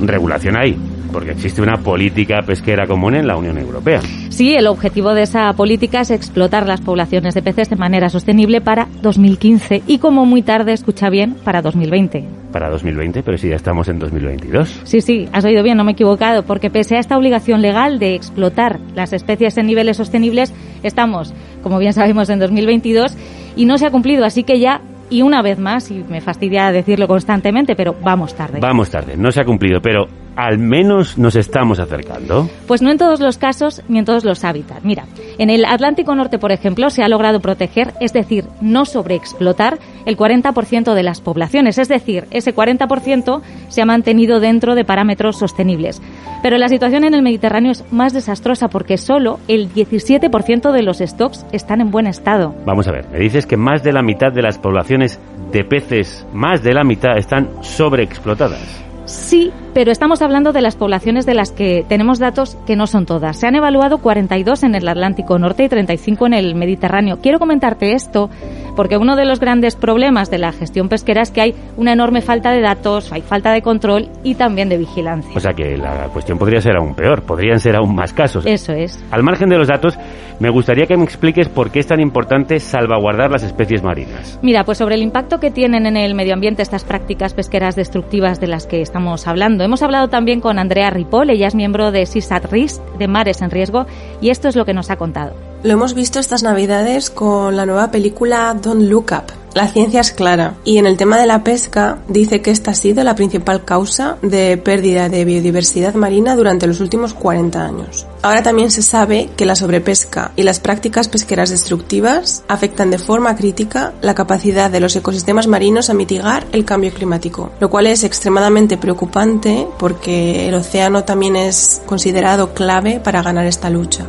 Regulación 0.00 0.56
hay, 0.56 0.74
porque 1.10 1.32
existe 1.32 1.62
una 1.62 1.78
política 1.78 2.40
pesquera 2.46 2.86
común 2.86 3.14
en 3.14 3.26
la 3.26 3.36
Unión 3.36 3.58
Europea. 3.58 4.00
Sí, 4.28 4.54
el 4.54 4.66
objetivo 4.66 5.14
de 5.14 5.22
esa 5.22 5.52
política 5.52 6.00
es 6.00 6.10
explotar 6.10 6.66
las 6.66 6.80
poblaciones 6.80 7.34
de 7.34 7.42
peces 7.42 7.68
de 7.70 7.76
manera 7.76 8.08
sostenible 8.08 8.60
para 8.60 8.88
2015 9.02 9.82
y, 9.86 9.98
como 9.98 10.24
muy 10.26 10.42
tarde, 10.42 10.72
escucha 10.72 11.10
bien, 11.10 11.34
para 11.44 11.62
2020. 11.62 12.24
Para 12.52 12.70
2020, 12.70 13.22
pero 13.22 13.38
si 13.38 13.48
ya 13.48 13.56
estamos 13.56 13.88
en 13.88 13.98
2022. 13.98 14.80
Sí, 14.84 15.00
sí, 15.00 15.28
has 15.32 15.44
oído 15.44 15.62
bien, 15.62 15.76
no 15.76 15.84
me 15.84 15.92
he 15.92 15.94
equivocado, 15.94 16.44
porque 16.44 16.70
pese 16.70 16.96
a 16.96 17.00
esta 17.00 17.16
obligación 17.16 17.62
legal 17.62 17.98
de 17.98 18.14
explotar 18.14 18.80
las 18.94 19.12
especies 19.12 19.56
en 19.58 19.66
niveles 19.66 19.96
sostenibles, 19.96 20.52
estamos, 20.82 21.34
como 21.62 21.78
bien 21.78 21.92
sabemos, 21.92 22.28
en 22.30 22.38
2022 22.38 23.16
y 23.56 23.64
no 23.64 23.78
se 23.78 23.86
ha 23.86 23.90
cumplido, 23.90 24.24
así 24.24 24.42
que 24.42 24.58
ya, 24.58 24.80
y 25.10 25.22
una 25.22 25.42
vez 25.42 25.58
más, 25.58 25.90
y 25.90 26.04
me 26.08 26.20
fastidia 26.20 26.70
decirlo 26.72 27.08
constantemente, 27.08 27.74
pero 27.76 27.94
vamos 28.02 28.34
tarde. 28.34 28.60
Vamos 28.60 28.90
tarde, 28.90 29.16
no 29.16 29.30
se 29.30 29.40
ha 29.40 29.44
cumplido, 29.44 29.80
pero 29.82 30.06
al 30.36 30.58
menos 30.58 31.18
nos 31.18 31.36
estamos 31.36 31.78
acercando. 31.80 32.48
Pues 32.66 32.82
no 32.82 32.90
en 32.90 32.98
todos 32.98 33.20
los 33.20 33.38
casos 33.38 33.82
ni 33.88 33.98
en 33.98 34.04
todos 34.04 34.24
los 34.24 34.44
hábitats. 34.44 34.84
Mira, 34.84 35.04
en 35.38 35.50
el 35.50 35.64
Atlántico 35.64 36.14
Norte, 36.14 36.38
por 36.38 36.52
ejemplo, 36.52 36.90
se 36.90 37.02
ha 37.02 37.08
logrado 37.08 37.40
proteger, 37.40 37.94
es 38.00 38.12
decir, 38.12 38.44
no 38.60 38.84
sobreexplotar 38.84 39.78
el 40.06 40.16
40% 40.16 40.94
de 40.94 41.02
las 41.02 41.20
poblaciones, 41.20 41.78
es 41.78 41.88
decir, 41.88 42.26
ese 42.30 42.54
40% 42.54 43.42
se 43.68 43.82
ha 43.82 43.86
mantenido 43.86 44.40
dentro 44.40 44.74
de 44.74 44.84
parámetros 44.84 45.38
sostenibles. 45.38 46.00
Pero 46.42 46.56
la 46.58 46.68
situación 46.68 47.04
en 47.04 47.14
el 47.14 47.22
Mediterráneo 47.22 47.72
es 47.72 47.84
más 47.92 48.12
desastrosa 48.12 48.68
porque 48.68 48.96
solo 48.96 49.38
el 49.48 49.72
17% 49.72 50.72
de 50.72 50.82
los 50.82 50.98
stocks 50.98 51.44
están 51.52 51.80
en 51.80 51.90
buen 51.90 52.06
estado. 52.06 52.54
Vamos 52.64 52.88
a 52.88 52.92
ver, 52.92 53.08
me 53.10 53.18
dices 53.18 53.46
que 53.46 53.56
más 53.56 53.82
de 53.82 53.92
la 53.92 54.02
mitad 54.02 54.32
de 54.32 54.42
las 54.42 54.58
poblaciones 54.58 55.20
de 55.52 55.64
peces, 55.64 56.26
más 56.32 56.62
de 56.62 56.74
la 56.74 56.84
mitad, 56.84 57.18
están 57.18 57.48
sobreexplotadas. 57.62 58.89
Sí, 59.10 59.50
pero 59.74 59.90
estamos 59.90 60.22
hablando 60.22 60.52
de 60.52 60.62
las 60.62 60.76
poblaciones 60.76 61.26
de 61.26 61.34
las 61.34 61.50
que 61.50 61.84
tenemos 61.88 62.20
datos 62.20 62.56
que 62.64 62.76
no 62.76 62.86
son 62.86 63.06
todas. 63.06 63.40
Se 63.40 63.48
han 63.48 63.56
evaluado 63.56 63.98
42 63.98 64.62
en 64.62 64.76
el 64.76 64.86
Atlántico 64.86 65.36
Norte 65.36 65.64
y 65.64 65.68
35 65.68 66.26
en 66.26 66.34
el 66.34 66.54
Mediterráneo. 66.54 67.18
Quiero 67.20 67.40
comentarte 67.40 67.92
esto 67.92 68.30
porque 68.76 68.98
uno 68.98 69.16
de 69.16 69.24
los 69.24 69.40
grandes 69.40 69.74
problemas 69.74 70.30
de 70.30 70.38
la 70.38 70.52
gestión 70.52 70.88
pesquera 70.88 71.22
es 71.22 71.32
que 71.32 71.40
hay 71.40 71.54
una 71.76 71.92
enorme 71.92 72.20
falta 72.20 72.52
de 72.52 72.60
datos, 72.60 73.12
hay 73.12 73.22
falta 73.22 73.52
de 73.52 73.62
control 73.62 74.08
y 74.22 74.36
también 74.36 74.68
de 74.68 74.78
vigilancia. 74.78 75.32
O 75.34 75.40
sea 75.40 75.54
que 75.54 75.76
la 75.76 76.08
cuestión 76.12 76.38
podría 76.38 76.60
ser 76.60 76.76
aún 76.76 76.94
peor, 76.94 77.22
podrían 77.22 77.58
ser 77.58 77.74
aún 77.74 77.92
más 77.96 78.12
casos. 78.12 78.46
Eso 78.46 78.72
es. 78.72 79.04
Al 79.10 79.24
margen 79.24 79.48
de 79.48 79.58
los 79.58 79.66
datos, 79.66 79.98
me 80.38 80.50
gustaría 80.50 80.86
que 80.86 80.96
me 80.96 81.04
expliques 81.04 81.48
por 81.48 81.72
qué 81.72 81.80
es 81.80 81.86
tan 81.88 82.00
importante 82.00 82.60
salvaguardar 82.60 83.32
las 83.32 83.42
especies 83.42 83.82
marinas. 83.82 84.38
Mira, 84.40 84.64
pues 84.64 84.78
sobre 84.78 84.94
el 84.94 85.02
impacto 85.02 85.40
que 85.40 85.50
tienen 85.50 85.86
en 85.86 85.96
el 85.96 86.14
medio 86.14 86.32
ambiente 86.32 86.62
estas 86.62 86.84
prácticas 86.84 87.34
pesqueras 87.34 87.74
destructivas 87.74 88.40
de 88.40 88.46
las 88.46 88.66
que 88.66 88.80
estamos 88.80 88.99
hablando. 89.26 89.64
Hemos 89.64 89.82
hablado 89.82 90.08
también 90.08 90.40
con 90.40 90.58
Andrea 90.58 90.90
Ripoll, 90.90 91.30
ella 91.30 91.48
es 91.48 91.54
miembro 91.54 91.90
de 91.92 92.06
SISAT 92.06 92.50
Risk, 92.50 92.82
de 92.98 93.08
Mares 93.08 93.42
en 93.42 93.50
Riesgo, 93.50 93.86
y 94.20 94.30
esto 94.30 94.48
es 94.48 94.56
lo 94.56 94.64
que 94.64 94.74
nos 94.74 94.90
ha 94.90 94.96
contado. 94.96 95.34
Lo 95.62 95.72
hemos 95.72 95.94
visto 95.94 96.18
estas 96.18 96.42
navidades 96.42 97.10
con 97.10 97.56
la 97.56 97.66
nueva 97.66 97.90
película 97.90 98.54
Don't 98.60 98.88
Look 98.88 99.12
Up. 99.12 99.39
La 99.52 99.66
ciencia 99.66 100.00
es 100.00 100.12
clara 100.12 100.54
y 100.64 100.78
en 100.78 100.86
el 100.86 100.96
tema 100.96 101.18
de 101.18 101.26
la 101.26 101.42
pesca 101.42 101.98
dice 102.06 102.40
que 102.40 102.52
esta 102.52 102.70
ha 102.70 102.74
sido 102.74 103.02
la 103.02 103.16
principal 103.16 103.64
causa 103.64 104.16
de 104.22 104.56
pérdida 104.56 105.08
de 105.08 105.24
biodiversidad 105.24 105.94
marina 105.94 106.36
durante 106.36 106.68
los 106.68 106.80
últimos 106.80 107.14
40 107.14 107.60
años. 107.60 108.06
Ahora 108.22 108.44
también 108.44 108.70
se 108.70 108.82
sabe 108.82 109.28
que 109.36 109.46
la 109.46 109.56
sobrepesca 109.56 110.30
y 110.36 110.44
las 110.44 110.60
prácticas 110.60 111.08
pesqueras 111.08 111.50
destructivas 111.50 112.44
afectan 112.46 112.90
de 112.92 112.98
forma 112.98 113.34
crítica 113.34 113.92
la 114.02 114.14
capacidad 114.14 114.70
de 114.70 114.78
los 114.78 114.94
ecosistemas 114.94 115.48
marinos 115.48 115.90
a 115.90 115.94
mitigar 115.94 116.46
el 116.52 116.64
cambio 116.64 116.92
climático, 116.94 117.50
lo 117.58 117.70
cual 117.70 117.88
es 117.88 118.04
extremadamente 118.04 118.76
preocupante 118.76 119.66
porque 119.78 120.46
el 120.46 120.54
océano 120.54 121.02
también 121.02 121.34
es 121.34 121.82
considerado 121.86 122.54
clave 122.54 123.00
para 123.00 123.22
ganar 123.22 123.46
esta 123.46 123.68
lucha. 123.68 124.06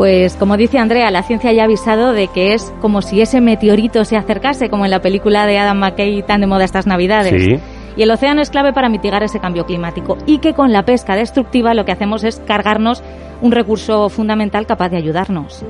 Pues 0.00 0.34
como 0.36 0.56
dice 0.56 0.78
Andrea, 0.78 1.10
la 1.10 1.22
ciencia 1.22 1.52
ya 1.52 1.60
ha 1.60 1.64
avisado 1.66 2.14
de 2.14 2.28
que 2.28 2.54
es 2.54 2.72
como 2.80 3.02
si 3.02 3.20
ese 3.20 3.42
meteorito 3.42 4.06
se 4.06 4.16
acercase, 4.16 4.70
como 4.70 4.86
en 4.86 4.90
la 4.90 5.02
película 5.02 5.44
de 5.44 5.58
Adam 5.58 5.76
McKay 5.76 6.22
tan 6.22 6.40
de 6.40 6.46
moda 6.46 6.64
estas 6.64 6.86
navidades. 6.86 7.42
Sí. 7.42 7.58
Y 7.98 8.02
el 8.02 8.10
océano 8.10 8.40
es 8.40 8.48
clave 8.48 8.72
para 8.72 8.88
mitigar 8.88 9.22
ese 9.22 9.40
cambio 9.40 9.66
climático 9.66 10.16
y 10.24 10.38
que 10.38 10.54
con 10.54 10.72
la 10.72 10.86
pesca 10.86 11.16
destructiva 11.16 11.74
lo 11.74 11.84
que 11.84 11.92
hacemos 11.92 12.24
es 12.24 12.40
cargarnos 12.46 13.02
un 13.42 13.52
recurso 13.52 14.08
fundamental 14.08 14.64
capaz 14.64 14.88
de 14.88 14.96
ayudarnos. 14.96 15.66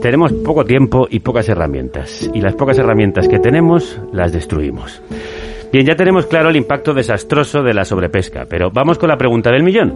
Tenemos 0.00 0.32
poco 0.42 0.64
tiempo 0.64 1.06
y 1.10 1.20
pocas 1.20 1.46
herramientas, 1.50 2.30
y 2.32 2.40
las 2.40 2.54
pocas 2.54 2.78
herramientas 2.78 3.28
que 3.28 3.40
tenemos 3.40 4.00
las 4.10 4.32
destruimos. 4.32 5.02
Bien, 5.76 5.84
ya 5.84 5.94
tenemos 5.94 6.24
claro 6.24 6.48
el 6.48 6.56
impacto 6.56 6.94
desastroso 6.94 7.62
de 7.62 7.74
la 7.74 7.84
sobrepesca, 7.84 8.46
pero 8.48 8.70
vamos 8.70 8.96
con 8.96 9.10
la 9.10 9.18
pregunta 9.18 9.50
del 9.50 9.62
millón. 9.62 9.92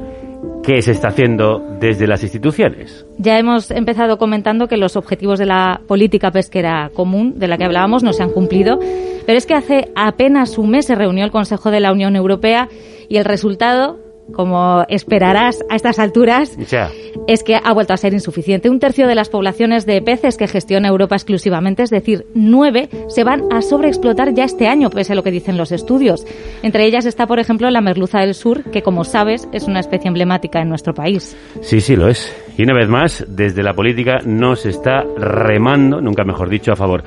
¿Qué 0.63 0.83
se 0.83 0.91
está 0.91 1.09
haciendo 1.09 1.59
desde 1.81 2.07
las 2.07 2.23
instituciones? 2.23 3.07
Ya 3.17 3.39
hemos 3.39 3.71
empezado 3.71 4.19
comentando 4.19 4.69
que 4.69 4.77
los 4.77 4.97
objetivos 4.97 5.39
de 5.39 5.47
la 5.47 5.81
política 5.89 6.33
pesquera 6.33 6.91
común, 6.93 7.39
de 7.39 7.49
la 7.49 7.57
que 7.57 7.65
hablábamos, 7.65 8.03
no 8.03 8.13
se 8.13 8.23
han 8.23 8.29
cumplido, 8.29 8.79
pero 9.25 9.39
es 9.39 9.47
que 9.47 9.55
hace 9.55 9.89
apenas 9.97 10.59
un 10.59 10.69
mes 10.69 10.85
se 10.85 10.97
reunió 10.97 11.25
el 11.25 11.31
Consejo 11.31 11.71
de 11.71 11.81
la 11.81 11.93
Unión 11.93 12.15
Europea 12.15 12.69
y 13.09 13.17
el 13.17 13.25
resultado, 13.25 13.97
como 14.35 14.85
esperarás 14.89 15.65
a 15.69 15.77
estas 15.77 15.99
alturas, 15.99 16.57
Ya. 16.71 16.91
es 17.27 17.43
que 17.43 17.57
ha 17.63 17.73
vuelto 17.73 17.93
a 17.93 17.97
ser 17.97 18.13
insuficiente. 18.13 18.71
Un 18.71 18.79
tercio 18.81 19.07
de 19.07 19.15
las 19.15 19.29
poblaciones 19.29 19.87
de 19.87 20.01
peces 20.03 20.37
que 20.37 20.47
gestiona 20.49 20.89
Europa 20.89 21.17
exclusivamente, 21.17 21.83
es 21.83 21.91
decir, 21.91 22.27
nueve, 22.35 22.89
se 23.09 23.25
van 23.25 23.43
a 23.53 23.63
sobreexplotar 23.63 24.35
ya 24.35 24.45
este 24.45 24.67
año, 24.69 24.91
pese 24.91 25.13
a 25.13 25.17
lo 25.17 25.23
que 25.23 25.31
dicen 25.31 25.57
los 25.57 25.73
estudios. 25.73 26.25
Entre 26.63 26.85
ellas 26.87 27.07
está, 27.07 27.27
por 27.27 27.39
ejemplo, 27.39 27.71
la 27.71 27.81
merluza 27.81 28.21
del 28.21 28.35
sur, 28.35 28.65
que, 28.71 28.83
como 28.83 29.05
sabes, 29.05 29.49
es 29.53 29.65
una 29.69 29.81
especie 29.81 30.09
emblemática 30.09 30.61
en 30.61 30.69
nuestro 30.69 30.95
país. 30.95 31.37
Sí, 31.61 31.81
sí, 31.81 31.97
lo 31.97 32.09
es. 32.09 32.35
Y 32.57 32.63
una 32.63 32.75
vez 32.75 32.89
más, 32.89 33.25
desde 33.29 33.63
la 33.63 33.75
política 33.75 34.19
no 34.25 34.57
se 34.57 34.71
está 34.71 35.05
remando, 35.17 36.01
nunca 36.01 36.25
mejor 36.25 36.49
dicho, 36.49 36.73
a 36.73 36.77
favor. 36.77 37.03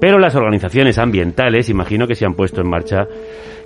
Pero 0.00 0.18
las 0.18 0.34
organizaciones 0.34 0.98
ambientales, 0.98 1.68
imagino 1.68 2.06
que 2.06 2.14
se 2.14 2.24
han 2.24 2.34
puesto 2.34 2.60
en 2.62 2.68
marcha, 2.70 3.06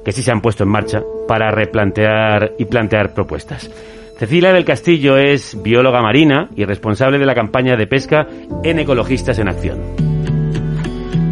que 0.04 0.12
sí 0.12 0.22
se 0.22 0.30
han 0.30 0.40
puesto 0.40 0.64
en 0.64 0.70
marcha 0.70 1.02
para 1.26 1.50
replantear 1.50 2.52
y 2.58 2.64
plantear 2.66 3.14
propuestas. 3.14 3.70
Cecilia 4.18 4.52
del 4.52 4.64
Castillo 4.64 5.16
es 5.16 5.60
bióloga 5.60 6.00
marina 6.00 6.48
y 6.54 6.64
responsable 6.64 7.18
de 7.18 7.26
la 7.26 7.34
campaña 7.34 7.76
de 7.76 7.86
pesca 7.86 8.28
en 8.62 8.78
Ecologistas 8.78 9.38
en 9.38 9.48
Acción. 9.48 9.78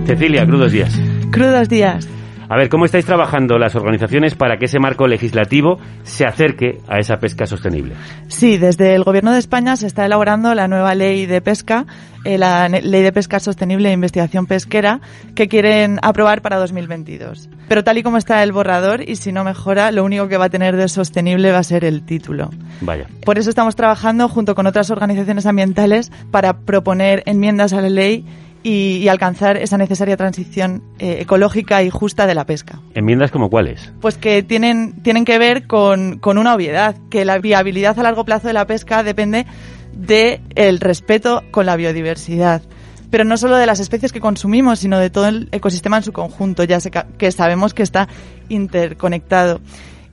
Cecilia, 0.06 0.44
crudos 0.44 0.72
días. 0.72 0.98
Crudos 1.30 1.68
días. 1.68 2.08
A 2.53 2.57
ver, 2.59 2.68
¿cómo 2.68 2.84
estáis 2.84 3.07
trabajando 3.07 3.57
las 3.57 3.74
organizaciones 3.76 4.34
para 4.34 4.59
que 4.59 4.66
ese 4.66 4.78
marco 4.78 5.07
legislativo 5.07 5.78
se 6.03 6.26
acerque 6.26 6.82
a 6.86 6.98
esa 6.98 7.16
pesca 7.16 7.46
sostenible? 7.46 7.94
Sí, 8.28 8.59
desde 8.59 8.94
el 8.94 9.05
Gobierno 9.05 9.32
de 9.32 9.38
España 9.38 9.74
se 9.76 9.86
está 9.86 10.05
elaborando 10.05 10.55
la 10.55 10.68
nueva 10.68 10.94
ley 10.94 11.24
de 11.24 11.40
pesca, 11.40 11.86
eh, 12.24 12.36
la 12.36 12.68
Ley 12.68 13.03
de 13.03 13.11
Pesca 13.11 13.40
Sostenible 13.40 13.88
e 13.88 13.92
Investigación 13.94 14.44
Pesquera, 14.44 15.00
que 15.34 15.48
quieren 15.48 15.98
aprobar 16.03 16.42
para 16.42 16.59
2022. 16.59 17.48
Pero 17.68 17.84
tal 17.84 17.96
y 17.96 18.03
como 18.03 18.18
está 18.18 18.42
el 18.42 18.53
borrador, 18.53 19.00
y 19.09 19.16
si 19.16 19.32
no 19.32 19.44
mejora, 19.44 19.90
lo 19.90 20.05
único 20.05 20.28
que 20.28 20.36
va 20.36 20.44
a 20.44 20.50
tener 20.50 20.76
de 20.76 20.88
sostenible 20.88 21.53
va 21.53 21.59
a 21.59 21.64
ser 21.64 21.86
el 21.86 22.05
título. 22.05 22.50
Vaya. 22.82 23.07
Por 23.24 23.38
eso 23.38 23.48
estamos 23.48 23.76
trabajando 23.76 24.28
junto 24.28 24.55
con 24.55 24.66
otras 24.66 24.90
organizaciones 24.90 25.46
ambientales 25.46 26.12
para 26.30 26.59
proponer 26.59 27.22
enmiendas 27.24 27.72
a 27.72 27.80
la 27.80 27.88
ley 27.88 28.26
y, 28.62 28.98
y 28.98 29.08
alcanzar 29.08 29.56
esa 29.56 29.76
necesaria 29.78 30.16
transición 30.16 30.82
eh, 30.98 31.18
ecológica 31.20 31.82
y 31.82 31.90
justa 31.90 32.26
de 32.26 32.34
la 32.34 32.46
pesca. 32.46 32.80
¿Enmiendas 32.94 33.30
como 33.30 33.50
cuáles? 33.50 33.92
Pues 34.00 34.16
que 34.16 34.42
tienen, 34.42 35.02
tienen 35.02 35.24
que 35.24 35.38
ver 35.38 35.66
con, 35.66 36.18
con 36.18 36.38
una 36.38 36.54
obviedad, 36.54 36.96
que 37.10 37.24
la 37.24 37.38
viabilidad 37.38 37.98
a 37.98 38.02
largo 38.02 38.24
plazo 38.24 38.48
de 38.48 38.54
la 38.54 38.66
pesca 38.66 39.02
depende 39.02 39.46
del 39.92 40.40
el 40.54 40.80
respeto 40.80 41.42
con 41.50 41.66
la 41.66 41.76
biodiversidad. 41.76 42.62
Pero 43.10 43.24
no 43.24 43.36
solo 43.36 43.56
de 43.56 43.66
las 43.66 43.78
especies 43.78 44.10
que 44.10 44.20
consumimos, 44.20 44.78
sino 44.78 44.98
de 44.98 45.10
todo 45.10 45.28
el 45.28 45.48
ecosistema 45.52 45.98
en 45.98 46.02
su 46.02 46.12
conjunto, 46.12 46.64
ya 46.64 46.78
que 47.18 47.30
sabemos 47.30 47.74
que 47.74 47.82
está 47.82 48.08
interconectado. 48.48 49.60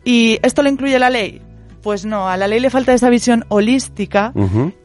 ¿Y 0.04 0.40
esto 0.44 0.64
lo 0.64 0.70
incluye 0.70 1.00
la 1.00 1.10
ley? 1.10 1.42
Pues 1.82 2.06
no, 2.06 2.28
a 2.28 2.36
la 2.36 2.48
ley 2.48 2.60
le 2.60 2.70
falta 2.70 2.94
esa 2.94 3.10
visión 3.10 3.46
holística 3.48 4.34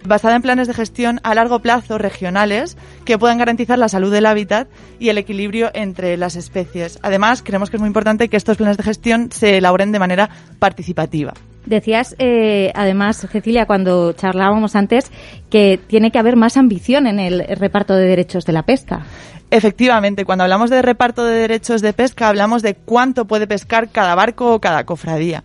basada 0.05 0.36
en 0.36 0.42
planes 0.42 0.68
de 0.68 0.74
gestión 0.74 1.20
a 1.24 1.34
largo 1.34 1.59
plazo 1.59 1.99
regionales 1.99 2.76
que 3.05 3.18
puedan 3.18 3.38
garantizar 3.38 3.78
la 3.78 3.88
salud 3.88 4.12
del 4.12 4.26
hábitat 4.26 4.68
y 5.01 5.09
el 5.09 5.18
equilibrio 5.18 5.70
entre 5.74 6.16
las 6.16 6.36
especies. 6.36 6.99
Además, 7.03 7.42
creemos 7.42 7.70
que 7.70 7.76
es 7.76 7.80
muy 7.80 7.88
importante 7.88 8.28
que 8.28 8.36
estos 8.36 8.57
planes 8.57 8.76
de 8.76 8.84
gestión 8.84 9.30
se 9.32 9.57
elaboren 9.57 9.90
de 9.90 9.99
manera 9.99 10.30
participativa. 10.59 11.34
Decías, 11.66 12.14
eh, 12.18 12.70
además, 12.74 13.26
Cecilia, 13.28 13.66
cuando 13.66 14.12
charlábamos 14.12 14.76
antes, 14.76 15.11
que 15.51 15.80
tiene 15.86 16.11
que 16.11 16.18
haber 16.18 16.36
más 16.36 16.57
ambición 16.57 17.07
en 17.07 17.18
el 17.18 17.45
reparto 17.57 17.95
de 17.95 18.07
derechos 18.07 18.45
de 18.45 18.53
la 18.53 18.62
pesca. 18.62 19.05
Efectivamente, 19.51 20.24
cuando 20.24 20.45
hablamos 20.45 20.68
de 20.68 20.82
reparto 20.82 21.24
de 21.24 21.36
derechos 21.36 21.80
de 21.80 21.92
pesca, 21.92 22.28
hablamos 22.28 22.62
de 22.62 22.74
cuánto 22.74 23.26
puede 23.26 23.47
pescar 23.47 23.88
cada 23.88 24.14
barco 24.14 24.53
o 24.53 24.61
cada 24.61 24.84
cofradía. 24.84 25.45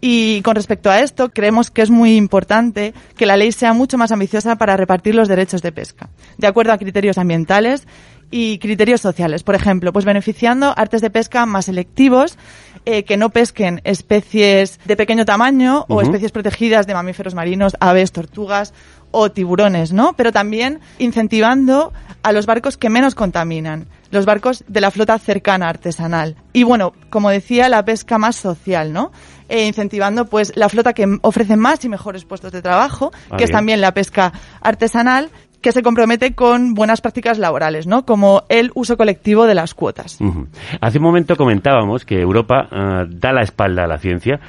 Y 0.00 0.42
con 0.42 0.56
respecto 0.56 0.90
a 0.90 1.00
esto, 1.00 1.30
creemos 1.30 1.70
que 1.70 1.82
es 1.82 1.90
muy 1.90 2.16
importante 2.16 2.92
que 3.16 3.26
la 3.26 3.36
ley 3.36 3.52
sea 3.52 3.72
mucho 3.72 3.96
más 3.96 4.12
ambiciosa 4.12 4.56
para 4.56 4.76
repartir 4.76 5.14
los 5.14 5.28
derechos 5.28 5.62
de 5.62 5.72
pesca, 5.72 6.10
de 6.36 6.46
acuerdo 6.46 6.72
a 6.72 6.78
criterios 6.78 7.18
ambientales 7.18 7.86
y 8.30 8.58
criterios 8.58 9.00
sociales. 9.00 9.42
Por 9.42 9.54
ejemplo, 9.54 9.92
pues 9.92 10.04
beneficiando 10.04 10.74
artes 10.76 11.00
de 11.00 11.10
pesca 11.10 11.46
más 11.46 11.66
selectivos 11.66 12.36
eh, 12.84 13.04
que 13.04 13.16
no 13.16 13.30
pesquen 13.30 13.80
especies 13.84 14.78
de 14.84 14.96
pequeño 14.96 15.24
tamaño 15.24 15.86
o 15.88 16.00
especies 16.02 16.32
protegidas 16.32 16.86
de 16.86 16.94
mamíferos 16.94 17.34
marinos, 17.34 17.76
aves, 17.80 18.12
tortugas 18.12 18.74
o 19.18 19.30
tiburones, 19.30 19.94
¿no? 19.94 20.12
Pero 20.12 20.30
también 20.30 20.80
incentivando 20.98 21.94
a 22.22 22.32
los 22.32 22.44
barcos 22.44 22.76
que 22.76 22.90
menos 22.90 23.14
contaminan, 23.14 23.86
los 24.10 24.26
barcos 24.26 24.62
de 24.68 24.82
la 24.82 24.90
flota 24.90 25.18
cercana 25.18 25.70
artesanal. 25.70 26.36
Y 26.52 26.64
bueno, 26.64 26.92
como 27.08 27.30
decía, 27.30 27.70
la 27.70 27.82
pesca 27.82 28.18
más 28.18 28.36
social, 28.36 28.92
¿no? 28.92 29.12
Eh, 29.48 29.66
incentivando 29.66 30.26
pues 30.26 30.52
la 30.54 30.68
flota 30.68 30.92
que 30.92 31.06
ofrece 31.22 31.56
más 31.56 31.82
y 31.84 31.88
mejores 31.88 32.26
puestos 32.26 32.52
de 32.52 32.60
trabajo, 32.60 33.10
Ah, 33.30 33.38
que 33.38 33.44
es 33.44 33.50
también 33.50 33.80
la 33.80 33.94
pesca 33.94 34.34
artesanal, 34.60 35.30
que 35.62 35.72
se 35.72 35.82
compromete 35.82 36.34
con 36.34 36.74
buenas 36.74 37.00
prácticas 37.00 37.38
laborales, 37.38 37.86
¿no? 37.86 38.04
Como 38.04 38.42
el 38.50 38.70
uso 38.74 38.98
colectivo 38.98 39.46
de 39.46 39.54
las 39.54 39.72
cuotas. 39.72 40.18
Hace 40.80 40.98
un 40.98 41.04
momento 41.04 41.36
comentábamos 41.36 42.04
que 42.04 42.20
Europa 42.20 42.68
eh, 42.70 43.06
da 43.08 43.32
la 43.32 43.42
espalda 43.42 43.84
a 43.84 43.86
la 43.86 43.98
ciencia. 43.98 44.40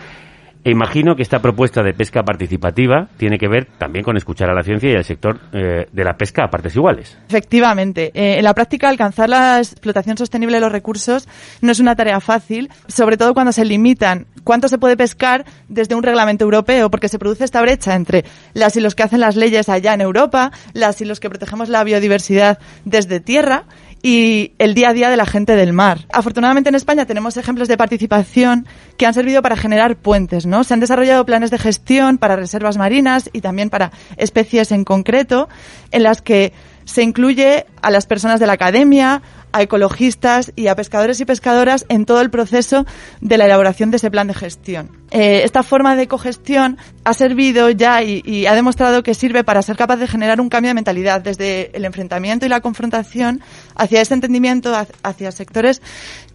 E 0.67 0.71
imagino 0.71 1.15
que 1.15 1.21
esta 1.21 1.39
propuesta 1.39 1.81
de 1.81 1.93
pesca 1.93 2.23
participativa 2.23 3.07
tiene 3.15 3.37
que 3.37 3.47
ver 3.47 3.67
también 3.77 4.03
con 4.03 4.17
escuchar 4.17 4.49
a 4.49 4.53
la 4.53 4.63
ciencia 4.63 4.91
y 4.91 4.95
al 4.95 5.05
sector 5.05 5.39
eh, 5.53 5.87
de 5.89 6.03
la 6.03 6.17
pesca 6.17 6.43
a 6.43 6.49
partes 6.49 6.75
iguales. 6.75 7.17
Efectivamente, 7.29 8.11
eh, 8.13 8.37
en 8.37 8.43
la 8.43 8.53
práctica 8.53 8.89
alcanzar 8.89 9.29
la 9.29 9.59
explotación 9.59 10.17
sostenible 10.17 10.57
de 10.57 10.61
los 10.61 10.71
recursos 10.73 11.29
no 11.61 11.71
es 11.71 11.79
una 11.79 11.95
tarea 11.95 12.19
fácil, 12.19 12.69
sobre 12.89 13.15
todo 13.15 13.33
cuando 13.33 13.53
se 13.53 13.63
limitan 13.63 14.27
cuánto 14.43 14.67
se 14.67 14.77
puede 14.77 14.97
pescar 14.97 15.45
desde 15.69 15.95
un 15.95 16.03
reglamento 16.03 16.43
europeo, 16.43 16.91
porque 16.91 17.07
se 17.07 17.17
produce 17.17 17.45
esta 17.45 17.61
brecha 17.61 17.95
entre 17.95 18.25
las 18.53 18.75
y 18.75 18.81
los 18.81 18.93
que 18.93 19.03
hacen 19.03 19.21
las 19.21 19.37
leyes 19.37 19.69
allá 19.69 19.93
en 19.93 20.01
Europa, 20.01 20.51
las 20.73 20.99
y 20.99 21.05
los 21.05 21.21
que 21.21 21.29
protegemos 21.29 21.69
la 21.69 21.85
biodiversidad 21.85 22.59
desde 22.83 23.21
tierra 23.21 23.63
y 24.07 24.53
el 24.57 24.73
día 24.73 24.91
a 24.91 24.93
día 24.93 25.09
de 25.09 25.17
la 25.17 25.25
gente 25.25 25.57
del 25.57 25.73
mar. 25.73 26.05
Afortunadamente 26.13 26.69
en 26.69 26.75
España 26.75 27.05
tenemos 27.05 27.35
ejemplos 27.35 27.67
de 27.67 27.75
participación 27.75 28.65
que 28.95 29.05
han 29.05 29.13
servido 29.13 29.41
para 29.41 29.57
generar 29.57 29.97
puentes, 29.97 30.45
¿no? 30.45 30.63
Se 30.63 30.73
han 30.73 30.79
desarrollado 30.79 31.25
planes 31.25 31.51
de 31.51 31.57
gestión 31.57 32.17
para 32.17 32.37
reservas 32.37 32.77
marinas 32.77 33.29
y 33.33 33.41
también 33.41 33.69
para 33.69 33.91
especies 34.15 34.71
en 34.71 34.85
concreto, 34.85 35.49
en 35.91 36.03
las 36.03 36.21
que 36.21 36.53
se 36.87 37.03
incluye 37.03 37.65
a 37.81 37.91
las 37.91 38.05
personas 38.05 38.39
de 38.39 38.47
la 38.47 38.53
academia, 38.53 39.21
a 39.51 39.61
ecologistas 39.61 40.51
y 40.55 40.67
a 40.67 40.75
pescadores 40.75 41.19
y 41.19 41.25
pescadoras 41.25 41.85
en 41.89 42.05
todo 42.05 42.21
el 42.21 42.29
proceso 42.29 42.85
de 43.21 43.37
la 43.37 43.45
elaboración 43.45 43.91
de 43.91 43.97
ese 43.97 44.09
plan 44.09 44.27
de 44.27 44.33
gestión. 44.33 44.89
Eh, 45.11 45.41
esta 45.43 45.63
forma 45.63 45.95
de 45.97 46.07
cogestión 46.07 46.77
ha 47.03 47.13
servido 47.13 47.69
ya 47.69 48.03
y, 48.03 48.21
y 48.25 48.45
ha 48.45 48.53
demostrado 48.55 49.03
que 49.03 49.13
sirve 49.13 49.43
para 49.43 49.61
ser 49.61 49.75
capaz 49.75 49.97
de 49.97 50.07
generar 50.07 50.39
un 50.41 50.47
cambio 50.49 50.69
de 50.69 50.75
mentalidad 50.75 51.19
desde 51.21 51.71
el 51.75 51.83
enfrentamiento 51.85 52.45
y 52.45 52.49
la 52.49 52.61
confrontación 52.61 53.41
hacia 53.75 54.01
ese 54.01 54.13
entendimiento 54.13 54.73
ha- 54.75 54.87
hacia 55.03 55.31
sectores 55.31 55.81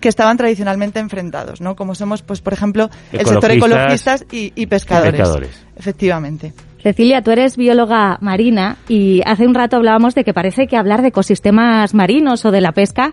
que 0.00 0.08
estaban 0.08 0.36
tradicionalmente 0.36 1.00
enfrentados, 1.00 1.60
¿no? 1.60 1.76
Como 1.76 1.94
somos, 1.94 2.22
pues, 2.22 2.40
por 2.42 2.52
ejemplo, 2.52 2.90
el 3.12 3.26
sector 3.26 3.50
Ecologistas 3.52 4.24
y, 4.30 4.52
y 4.54 4.66
pescadores. 4.66 5.12
pescadores. 5.12 5.50
Efectivamente. 5.76 6.52
Cecilia, 6.82 7.22
tú 7.22 7.30
eres 7.30 7.56
bióloga 7.56 8.18
marina 8.20 8.76
y 8.88 9.22
hace 9.24 9.46
un 9.46 9.54
rato 9.54 9.76
hablábamos 9.76 10.14
de 10.16 10.24
que 10.24 10.34
parece 10.34 10.66
que 10.66 10.76
hablar 10.76 11.00
de 11.02 11.08
ecosistemas 11.08 11.94
marinos 11.94 12.44
o 12.44 12.50
de 12.50 12.60
la 12.60 12.72
pesca, 12.72 13.12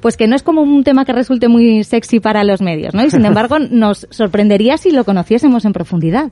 pues 0.00 0.16
que 0.16 0.28
no 0.28 0.36
es 0.36 0.44
como 0.44 0.62
un 0.62 0.84
tema 0.84 1.04
que 1.04 1.12
resulte 1.12 1.48
muy 1.48 1.82
sexy 1.82 2.20
para 2.20 2.44
los 2.44 2.62
medios, 2.62 2.94
¿no? 2.94 3.04
Y 3.04 3.10
sin 3.10 3.24
embargo, 3.26 3.58
nos 3.58 4.06
sorprendería 4.10 4.78
si 4.78 4.92
lo 4.92 5.04
conociésemos 5.04 5.64
en 5.64 5.72
profundidad. 5.72 6.30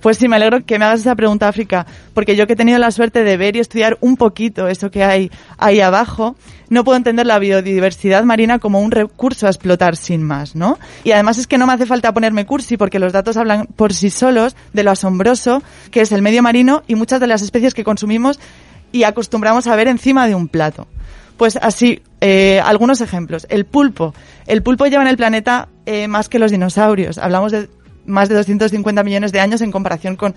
Pues 0.00 0.18
sí, 0.18 0.28
me 0.28 0.36
alegro 0.36 0.64
que 0.64 0.78
me 0.78 0.84
hagas 0.84 1.00
esa 1.00 1.14
pregunta, 1.14 1.48
África, 1.48 1.86
porque 2.12 2.36
yo 2.36 2.46
que 2.46 2.52
he 2.52 2.56
tenido 2.56 2.78
la 2.78 2.90
suerte 2.90 3.24
de 3.24 3.36
ver 3.36 3.56
y 3.56 3.60
estudiar 3.60 3.96
un 4.00 4.16
poquito 4.16 4.68
eso 4.68 4.90
que 4.90 5.04
hay 5.04 5.30
ahí 5.58 5.80
abajo, 5.80 6.36
no 6.68 6.84
puedo 6.84 6.96
entender 6.96 7.26
la 7.26 7.38
biodiversidad 7.38 8.24
marina 8.24 8.58
como 8.58 8.80
un 8.80 8.90
recurso 8.90 9.46
a 9.46 9.50
explotar 9.50 9.96
sin 9.96 10.22
más, 10.22 10.54
¿no? 10.54 10.78
Y 11.04 11.12
además 11.12 11.38
es 11.38 11.46
que 11.46 11.58
no 11.58 11.66
me 11.66 11.72
hace 11.72 11.86
falta 11.86 12.12
ponerme 12.12 12.46
cursi 12.46 12.76
porque 12.76 12.98
los 12.98 13.12
datos 13.12 13.36
hablan 13.36 13.66
por 13.66 13.92
sí 13.92 14.10
solos 14.10 14.56
de 14.72 14.82
lo 14.82 14.90
asombroso 14.90 15.62
que 15.90 16.00
es 16.00 16.12
el 16.12 16.22
medio 16.22 16.42
marino 16.42 16.82
y 16.86 16.94
muchas 16.94 17.20
de 17.20 17.26
las 17.26 17.42
especies 17.42 17.74
que 17.74 17.84
consumimos 17.84 18.38
y 18.92 19.04
acostumbramos 19.04 19.66
a 19.66 19.76
ver 19.76 19.88
encima 19.88 20.26
de 20.26 20.34
un 20.34 20.48
plato. 20.48 20.86
Pues 21.36 21.58
así, 21.60 22.00
eh, 22.20 22.60
algunos 22.64 23.00
ejemplos. 23.00 23.46
El 23.50 23.64
pulpo. 23.64 24.14
El 24.46 24.62
pulpo 24.62 24.86
lleva 24.86 25.02
en 25.02 25.08
el 25.08 25.16
planeta 25.16 25.68
eh, 25.84 26.06
más 26.06 26.28
que 26.28 26.38
los 26.38 26.52
dinosaurios. 26.52 27.18
Hablamos 27.18 27.50
de 27.50 27.68
más 28.06 28.28
de 28.28 28.34
250 28.34 29.02
millones 29.02 29.32
de 29.32 29.40
años 29.40 29.60
en 29.60 29.70
comparación 29.70 30.16
con 30.16 30.34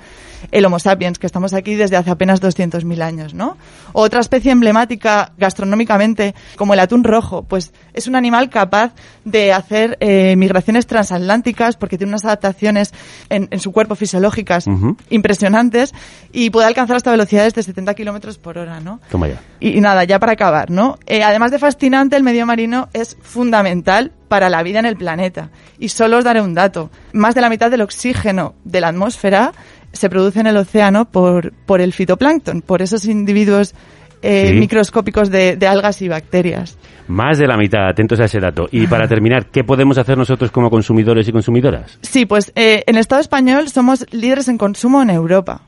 el 0.52 0.66
Homo 0.66 0.80
sapiens, 0.80 1.20
que 1.20 1.28
estamos 1.28 1.54
aquí 1.54 1.76
desde 1.76 1.98
hace 1.98 2.12
apenas 2.12 2.42
200.000 2.42 3.02
años, 3.02 3.34
¿no? 3.34 3.58
Otra 3.94 4.20
especie 4.20 4.52
emblemática 4.52 5.32
gastronómicamente, 5.38 6.36
como 6.56 6.74
el 6.74 6.80
atún 6.80 7.04
rojo, 7.04 7.44
pues 7.44 7.74
es 7.94 8.08
un 8.08 8.16
animal 8.16 8.50
capaz 8.50 8.94
de 9.26 9.54
hacer 9.54 9.98
eh, 10.00 10.36
migraciones 10.36 10.88
transatlánticas 10.88 11.78
porque 11.78 11.98
tiene 11.98 12.12
unas 12.12 12.26
adaptaciones 12.26 12.94
en, 13.30 13.48
en 13.52 13.60
su 13.60 13.72
cuerpo 13.72 13.96
fisiológicas 13.96 14.66
impresionantes 15.10 15.94
y 16.32 16.50
puede 16.50 16.68
alcanzar 16.68 16.96
hasta 16.96 17.12
velocidades 17.12 17.54
de 17.54 17.64
70 17.64 17.94
kilómetros 17.94 18.38
por 18.38 18.58
hora, 18.58 18.80
¿no? 18.80 19.00
Toma 19.10 19.28
ya. 19.28 19.42
Y, 19.60 19.78
y 19.78 19.82
nada, 19.82 20.04
ya 20.04 20.20
para 20.20 20.34
acabar, 20.34 20.70
¿no? 20.70 20.98
Eh, 21.06 21.24
además 21.24 21.52
de 21.52 21.60
fascinante, 21.60 22.16
el 22.16 22.24
medio 22.24 22.46
marino 22.46 22.90
es 22.94 23.18
fundamental 23.22 24.12
para 24.28 24.50
la 24.50 24.64
vida 24.64 24.80
en 24.80 24.86
el 24.86 24.98
planeta. 24.98 25.50
Y 25.80 25.90
solo 25.90 26.18
os 26.18 26.24
daré 26.24 26.42
un 26.42 26.54
dato. 26.54 26.90
Más 27.14 27.36
de 27.36 27.42
la 27.42 27.50
mitad 27.50 27.72
del 27.72 27.82
oxígeno 27.82 28.56
de 28.64 28.82
la 28.82 28.90
atmósfera 28.90 29.54
se 29.94 30.10
produce 30.10 30.40
en 30.40 30.48
el 30.48 30.58
océano 30.58 31.06
por, 31.06 31.54
por 31.66 31.82
el 31.82 31.94
fitoplancton, 31.94 32.62
por 32.62 32.82
esos 32.82 33.06
individuos 33.06 33.74
eh, 34.22 34.50
Sí. 34.50 34.60
microscópicos 34.60 35.30
de, 35.30 35.56
de 35.58 35.68
algas 35.68 36.02
y 36.02 36.08
bacterias. 36.10 36.78
Más 37.08 37.38
de 37.38 37.48
la 37.48 37.56
mitad, 37.56 37.88
atentos 37.88 38.20
a 38.20 38.26
ese 38.26 38.40
dato. 38.40 38.68
Y 38.72 38.88
para 38.88 39.08
terminar, 39.08 39.46
¿qué 39.52 39.64
podemos 39.64 39.98
hacer 39.98 40.18
nosotros 40.18 40.52
como 40.52 40.70
consumidores 40.70 41.28
y 41.28 41.32
consumidoras? 41.32 42.00
Sí, 42.02 42.26
pues 42.26 42.52
eh, 42.56 42.84
en 42.88 42.96
el 42.96 43.02
Estado 43.02 43.22
español 43.22 43.70
somos 43.70 44.06
líderes 44.12 44.48
en 44.50 44.58
consumo 44.58 45.02
en 45.04 45.12
Europa. 45.12 45.62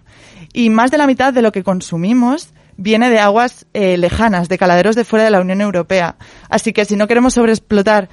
Y 0.51 0.69
más 0.71 0.89
de 0.91 0.97
la 0.97 1.05
mitad 1.07 1.31
de 1.31 1.43
lo 1.43 1.51
que 1.51 1.63
consumimos 1.63 2.49
viene 2.75 3.09
de 3.09 3.19
aguas 3.19 3.67
eh, 3.73 3.97
lejanas, 3.97 4.49
de 4.49 4.57
caladeros 4.57 4.95
de 4.95 5.05
fuera 5.05 5.23
de 5.25 5.31
la 5.31 5.41
Unión 5.41 5.61
Europea. 5.61 6.15
Así 6.49 6.73
que 6.73 6.85
si 6.85 6.95
no 6.95 7.07
queremos 7.07 7.35
sobreexplotar 7.35 8.09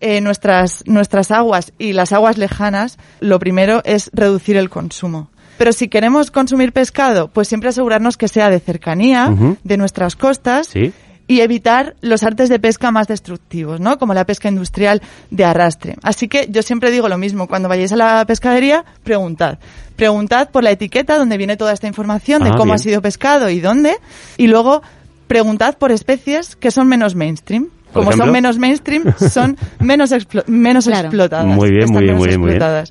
eh, 0.00 0.20
nuestras, 0.20 0.82
nuestras 0.86 1.30
aguas 1.30 1.72
y 1.78 1.92
las 1.92 2.12
aguas 2.12 2.38
lejanas, 2.38 2.98
lo 3.20 3.38
primero 3.38 3.82
es 3.84 4.10
reducir 4.12 4.56
el 4.56 4.70
consumo. 4.70 5.30
Pero 5.58 5.72
si 5.72 5.88
queremos 5.88 6.30
consumir 6.30 6.72
pescado, 6.72 7.28
pues 7.28 7.46
siempre 7.48 7.68
asegurarnos 7.68 8.16
que 8.16 8.28
sea 8.28 8.48
de 8.48 8.60
cercanía, 8.60 9.30
de 9.62 9.76
nuestras 9.76 10.16
costas 10.16 10.68
Sí. 10.68 10.92
y 11.28 11.40
evitar 11.42 11.96
los 12.00 12.22
artes 12.22 12.48
de 12.48 12.58
pesca 12.58 12.90
más 12.90 13.08
destructivos, 13.08 13.78
¿no? 13.78 13.98
Como 13.98 14.14
la 14.14 14.24
pesca 14.24 14.48
industrial 14.48 15.02
de 15.30 15.44
arrastre. 15.44 15.96
Así 16.02 16.28
que 16.28 16.48
yo 16.50 16.62
siempre 16.62 16.90
digo 16.90 17.08
lo 17.10 17.18
mismo, 17.18 17.46
cuando 17.46 17.68
vayáis 17.68 17.92
a 17.92 17.96
la 17.96 18.24
pescadería, 18.26 18.86
preguntad. 19.04 19.58
Preguntad 19.96 20.48
por 20.48 20.64
la 20.64 20.70
etiqueta 20.70 21.18
donde 21.18 21.36
viene 21.36 21.58
toda 21.58 21.74
esta 21.74 21.86
información 21.86 22.42
de 22.42 22.48
Ah, 22.48 22.52
cómo 22.52 22.64
bien. 22.72 22.76
ha 22.76 22.78
sido 22.78 23.02
pescado 23.02 23.50
y 23.50 23.60
dónde, 23.60 23.96
y 24.38 24.46
luego 24.46 24.80
preguntad 25.26 25.76
por 25.76 25.92
especies 25.92 26.56
que 26.56 26.70
son 26.70 26.88
menos 26.88 27.14
mainstream. 27.14 27.68
Por 27.92 28.02
Como 28.04 28.10
ejemplo. 28.10 28.24
son 28.26 28.32
menos 28.32 28.58
mainstream, 28.58 29.04
son 29.18 29.56
menos, 29.80 30.12
explo- 30.12 30.44
menos 30.46 30.86
explotadas. 30.86 31.46
Muy 31.46 31.70
bien, 31.70 31.90
muy 31.90 32.02
bien, 32.04 32.16
muy 32.16 32.28
bien, 32.28 32.40
muy 32.40 32.48
bien. 32.50 32.56
explotadas. 32.62 32.90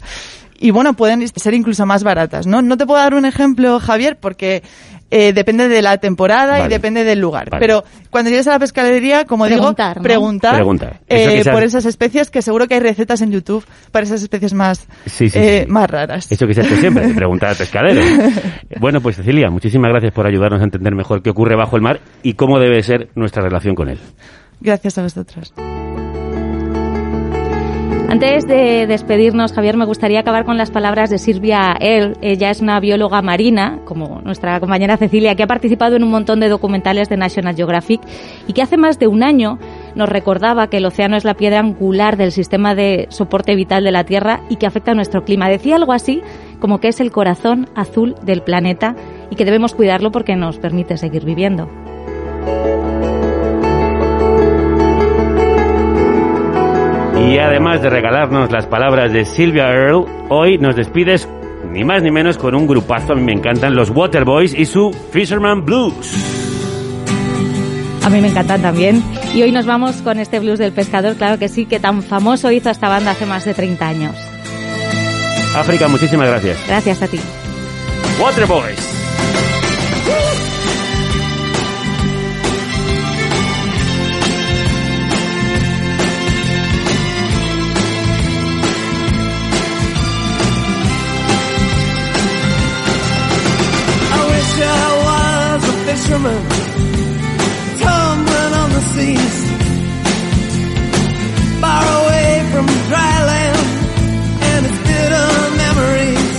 Y 0.61 0.71
bueno, 0.71 0.93
pueden 0.93 1.25
ser 1.27 1.53
incluso 1.53 1.85
más 1.85 2.03
baratas, 2.03 2.45
¿no? 2.45 2.61
No 2.61 2.75
te 2.75 2.85
puedo 2.85 2.99
dar 2.99 3.13
un 3.13 3.23
ejemplo, 3.25 3.79
Javier, 3.79 4.17
porque 4.19 4.61
eh, 5.09 5.31
depende 5.31 5.69
de 5.69 5.81
la 5.81 5.99
temporada 5.99 6.51
Vale. 6.59 6.65
y 6.65 6.67
depende 6.67 7.05
del 7.05 7.17
lugar. 7.21 7.49
Vale. 7.49 7.61
Pero 7.65 7.85
cuando 8.09 8.29
llegues 8.29 8.45
a 8.47 8.51
la 8.51 8.59
pescadería, 8.59 9.23
como 9.23 9.45
Preguntar, 9.45 9.93
digo, 9.95 10.01
¿no? 10.01 10.03
preguntar, 10.03 10.55
Preguntar. 10.55 10.99
eh, 11.07 11.43
por 11.49 11.63
esas 11.63 11.85
especies, 11.85 12.29
que 12.29 12.41
seguro 12.41 12.67
que 12.67 12.73
hay 12.73 12.81
recetas 12.81 13.21
en 13.21 13.31
YouTube 13.31 13.65
para 13.93 14.03
esas 14.05 14.21
especies 14.21 14.53
más, 14.53 14.85
Sí, 15.05 15.29
sí, 15.29 15.39
eh, 15.39 15.63
sí. 15.65 15.71
más 15.71 15.89
raras. 15.89 16.29
Eso 16.29 16.45
que 16.45 16.53
se 16.53 16.59
hace 16.59 16.75
siempre, 16.75 17.07
preguntar 17.15 17.51
al 17.51 17.55
pescadero. 17.55 18.01
Bueno, 18.81 18.99
pues 18.99 19.15
Cecilia, 19.15 19.49
muchísimas 19.49 19.89
gracias 19.91 20.11
por 20.13 20.27
ayudarnos 20.27 20.59
a 20.59 20.65
entender 20.65 20.93
mejor 20.93 21.21
qué 21.23 21.29
ocurre 21.29 21.55
bajo 21.55 21.77
el 21.77 21.81
mar 21.81 22.01
y 22.21 22.33
cómo 22.33 22.59
debe 22.59 22.83
ser 22.83 23.07
nuestra 23.15 23.41
relación 23.41 23.75
con 23.75 23.87
él. 23.87 23.97
Gracias 24.61 24.97
a 24.97 25.03
vosotros. 25.03 25.53
Antes 28.09 28.47
de 28.47 28.87
despedirnos, 28.87 29.53
Javier, 29.53 29.77
me 29.77 29.85
gustaría 29.85 30.21
acabar 30.21 30.43
con 30.43 30.57
las 30.57 30.71
palabras 30.71 31.11
de 31.11 31.19
Silvia 31.19 31.77
El. 31.79 32.17
Ella 32.21 32.49
es 32.49 32.59
una 32.59 32.79
bióloga 32.79 33.21
marina, 33.21 33.81
como 33.85 34.19
nuestra 34.21 34.59
compañera 34.59 34.97
Cecilia, 34.97 35.35
que 35.35 35.43
ha 35.43 35.47
participado 35.47 35.95
en 35.95 36.03
un 36.03 36.09
montón 36.09 36.39
de 36.39 36.49
documentales 36.49 37.07
de 37.07 37.17
National 37.17 37.55
Geographic 37.55 38.01
y 38.47 38.53
que 38.53 38.63
hace 38.63 38.77
más 38.77 38.97
de 38.97 39.05
un 39.05 39.21
año 39.21 39.59
nos 39.93 40.09
recordaba 40.09 40.71
que 40.71 40.77
el 40.77 40.87
océano 40.87 41.17
es 41.17 41.23
la 41.23 41.35
piedra 41.35 41.59
angular 41.59 42.17
del 42.17 42.31
sistema 42.31 42.73
de 42.73 43.05
soporte 43.09 43.53
vital 43.53 43.83
de 43.83 43.91
la 43.91 44.05
Tierra 44.05 44.41
y 44.49 44.55
que 44.55 44.65
afecta 44.65 44.93
a 44.93 44.95
nuestro 44.95 45.23
clima. 45.23 45.47
Decía 45.47 45.75
algo 45.75 45.93
así 45.93 46.23
como 46.59 46.79
que 46.79 46.87
es 46.87 46.99
el 47.01 47.11
corazón 47.11 47.69
azul 47.75 48.15
del 48.23 48.41
planeta 48.41 48.95
y 49.29 49.35
que 49.35 49.45
debemos 49.45 49.75
cuidarlo 49.75 50.11
porque 50.11 50.35
nos 50.35 50.57
permite 50.57 50.97
seguir 50.97 51.25
viviendo. 51.25 51.69
Y 57.29 57.37
además 57.37 57.79
de 57.83 57.91
regalarnos 57.91 58.51
las 58.51 58.65
palabras 58.65 59.13
de 59.13 59.23
Sylvia 59.23 59.69
Earle, 59.69 60.05
hoy 60.29 60.57
nos 60.57 60.75
despides 60.75 61.29
ni 61.69 61.83
más 61.83 62.01
ni 62.01 62.09
menos 62.09 62.39
con 62.39 62.55
un 62.55 62.65
grupazo, 62.65 63.13
a 63.13 63.15
mí 63.15 63.21
me 63.21 63.33
encantan, 63.33 63.75
los 63.75 63.91
Waterboys 63.91 64.57
y 64.57 64.65
su 64.65 64.91
Fisherman 65.11 65.63
Blues. 65.63 66.11
A 68.03 68.09
mí 68.09 68.19
me 68.19 68.29
encantan 68.29 68.63
también. 68.63 69.03
Y 69.35 69.43
hoy 69.43 69.51
nos 69.51 69.67
vamos 69.67 69.97
con 70.01 70.19
este 70.19 70.39
blues 70.39 70.57
del 70.57 70.71
pescador, 70.71 71.15
claro 71.17 71.37
que 71.37 71.49
sí, 71.49 71.67
que 71.67 71.79
tan 71.79 72.01
famoso 72.01 72.49
hizo 72.51 72.71
esta 72.71 72.89
banda 72.89 73.11
hace 73.11 73.27
más 73.27 73.45
de 73.45 73.53
30 73.53 73.87
años. 73.87 74.15
África, 75.55 75.87
muchísimas 75.87 76.27
gracias. 76.29 76.57
Gracias 76.67 77.03
a 77.03 77.07
ti. 77.07 77.19
Waterboys. 78.19 79.08
Fisherman, 96.09 96.43
tumbling 97.79 98.53
on 98.61 98.69
the 98.71 98.81
seas, 98.93 99.37
far 101.61 101.83
away 102.01 102.49
from 102.51 102.65
dry 102.89 103.25
land 103.31 103.59
and 104.49 104.65
its 104.65 104.77
bitter 104.89 105.29
memories, 105.63 106.35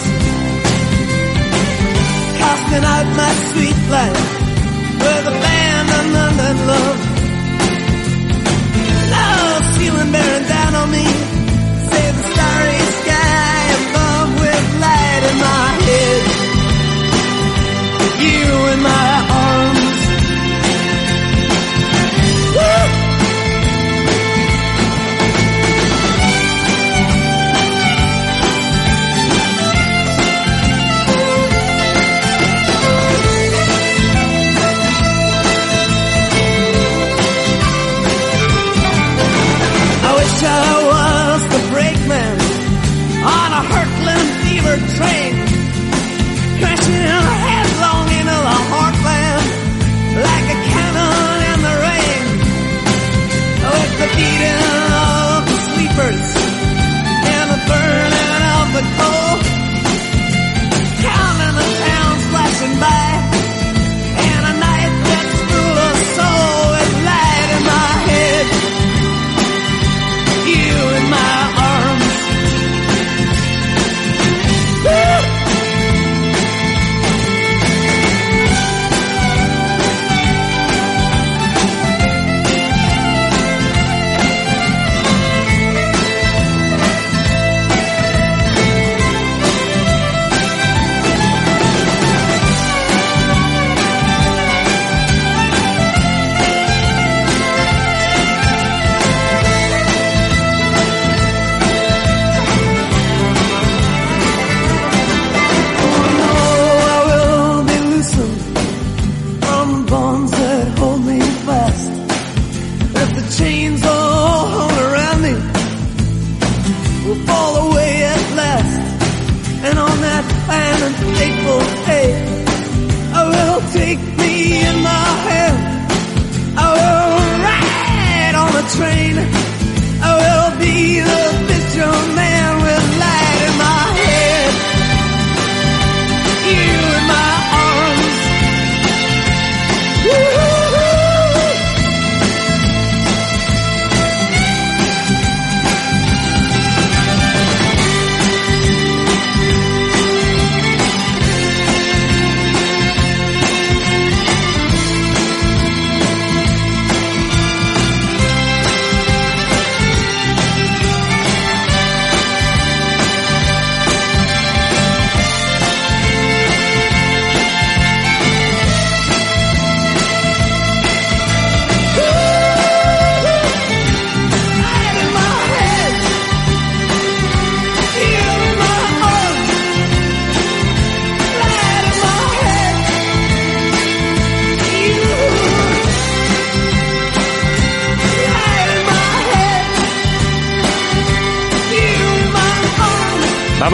casting 2.39 2.85
out 2.85 3.07
my 3.17 3.33
sweet 3.53 3.91
life 3.91 4.30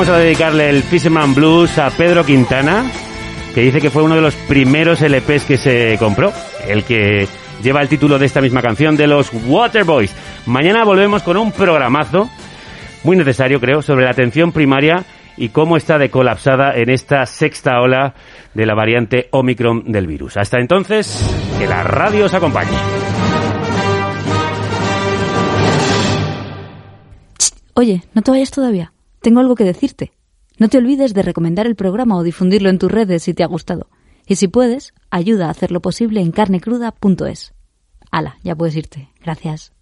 Vamos 0.06 0.20
a 0.20 0.24
dedicarle 0.24 0.70
el 0.70 0.84
Fisherman 0.84 1.34
Blues 1.34 1.78
a 1.78 1.90
Pedro 1.90 2.24
Quintana, 2.24 2.88
que 3.52 3.62
dice 3.62 3.80
que 3.80 3.90
fue 3.90 4.04
uno 4.04 4.14
de 4.14 4.20
los 4.20 4.36
primeros 4.36 5.00
LPs 5.00 5.44
que 5.44 5.56
se 5.56 5.96
compró, 5.98 6.32
el 6.64 6.84
que 6.84 7.26
lleva 7.60 7.82
el 7.82 7.88
título 7.88 8.16
de 8.16 8.26
esta 8.26 8.40
misma 8.40 8.62
canción 8.62 8.96
de 8.96 9.08
los 9.08 9.32
Waterboys. 9.32 10.14
Mañana 10.46 10.84
volvemos 10.84 11.24
con 11.24 11.36
un 11.36 11.50
programazo 11.50 12.30
muy 13.02 13.16
necesario, 13.16 13.58
creo, 13.58 13.82
sobre 13.82 14.04
la 14.04 14.12
atención 14.12 14.52
primaria 14.52 15.04
y 15.36 15.48
cómo 15.48 15.76
está 15.76 15.98
de 15.98 16.08
colapsada 16.08 16.76
en 16.76 16.88
esta 16.88 17.26
sexta 17.26 17.80
ola 17.80 18.14
de 18.54 18.64
la 18.64 18.76
variante 18.76 19.26
Omicron 19.32 19.90
del 19.90 20.06
virus. 20.06 20.36
Hasta 20.36 20.60
entonces, 20.60 21.20
que 21.58 21.66
la 21.66 21.82
radio 21.82 22.26
os 22.26 22.34
acompañe. 22.34 22.78
Oye, 27.74 28.04
no 28.14 28.22
te 28.22 28.30
vayas 28.30 28.52
todavía. 28.52 28.92
Tengo 29.26 29.40
algo 29.40 29.56
que 29.56 29.64
decirte. 29.64 30.12
No 30.56 30.68
te 30.68 30.78
olvides 30.78 31.12
de 31.12 31.20
recomendar 31.20 31.66
el 31.66 31.74
programa 31.74 32.16
o 32.16 32.22
difundirlo 32.22 32.70
en 32.70 32.78
tus 32.78 32.92
redes 32.92 33.24
si 33.24 33.34
te 33.34 33.42
ha 33.42 33.48
gustado. 33.48 33.88
Y 34.24 34.36
si 34.36 34.46
puedes, 34.46 34.94
ayuda 35.10 35.48
a 35.48 35.50
hacerlo 35.50 35.80
posible 35.80 36.20
en 36.20 36.30
carnecruda.es. 36.30 37.52
Hala, 38.12 38.36
ya 38.44 38.54
puedes 38.54 38.76
irte. 38.76 39.08
Gracias. 39.20 39.75